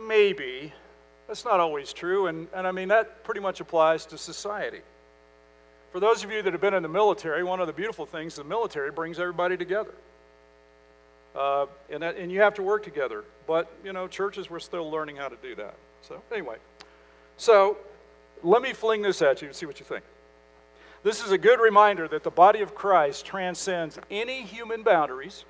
Maybe. 0.07 0.73
That's 1.27 1.45
not 1.45 1.59
always 1.59 1.93
true, 1.93 2.27
and, 2.27 2.47
and 2.53 2.67
I 2.67 2.71
mean, 2.71 2.87
that 2.89 3.23
pretty 3.23 3.39
much 3.39 3.61
applies 3.61 4.05
to 4.07 4.17
society. 4.17 4.81
For 5.91 5.99
those 5.99 6.23
of 6.23 6.31
you 6.31 6.41
that 6.41 6.53
have 6.53 6.61
been 6.61 6.73
in 6.73 6.83
the 6.83 6.89
military, 6.89 7.43
one 7.43 7.59
of 7.59 7.67
the 7.67 7.73
beautiful 7.73 8.05
things 8.05 8.35
the 8.35 8.43
military 8.43 8.91
brings 8.91 9.19
everybody 9.19 9.57
together. 9.57 9.93
Uh, 11.35 11.67
and, 11.89 12.03
that, 12.03 12.17
and 12.17 12.31
you 12.31 12.41
have 12.41 12.55
to 12.55 12.63
work 12.63 12.83
together. 12.83 13.23
But, 13.47 13.71
you 13.85 13.93
know, 13.93 14.07
churches, 14.07 14.49
we're 14.49 14.59
still 14.59 14.89
learning 14.89 15.17
how 15.17 15.27
to 15.27 15.37
do 15.41 15.55
that. 15.55 15.75
So, 16.01 16.21
anyway. 16.31 16.57
So, 17.37 17.77
let 18.43 18.61
me 18.61 18.73
fling 18.73 19.01
this 19.01 19.21
at 19.21 19.41
you 19.41 19.47
and 19.47 19.55
see 19.55 19.65
what 19.65 19.79
you 19.79 19.85
think. 19.85 20.03
This 21.03 21.23
is 21.23 21.31
a 21.31 21.37
good 21.37 21.59
reminder 21.59 22.07
that 22.07 22.23
the 22.23 22.29
body 22.29 22.61
of 22.61 22.75
Christ 22.75 23.25
transcends 23.25 23.97
any 24.11 24.43
human 24.43 24.83
boundaries, 24.83 25.45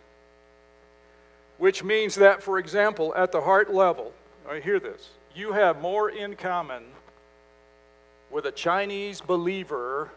which 1.57 1.83
means 1.83 2.15
that, 2.15 2.41
for 2.41 2.57
example, 2.57 3.13
at 3.15 3.31
the 3.31 3.41
heart 3.41 3.73
level, 3.73 4.13
I 4.49 4.59
hear 4.59 4.79
this, 4.79 5.09
you 5.35 5.51
have 5.51 5.81
more 5.81 6.09
in 6.09 6.35
common 6.35 6.83
with 8.29 8.45
a 8.45 8.51
Chinese 8.51 9.19
believer 9.19 10.09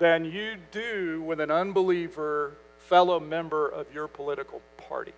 than 0.00 0.24
you 0.24 0.56
do 0.72 1.22
with 1.22 1.38
an 1.38 1.52
unbeliever 1.52 2.54
fellow 2.88 3.20
member 3.20 3.68
of 3.68 3.86
your 3.94 4.08
political 4.08 4.60
party. 4.76 5.12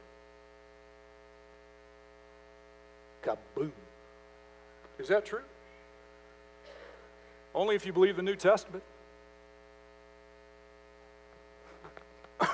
Kaboom. 3.22 3.70
Is 4.98 5.08
that 5.08 5.24
true? 5.24 5.40
Only 7.54 7.76
if 7.76 7.86
you 7.86 7.92
believe 7.92 8.16
the 8.16 8.22
New 8.22 8.36
Testament. 8.36 8.82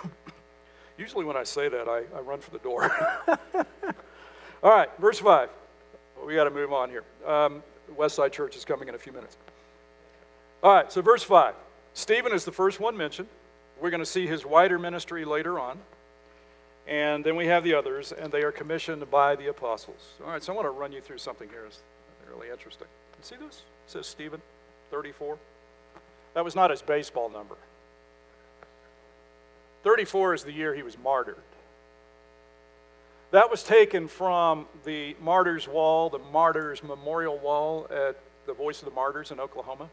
Usually, 0.98 1.24
when 1.24 1.36
I 1.36 1.44
say 1.44 1.68
that, 1.68 1.88
I, 1.88 2.02
I 2.16 2.20
run 2.20 2.40
for 2.40 2.50
the 2.50 2.58
door. 2.58 2.90
All 4.62 4.70
right, 4.70 4.90
verse 4.98 5.18
5. 5.18 5.48
We 6.26 6.34
got 6.34 6.44
to 6.44 6.50
move 6.50 6.72
on 6.72 6.90
here. 6.90 7.04
Um, 7.26 7.62
Westside 7.96 8.32
Church 8.32 8.56
is 8.56 8.64
coming 8.64 8.88
in 8.88 8.94
a 8.94 8.98
few 8.98 9.12
minutes. 9.12 9.38
All 10.62 10.74
right, 10.74 10.92
so 10.92 11.00
verse 11.00 11.22
5. 11.22 11.54
Stephen 11.94 12.32
is 12.32 12.44
the 12.44 12.52
first 12.52 12.78
one 12.78 12.96
mentioned. 12.96 13.28
We're 13.80 13.90
going 13.90 14.02
to 14.02 14.06
see 14.06 14.26
his 14.26 14.44
wider 14.44 14.78
ministry 14.78 15.24
later 15.24 15.58
on. 15.58 15.78
And 16.86 17.24
then 17.24 17.36
we 17.36 17.46
have 17.46 17.64
the 17.64 17.74
others, 17.74 18.12
and 18.12 18.30
they 18.30 18.42
are 18.42 18.52
commissioned 18.52 19.10
by 19.10 19.36
the 19.36 19.46
apostles. 19.46 20.14
All 20.22 20.30
right, 20.30 20.42
so 20.42 20.52
I 20.52 20.56
want 20.56 20.66
to 20.66 20.70
run 20.70 20.92
you 20.92 21.00
through 21.00 21.18
something 21.18 21.48
here. 21.48 21.64
It's 21.66 21.80
really 22.30 22.50
interesting. 22.50 22.88
You 23.18 23.24
see 23.24 23.36
this? 23.36 23.62
It 23.86 23.92
says 23.92 24.06
Stephen, 24.06 24.42
34. 24.90 25.38
That 26.34 26.44
was 26.44 26.54
not 26.54 26.70
his 26.70 26.82
baseball 26.82 27.28
number. 27.28 27.56
34 29.82 30.34
is 30.34 30.44
the 30.44 30.52
year 30.52 30.74
he 30.74 30.82
was 30.82 30.96
martyred. 30.98 31.36
That 33.30 33.50
was 33.50 33.62
taken 33.62 34.08
from 34.08 34.66
the 34.84 35.16
Martyrs 35.22 35.68
Wall, 35.68 36.10
the 36.10 36.18
Martyrs 36.18 36.82
Memorial 36.82 37.38
Wall 37.38 37.86
at 37.90 38.18
the 38.46 38.52
Voice 38.52 38.80
of 38.80 38.86
the 38.86 38.94
Martyrs 38.94 39.30
in 39.30 39.38
Oklahoma. 39.38 39.88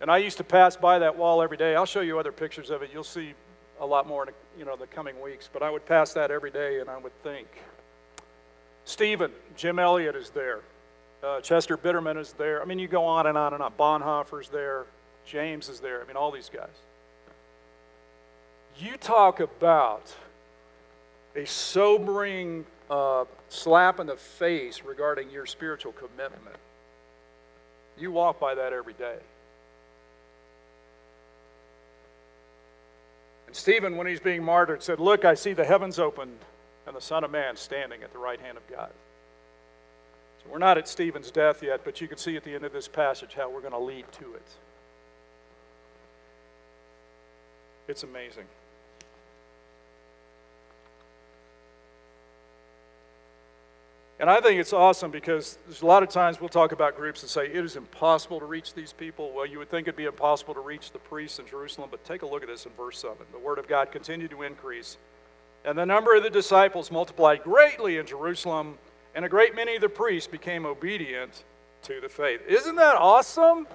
And 0.00 0.10
I 0.10 0.18
used 0.18 0.36
to 0.38 0.44
pass 0.44 0.76
by 0.76 0.98
that 0.98 1.16
wall 1.16 1.40
every 1.40 1.56
day. 1.56 1.74
I'll 1.74 1.86
show 1.86 2.00
you 2.00 2.18
other 2.18 2.32
pictures 2.32 2.70
of 2.70 2.82
it. 2.82 2.90
You'll 2.92 3.04
see 3.04 3.32
a 3.80 3.86
lot 3.86 4.06
more 4.06 4.24
in 4.26 4.34
you 4.58 4.64
know, 4.64 4.76
the 4.76 4.86
coming 4.88 5.20
weeks. 5.20 5.48
But 5.50 5.62
I 5.62 5.70
would 5.70 5.86
pass 5.86 6.12
that 6.14 6.30
every 6.30 6.50
day 6.50 6.80
and 6.80 6.90
I 6.90 6.98
would 6.98 7.12
think. 7.22 7.46
Stephen, 8.84 9.30
Jim 9.56 9.78
Elliot 9.78 10.16
is 10.16 10.30
there. 10.30 10.60
Uh, 11.26 11.40
Chester 11.40 11.76
Bitterman 11.76 12.16
is 12.18 12.32
there. 12.34 12.62
I 12.62 12.66
mean, 12.66 12.78
you 12.78 12.86
go 12.86 13.04
on 13.04 13.26
and 13.26 13.36
on 13.36 13.52
and 13.52 13.60
on. 13.60 13.72
Bonhoeffer's 13.72 14.48
there. 14.48 14.84
James 15.26 15.68
is 15.68 15.80
there. 15.80 16.00
I 16.00 16.06
mean, 16.06 16.16
all 16.16 16.30
these 16.30 16.48
guys. 16.48 16.68
You 18.78 18.96
talk 18.96 19.40
about 19.40 20.14
a 21.34 21.44
sobering 21.44 22.64
uh, 22.88 23.24
slap 23.48 23.98
in 23.98 24.06
the 24.06 24.14
face 24.14 24.82
regarding 24.84 25.30
your 25.30 25.46
spiritual 25.46 25.92
commitment. 25.92 26.56
You 27.98 28.12
walk 28.12 28.38
by 28.38 28.54
that 28.54 28.72
every 28.72 28.92
day. 28.92 29.16
And 33.48 33.56
Stephen, 33.56 33.96
when 33.96 34.06
he's 34.06 34.20
being 34.20 34.44
martyred, 34.44 34.80
said, 34.80 35.00
Look, 35.00 35.24
I 35.24 35.34
see 35.34 35.54
the 35.54 35.64
heavens 35.64 35.98
opened 35.98 36.38
and 36.86 36.94
the 36.94 37.00
Son 37.00 37.24
of 37.24 37.32
Man 37.32 37.56
standing 37.56 38.04
at 38.04 38.12
the 38.12 38.18
right 38.20 38.38
hand 38.40 38.56
of 38.56 38.70
God. 38.70 38.90
We're 40.50 40.58
not 40.58 40.78
at 40.78 40.88
Stephen's 40.88 41.30
death 41.30 41.62
yet, 41.62 41.82
but 41.84 42.00
you 42.00 42.08
can 42.08 42.18
see 42.18 42.36
at 42.36 42.44
the 42.44 42.54
end 42.54 42.64
of 42.64 42.72
this 42.72 42.88
passage 42.88 43.34
how 43.34 43.50
we're 43.50 43.60
going 43.60 43.72
to 43.72 43.78
lead 43.78 44.04
to 44.12 44.34
it. 44.34 44.48
It's 47.88 48.02
amazing. 48.02 48.46
And 54.18 54.30
I 54.30 54.40
think 54.40 54.58
it's 54.58 54.72
awesome 54.72 55.10
because 55.10 55.58
there's 55.66 55.82
a 55.82 55.86
lot 55.86 56.02
of 56.02 56.08
times 56.08 56.40
we'll 56.40 56.48
talk 56.48 56.72
about 56.72 56.96
groups 56.96 57.22
and 57.22 57.28
say 57.28 57.46
it 57.46 57.56
is 57.56 57.76
impossible 57.76 58.40
to 58.40 58.46
reach 58.46 58.72
these 58.72 58.92
people. 58.92 59.30
Well, 59.30 59.44
you 59.44 59.58
would 59.58 59.70
think 59.70 59.86
it'd 59.86 59.96
be 59.96 60.04
impossible 60.04 60.54
to 60.54 60.60
reach 60.60 60.90
the 60.90 60.98
priests 60.98 61.38
in 61.38 61.46
Jerusalem, 61.46 61.90
but 61.90 62.02
take 62.04 62.22
a 62.22 62.26
look 62.26 62.42
at 62.42 62.48
this 62.48 62.64
in 62.64 62.72
verse 62.72 62.98
7. 62.98 63.16
The 63.30 63.38
word 63.38 63.58
of 63.58 63.68
God 63.68 63.92
continued 63.92 64.30
to 64.30 64.42
increase, 64.42 64.96
and 65.66 65.76
the 65.76 65.84
number 65.84 66.16
of 66.16 66.22
the 66.22 66.30
disciples 66.30 66.90
multiplied 66.90 67.42
greatly 67.42 67.98
in 67.98 68.06
Jerusalem, 68.06 68.78
and 69.16 69.24
a 69.24 69.28
great 69.28 69.56
many 69.56 69.74
of 69.74 69.80
the 69.80 69.88
priests 69.88 70.28
became 70.28 70.64
obedient 70.64 71.42
to 71.82 72.00
the 72.00 72.08
faith. 72.08 72.42
Isn't 72.46 72.76
that 72.76 72.94
awesome? 72.94 73.66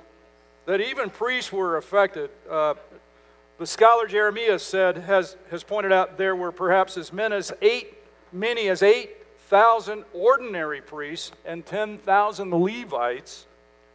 That 0.67 0.79
even 0.79 1.09
priests 1.09 1.51
were 1.51 1.75
affected. 1.75 2.29
Uh, 2.49 2.75
the 3.57 3.65
scholar 3.65 4.07
Jeremias 4.07 4.63
said, 4.63 4.97
has, 4.97 5.35
has 5.49 5.63
pointed 5.63 5.91
out 5.91 6.17
there 6.17 6.35
were 6.35 6.51
perhaps 6.51 6.95
as 6.95 7.11
many 7.11 7.35
as 7.35 7.51
eight, 7.61 7.97
many 8.31 8.69
as 8.69 8.81
eight 8.81 9.17
1,000 9.49 10.05
ordinary 10.13 10.79
priests 10.79 11.33
and 11.43 11.65
10,000 11.65 12.53
Levites 12.53 13.45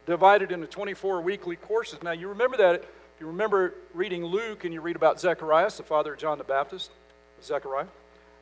divided 0.05 0.51
into 0.51 0.67
24 0.67 1.21
weekly 1.21 1.55
courses. 1.55 2.03
Now, 2.03 2.11
you 2.11 2.27
remember 2.27 2.57
that. 2.57 2.75
If 2.75 3.21
you 3.21 3.25
remember 3.25 3.73
reading 3.95 4.23
Luke 4.23 4.65
and 4.65 4.73
you 4.73 4.81
read 4.81 4.95
about 4.95 5.19
Zacharias, 5.19 5.77
the 5.77 5.83
father 5.83 6.13
of 6.13 6.19
John 6.19 6.37
the 6.37 6.43
Baptist, 6.43 6.91
Zechariah, 7.41 7.87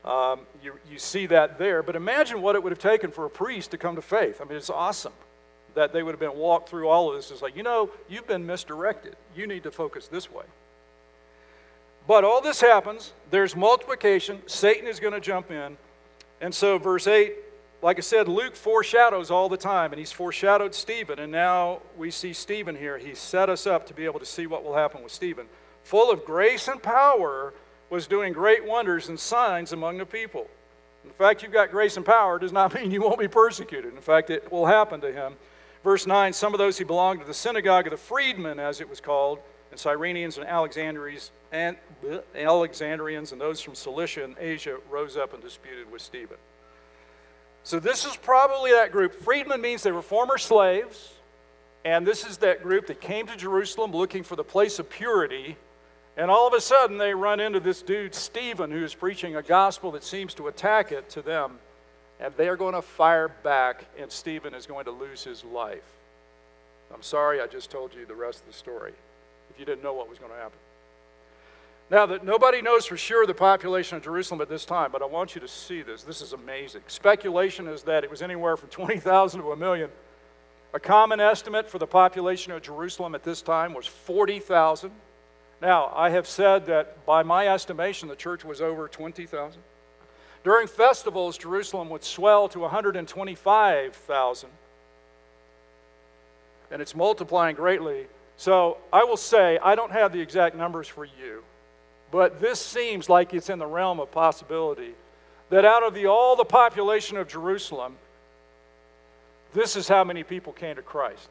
um, 0.05 0.41
you, 0.63 0.73
you 0.89 0.99
see 0.99 1.25
that 1.27 1.57
there. 1.57 1.83
But 1.83 1.95
imagine 1.95 2.41
what 2.41 2.55
it 2.55 2.63
would 2.63 2.71
have 2.71 2.79
taken 2.79 3.11
for 3.11 3.25
a 3.25 3.29
priest 3.29 3.71
to 3.71 3.77
come 3.77 3.95
to 3.95 4.01
faith. 4.01 4.39
I 4.39 4.45
mean, 4.45 4.57
it's 4.57 4.69
awesome 4.69 5.13
that 5.73 5.91
they 5.91 6.03
would 6.03 6.11
have 6.11 6.19
been 6.19 6.37
walked 6.37 6.69
through 6.69 6.87
all 6.87 7.09
of 7.09 7.15
this. 7.15 7.31
It's 7.31 7.41
like, 7.41 7.57
you 7.57 7.63
know, 7.63 7.89
you've 8.07 8.27
been 8.27 8.45
misdirected. 8.45 9.15
You 9.35 9.45
need 9.45 9.63
to 9.63 9.71
focus 9.71 10.07
this 10.07 10.31
way. 10.31 10.45
But 12.07 12.23
all 12.23 12.39
this 12.39 12.61
happens. 12.61 13.13
There's 13.31 13.55
multiplication. 13.55 14.41
Satan 14.45 14.87
is 14.87 14.99
going 14.99 15.13
to 15.13 15.19
jump 15.19 15.51
in. 15.51 15.77
And 16.39 16.53
so, 16.53 16.77
verse 16.77 17.07
8, 17.07 17.33
like 17.81 17.97
I 17.97 18.01
said, 18.01 18.27
Luke 18.27 18.55
foreshadows 18.55 19.31
all 19.31 19.49
the 19.49 19.57
time, 19.57 19.91
and 19.91 19.99
he's 19.99 20.11
foreshadowed 20.11 20.73
Stephen, 20.73 21.19
and 21.19 21.31
now 21.31 21.81
we 21.97 22.11
see 22.11 22.33
Stephen 22.33 22.75
here. 22.75 22.97
He 22.97 23.15
set 23.15 23.49
us 23.49 23.67
up 23.67 23.85
to 23.87 23.93
be 23.93 24.05
able 24.05 24.19
to 24.19 24.25
see 24.25 24.47
what 24.47 24.63
will 24.63 24.75
happen 24.75 25.03
with 25.03 25.11
Stephen. 25.11 25.47
Full 25.83 26.11
of 26.11 26.25
grace 26.25 26.67
and 26.67 26.81
power, 26.81 27.53
was 27.89 28.07
doing 28.07 28.33
great 28.33 28.65
wonders 28.65 29.09
and 29.09 29.19
signs 29.19 29.73
among 29.73 29.97
the 29.97 30.05
people. 30.05 30.47
In 31.03 31.11
fact, 31.11 31.43
you've 31.43 31.51
got 31.51 31.71
grace 31.71 31.97
and 31.97 32.05
power 32.05 32.39
does 32.39 32.51
not 32.51 32.73
mean 32.75 32.91
you 32.91 33.01
won't 33.01 33.19
be 33.19 33.27
persecuted. 33.27 33.93
In 33.93 34.01
fact, 34.01 34.29
it 34.29 34.51
will 34.51 34.65
happen 34.65 35.01
to 35.01 35.11
him. 35.11 35.35
Verse 35.83 36.07
9 36.07 36.33
Some 36.33 36.53
of 36.53 36.57
those 36.57 36.77
who 36.77 36.85
belonged 36.85 37.21
to 37.21 37.27
the 37.27 37.33
synagogue 37.33 37.87
of 37.87 37.91
the 37.91 37.97
freedmen, 37.97 38.59
as 38.59 38.81
it 38.81 38.89
was 38.89 38.99
called, 38.99 39.39
and 39.71 39.79
Cyrenians 39.79 40.37
and 40.37 40.47
Alexandrians, 40.47 41.31
and 41.51 41.77
uh, 42.09 42.19
Alexandrians 42.35 43.31
and 43.31 43.41
those 43.41 43.61
from 43.61 43.75
Cilicia 43.75 44.23
and 44.23 44.35
Asia 44.39 44.77
rose 44.89 45.17
up 45.17 45.33
and 45.33 45.43
disputed 45.43 45.91
with 45.91 46.01
Stephen. 46.01 46.37
So 47.63 47.79
this 47.79 48.05
is 48.05 48.15
probably 48.15 48.71
that 48.71 48.91
group. 48.91 49.13
Freedmen 49.13 49.59
means 49.59 49.83
they 49.83 49.91
were 49.91 50.01
former 50.01 50.37
slaves, 50.37 51.13
and 51.83 52.05
this 52.05 52.25
is 52.25 52.37
that 52.37 52.63
group 52.63 52.87
that 52.87 53.01
came 53.01 53.27
to 53.27 53.35
Jerusalem 53.35 53.91
looking 53.91 54.23
for 54.23 54.35
the 54.35 54.43
place 54.43 54.79
of 54.79 54.89
purity. 54.89 55.55
And 56.17 56.31
all 56.31 56.47
of 56.47 56.53
a 56.53 56.61
sudden, 56.61 56.97
they 56.97 57.13
run 57.13 57.39
into 57.39 57.59
this 57.59 57.81
dude, 57.81 58.15
Stephen, 58.15 58.71
who 58.71 58.83
is 58.83 58.93
preaching 58.93 59.35
a 59.35 59.41
gospel 59.41 59.91
that 59.91 60.03
seems 60.03 60.33
to 60.35 60.47
attack 60.47 60.91
it 60.91 61.09
to 61.09 61.21
them. 61.21 61.59
And 62.19 62.33
they're 62.37 62.55
going 62.55 62.73
to 62.73 62.81
fire 62.81 63.27
back, 63.27 63.85
and 63.99 64.09
Stephen 64.09 64.53
is 64.53 64.65
going 64.65 64.85
to 64.85 64.91
lose 64.91 65.23
his 65.23 65.43
life. 65.43 65.83
I'm 66.93 67.01
sorry, 67.01 67.41
I 67.41 67.47
just 67.47 67.69
told 67.69 67.93
you 67.93 68.05
the 68.05 68.15
rest 68.15 68.39
of 68.39 68.47
the 68.47 68.53
story 68.53 68.93
if 69.49 69.59
you 69.59 69.65
didn't 69.65 69.83
know 69.83 69.93
what 69.93 70.09
was 70.09 70.17
going 70.17 70.31
to 70.31 70.37
happen. 70.37 70.57
Now, 71.91 72.05
that 72.07 72.25
nobody 72.25 72.61
knows 72.61 72.85
for 72.85 72.97
sure 72.97 73.27
the 73.27 73.33
population 73.33 73.97
of 73.97 74.03
Jerusalem 74.03 74.41
at 74.41 74.49
this 74.49 74.65
time, 74.65 74.91
but 74.91 75.01
I 75.01 75.05
want 75.05 75.35
you 75.35 75.41
to 75.41 75.47
see 75.47 75.81
this. 75.81 76.03
This 76.03 76.21
is 76.21 76.33
amazing. 76.33 76.81
Speculation 76.87 77.67
is 77.67 77.83
that 77.83 78.03
it 78.03 78.09
was 78.09 78.21
anywhere 78.21 78.57
from 78.57 78.69
20,000 78.71 79.41
to 79.41 79.51
a 79.51 79.55
million. 79.55 79.89
A 80.73 80.79
common 80.79 81.19
estimate 81.19 81.69
for 81.69 81.77
the 81.77 81.87
population 81.87 82.53
of 82.53 82.61
Jerusalem 82.61 83.13
at 83.13 83.23
this 83.23 83.41
time 83.41 83.73
was 83.73 83.85
40,000. 83.85 84.91
Now, 85.65 85.91
I 85.95 86.11
have 86.11 86.27
said 86.27 86.67
that 86.67 87.07
by 87.07 87.23
my 87.23 87.47
estimation, 87.47 88.07
the 88.07 88.15
church 88.15 88.45
was 88.45 88.61
over 88.61 88.87
20,000. 88.87 89.59
During 90.43 90.67
festivals, 90.67 91.39
Jerusalem 91.39 91.89
would 91.89 92.03
swell 92.03 92.47
to 92.49 92.59
125,000. 92.59 94.49
And 96.69 96.81
it's 96.83 96.93
multiplying 96.93 97.55
greatly. 97.55 98.05
So 98.37 98.77
I 98.93 99.05
will 99.05 99.17
say, 99.17 99.57
I 99.57 99.73
don't 99.73 99.91
have 99.91 100.13
the 100.13 100.21
exact 100.21 100.55
numbers 100.55 100.87
for 100.87 101.03
you. 101.03 101.43
But 102.11 102.39
this 102.39 102.59
seems 102.59 103.09
like 103.09 103.33
it's 103.33 103.49
in 103.49 103.57
the 103.57 103.65
realm 103.65 103.99
of 103.99 104.11
possibility 104.11 104.93
that 105.49 105.65
out 105.65 105.81
of 105.81 105.95
the, 105.95 106.05
all 106.05 106.35
the 106.35 106.45
population 106.45 107.17
of 107.17 107.27
Jerusalem, 107.27 107.95
this 109.55 109.75
is 109.75 109.87
how 109.87 110.03
many 110.03 110.21
people 110.21 110.53
came 110.53 110.75
to 110.75 110.83
Christ. 110.83 111.27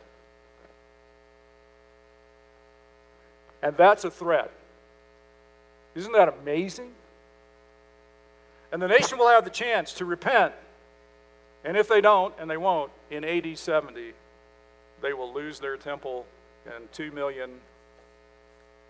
And 3.65 3.75
that's 3.79 4.05
a 4.05 4.11
threat. 4.11 4.51
Isn't 5.95 6.13
that 6.13 6.29
amazing? 6.29 6.93
And 8.71 8.83
the 8.83 8.89
nation 8.89 9.17
will 9.17 9.29
have 9.29 9.45
the 9.45 9.51
chance 9.51 9.95
to 9.95 10.05
repent. 10.05 10.53
And 11.65 11.77
if 11.77 11.89
they 11.89 12.03
don't, 12.03 12.35
and 12.39 12.51
they 12.51 12.59
won't, 12.59 12.91
in 13.11 13.25
AD 13.25 13.57
70, 13.57 14.13
they 15.01 15.13
will 15.15 15.33
lose 15.33 15.59
their 15.61 15.79
temple, 15.79 16.27
and 16.67 16.93
2 16.93 17.11
million 17.13 17.51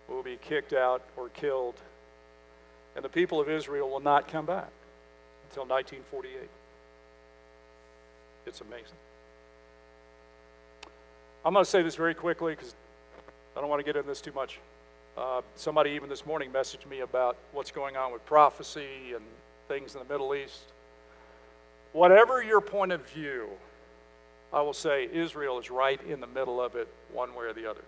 will 0.09 0.23
be 0.23 0.37
kicked 0.41 0.73
out 0.73 1.01
or 1.15 1.29
killed, 1.29 1.75
and 2.95 3.05
the 3.05 3.09
people 3.09 3.39
of 3.39 3.49
Israel 3.49 3.89
will 3.89 4.01
not 4.01 4.27
come 4.27 4.45
back 4.45 4.69
until 5.49 5.63
1948. 5.63 6.49
It's 8.45 8.59
amazing. 8.59 8.85
I'm 11.45 11.53
going 11.53 11.63
to 11.63 11.69
say 11.69 11.81
this 11.81 11.95
very 11.95 12.13
quickly 12.13 12.55
because 12.55 12.75
I 13.55 13.61
don't 13.61 13.69
want 13.69 13.79
to 13.79 13.85
get 13.85 13.95
into 13.95 14.07
this 14.07 14.21
too 14.21 14.33
much. 14.33 14.59
Uh, 15.17 15.41
somebody 15.55 15.91
even 15.91 16.09
this 16.09 16.25
morning 16.25 16.51
messaged 16.51 16.85
me 16.89 16.99
about 16.99 17.37
what's 17.53 17.71
going 17.71 17.95
on 17.95 18.11
with 18.11 18.25
prophecy 18.25 19.13
and 19.15 19.23
things 19.67 19.95
in 19.95 19.99
the 20.05 20.13
Middle 20.13 20.35
East. 20.35 20.63
Whatever 21.93 22.43
your 22.43 22.59
point 22.59 22.91
of 22.91 23.07
view, 23.09 23.47
I 24.51 24.61
will 24.61 24.73
say 24.73 25.07
Israel 25.11 25.57
is 25.57 25.71
right 25.71 26.01
in 26.03 26.19
the 26.19 26.27
middle 26.27 26.59
of 26.61 26.75
it, 26.75 26.89
one 27.13 27.33
way 27.33 27.45
or 27.45 27.53
the 27.53 27.69
other. 27.69 27.83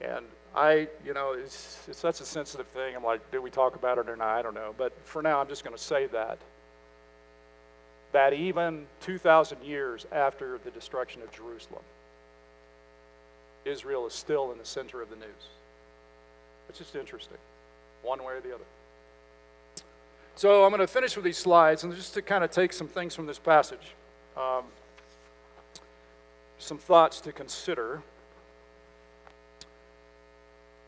And 0.00 0.24
I, 0.56 0.88
you 1.04 1.14
know, 1.14 1.32
it's, 1.32 1.84
it's 1.88 1.98
such 1.98 2.20
a 2.20 2.24
sensitive 2.24 2.66
thing. 2.68 2.96
I'm 2.96 3.04
like, 3.04 3.30
do 3.30 3.40
we 3.40 3.50
talk 3.50 3.76
about 3.76 3.98
it 3.98 4.08
or 4.08 4.16
not? 4.16 4.38
I 4.38 4.42
don't 4.42 4.54
know. 4.54 4.74
But 4.76 4.92
for 5.04 5.22
now, 5.22 5.40
I'm 5.40 5.48
just 5.48 5.64
going 5.64 5.76
to 5.76 5.82
say 5.82 6.06
that. 6.06 6.38
That 8.12 8.32
even 8.32 8.86
2,000 9.02 9.62
years 9.62 10.06
after 10.10 10.58
the 10.64 10.70
destruction 10.70 11.22
of 11.22 11.30
Jerusalem, 11.30 11.82
Israel 13.68 14.06
is 14.06 14.12
still 14.12 14.50
in 14.52 14.58
the 14.58 14.64
center 14.64 15.02
of 15.02 15.10
the 15.10 15.16
news. 15.16 15.48
It's 16.68 16.78
just 16.78 16.96
interesting, 16.96 17.38
one 18.02 18.20
way 18.20 18.34
or 18.34 18.40
the 18.40 18.54
other. 18.54 18.64
So 20.36 20.64
I'm 20.64 20.70
going 20.70 20.80
to 20.80 20.86
finish 20.86 21.16
with 21.16 21.24
these 21.24 21.38
slides 21.38 21.82
and 21.84 21.94
just 21.94 22.14
to 22.14 22.22
kind 22.22 22.44
of 22.44 22.50
take 22.50 22.72
some 22.72 22.86
things 22.86 23.14
from 23.14 23.26
this 23.26 23.38
passage, 23.38 23.94
um, 24.36 24.64
some 26.58 26.78
thoughts 26.78 27.20
to 27.22 27.32
consider. 27.32 28.02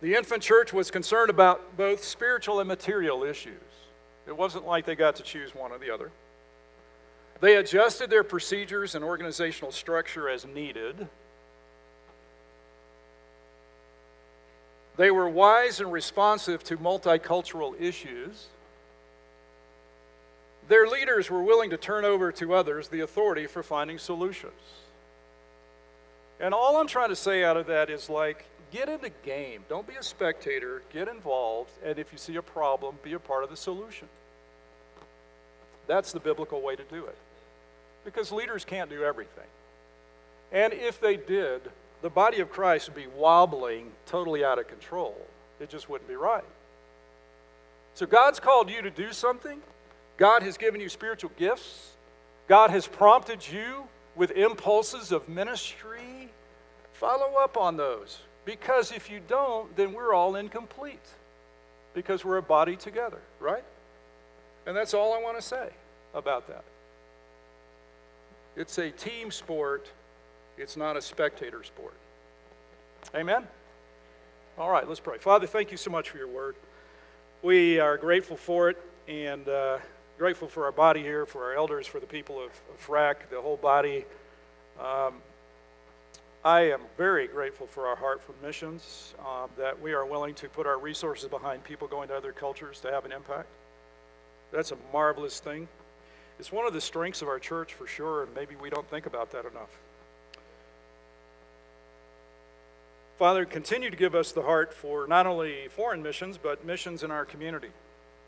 The 0.02 0.14
infant 0.14 0.42
church 0.42 0.72
was 0.72 0.90
concerned 0.90 1.30
about 1.30 1.76
both 1.76 2.04
spiritual 2.04 2.60
and 2.60 2.68
material 2.68 3.24
issues. 3.24 3.60
It 4.26 4.36
wasn't 4.36 4.66
like 4.66 4.86
they 4.86 4.94
got 4.94 5.16
to 5.16 5.22
choose 5.22 5.54
one 5.54 5.72
or 5.72 5.78
the 5.78 5.92
other. 5.92 6.10
They 7.40 7.56
adjusted 7.56 8.10
their 8.10 8.22
procedures 8.22 8.94
and 8.94 9.04
organizational 9.04 9.72
structure 9.72 10.28
as 10.28 10.46
needed. 10.46 11.08
They 15.00 15.10
were 15.10 15.30
wise 15.30 15.80
and 15.80 15.90
responsive 15.90 16.62
to 16.64 16.76
multicultural 16.76 17.72
issues. 17.80 18.48
Their 20.68 20.86
leaders 20.86 21.30
were 21.30 21.42
willing 21.42 21.70
to 21.70 21.78
turn 21.78 22.04
over 22.04 22.30
to 22.32 22.52
others 22.52 22.88
the 22.88 23.00
authority 23.00 23.46
for 23.46 23.62
finding 23.62 23.98
solutions. 23.98 24.52
And 26.38 26.52
all 26.52 26.76
I'm 26.76 26.86
trying 26.86 27.08
to 27.08 27.16
say 27.16 27.42
out 27.42 27.56
of 27.56 27.66
that 27.68 27.88
is 27.88 28.10
like, 28.10 28.44
get 28.72 28.90
in 28.90 29.00
the 29.00 29.08
game. 29.24 29.64
Don't 29.70 29.86
be 29.86 29.94
a 29.94 30.02
spectator. 30.02 30.82
Get 30.92 31.08
involved. 31.08 31.70
And 31.82 31.98
if 31.98 32.12
you 32.12 32.18
see 32.18 32.36
a 32.36 32.42
problem, 32.42 32.96
be 33.02 33.14
a 33.14 33.18
part 33.18 33.42
of 33.42 33.48
the 33.48 33.56
solution. 33.56 34.06
That's 35.86 36.12
the 36.12 36.20
biblical 36.20 36.60
way 36.60 36.76
to 36.76 36.84
do 36.84 37.06
it. 37.06 37.16
Because 38.04 38.30
leaders 38.32 38.66
can't 38.66 38.90
do 38.90 39.02
everything. 39.02 39.48
And 40.52 40.74
if 40.74 41.00
they 41.00 41.16
did, 41.16 41.62
the 42.02 42.10
body 42.10 42.40
of 42.40 42.50
Christ 42.50 42.88
would 42.88 42.96
be 42.96 43.08
wobbling 43.08 43.92
totally 44.06 44.44
out 44.44 44.58
of 44.58 44.68
control. 44.68 45.16
It 45.60 45.68
just 45.68 45.88
wouldn't 45.88 46.08
be 46.08 46.16
right. 46.16 46.44
So 47.94 48.06
God's 48.06 48.40
called 48.40 48.70
you 48.70 48.82
to 48.82 48.90
do 48.90 49.12
something. 49.12 49.60
God 50.16 50.42
has 50.42 50.56
given 50.56 50.80
you 50.80 50.88
spiritual 50.88 51.30
gifts. 51.36 51.90
God 52.48 52.70
has 52.70 52.86
prompted 52.86 53.46
you 53.46 53.84
with 54.16 54.30
impulses 54.32 55.12
of 55.12 55.28
ministry. 55.28 56.30
Follow 56.94 57.36
up 57.38 57.56
on 57.56 57.76
those. 57.76 58.20
Because 58.44 58.92
if 58.92 59.10
you 59.10 59.20
don't, 59.28 59.74
then 59.76 59.92
we're 59.92 60.14
all 60.14 60.36
incomplete. 60.36 61.06
Because 61.94 62.24
we're 62.24 62.38
a 62.38 62.42
body 62.42 62.76
together, 62.76 63.20
right? 63.38 63.64
And 64.66 64.76
that's 64.76 64.94
all 64.94 65.14
I 65.14 65.20
want 65.20 65.36
to 65.36 65.42
say 65.42 65.70
about 66.14 66.48
that. 66.48 66.64
It's 68.56 68.78
a 68.78 68.90
team 68.90 69.30
sport, 69.30 69.88
it's 70.60 70.76
not 70.76 70.96
a 70.96 71.02
spectator 71.02 71.64
sport. 71.64 71.94
Amen? 73.14 73.46
All 74.58 74.70
right, 74.70 74.86
let's 74.86 75.00
pray. 75.00 75.18
Father, 75.18 75.46
thank 75.46 75.70
you 75.70 75.76
so 75.76 75.90
much 75.90 76.10
for 76.10 76.18
your 76.18 76.28
word. 76.28 76.54
We 77.42 77.80
are 77.80 77.96
grateful 77.96 78.36
for 78.36 78.68
it 78.68 78.76
and 79.08 79.48
uh, 79.48 79.78
grateful 80.18 80.48
for 80.48 80.66
our 80.66 80.72
body 80.72 81.00
here, 81.02 81.24
for 81.24 81.44
our 81.44 81.54
elders, 81.54 81.86
for 81.86 81.98
the 81.98 82.06
people 82.06 82.38
of, 82.38 82.50
of 82.70 82.78
FRAC, 82.78 83.30
the 83.30 83.40
whole 83.40 83.56
body. 83.56 84.04
Um, 84.78 85.14
I 86.44 86.72
am 86.72 86.80
very 86.96 87.26
grateful 87.26 87.66
for 87.66 87.86
our 87.86 87.96
heart 87.96 88.22
for 88.22 88.34
missions, 88.44 89.14
uh, 89.26 89.46
that 89.56 89.80
we 89.80 89.92
are 89.92 90.04
willing 90.04 90.34
to 90.34 90.48
put 90.48 90.66
our 90.66 90.78
resources 90.78 91.28
behind 91.28 91.64
people 91.64 91.88
going 91.88 92.08
to 92.08 92.16
other 92.16 92.32
cultures 92.32 92.80
to 92.80 92.90
have 92.90 93.04
an 93.06 93.12
impact. 93.12 93.48
That's 94.52 94.72
a 94.72 94.76
marvelous 94.92 95.40
thing. 95.40 95.68
It's 96.38 96.52
one 96.52 96.66
of 96.66 96.72
the 96.72 96.80
strengths 96.80 97.22
of 97.22 97.28
our 97.28 97.38
church 97.38 97.74
for 97.74 97.86
sure, 97.86 98.24
and 98.24 98.34
maybe 98.34 98.56
we 98.56 98.70
don't 98.70 98.88
think 98.88 99.06
about 99.06 99.30
that 99.32 99.44
enough. 99.46 99.70
Father, 103.20 103.44
continue 103.44 103.90
to 103.90 103.96
give 103.98 104.14
us 104.14 104.32
the 104.32 104.40
heart 104.40 104.72
for 104.72 105.06
not 105.06 105.26
only 105.26 105.68
foreign 105.68 106.02
missions, 106.02 106.38
but 106.38 106.64
missions 106.64 107.02
in 107.02 107.10
our 107.10 107.26
community. 107.26 107.68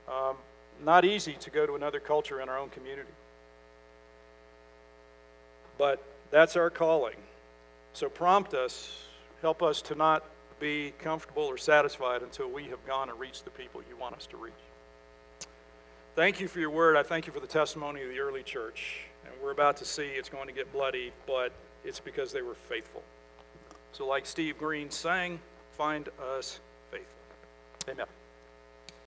Um, 0.06 0.36
not 0.84 1.06
easy 1.06 1.32
to 1.40 1.48
go 1.48 1.64
to 1.64 1.76
another 1.76 1.98
culture 1.98 2.42
in 2.42 2.50
our 2.50 2.58
own 2.58 2.68
community. 2.68 3.08
But 5.78 6.04
that's 6.30 6.56
our 6.56 6.68
calling. 6.68 7.16
So 7.94 8.10
prompt 8.10 8.52
us, 8.52 9.06
help 9.40 9.62
us 9.62 9.80
to 9.80 9.94
not 9.94 10.24
be 10.60 10.92
comfortable 10.98 11.44
or 11.44 11.56
satisfied 11.56 12.20
until 12.20 12.50
we 12.50 12.64
have 12.64 12.86
gone 12.86 13.08
and 13.08 13.18
reached 13.18 13.46
the 13.46 13.50
people 13.50 13.80
you 13.88 13.96
want 13.96 14.14
us 14.14 14.26
to 14.26 14.36
reach. 14.36 14.52
Thank 16.16 16.38
you 16.38 16.48
for 16.48 16.60
your 16.60 16.68
word. 16.68 16.98
I 16.98 17.02
thank 17.02 17.26
you 17.26 17.32
for 17.32 17.40
the 17.40 17.46
testimony 17.46 18.02
of 18.02 18.10
the 18.10 18.18
early 18.18 18.42
church. 18.42 19.06
And 19.24 19.32
we're 19.42 19.52
about 19.52 19.78
to 19.78 19.86
see 19.86 20.02
it's 20.02 20.28
going 20.28 20.48
to 20.48 20.54
get 20.54 20.70
bloody, 20.70 21.12
but 21.26 21.50
it's 21.82 21.98
because 21.98 22.30
they 22.30 22.42
were 22.42 22.56
faithful. 22.68 23.02
So, 23.92 24.06
like 24.06 24.24
Steve 24.26 24.58
Green 24.58 24.90
sang, 24.90 25.38
find 25.72 26.08
us 26.38 26.60
faithful. 26.90 27.92
Amen. 27.92 28.06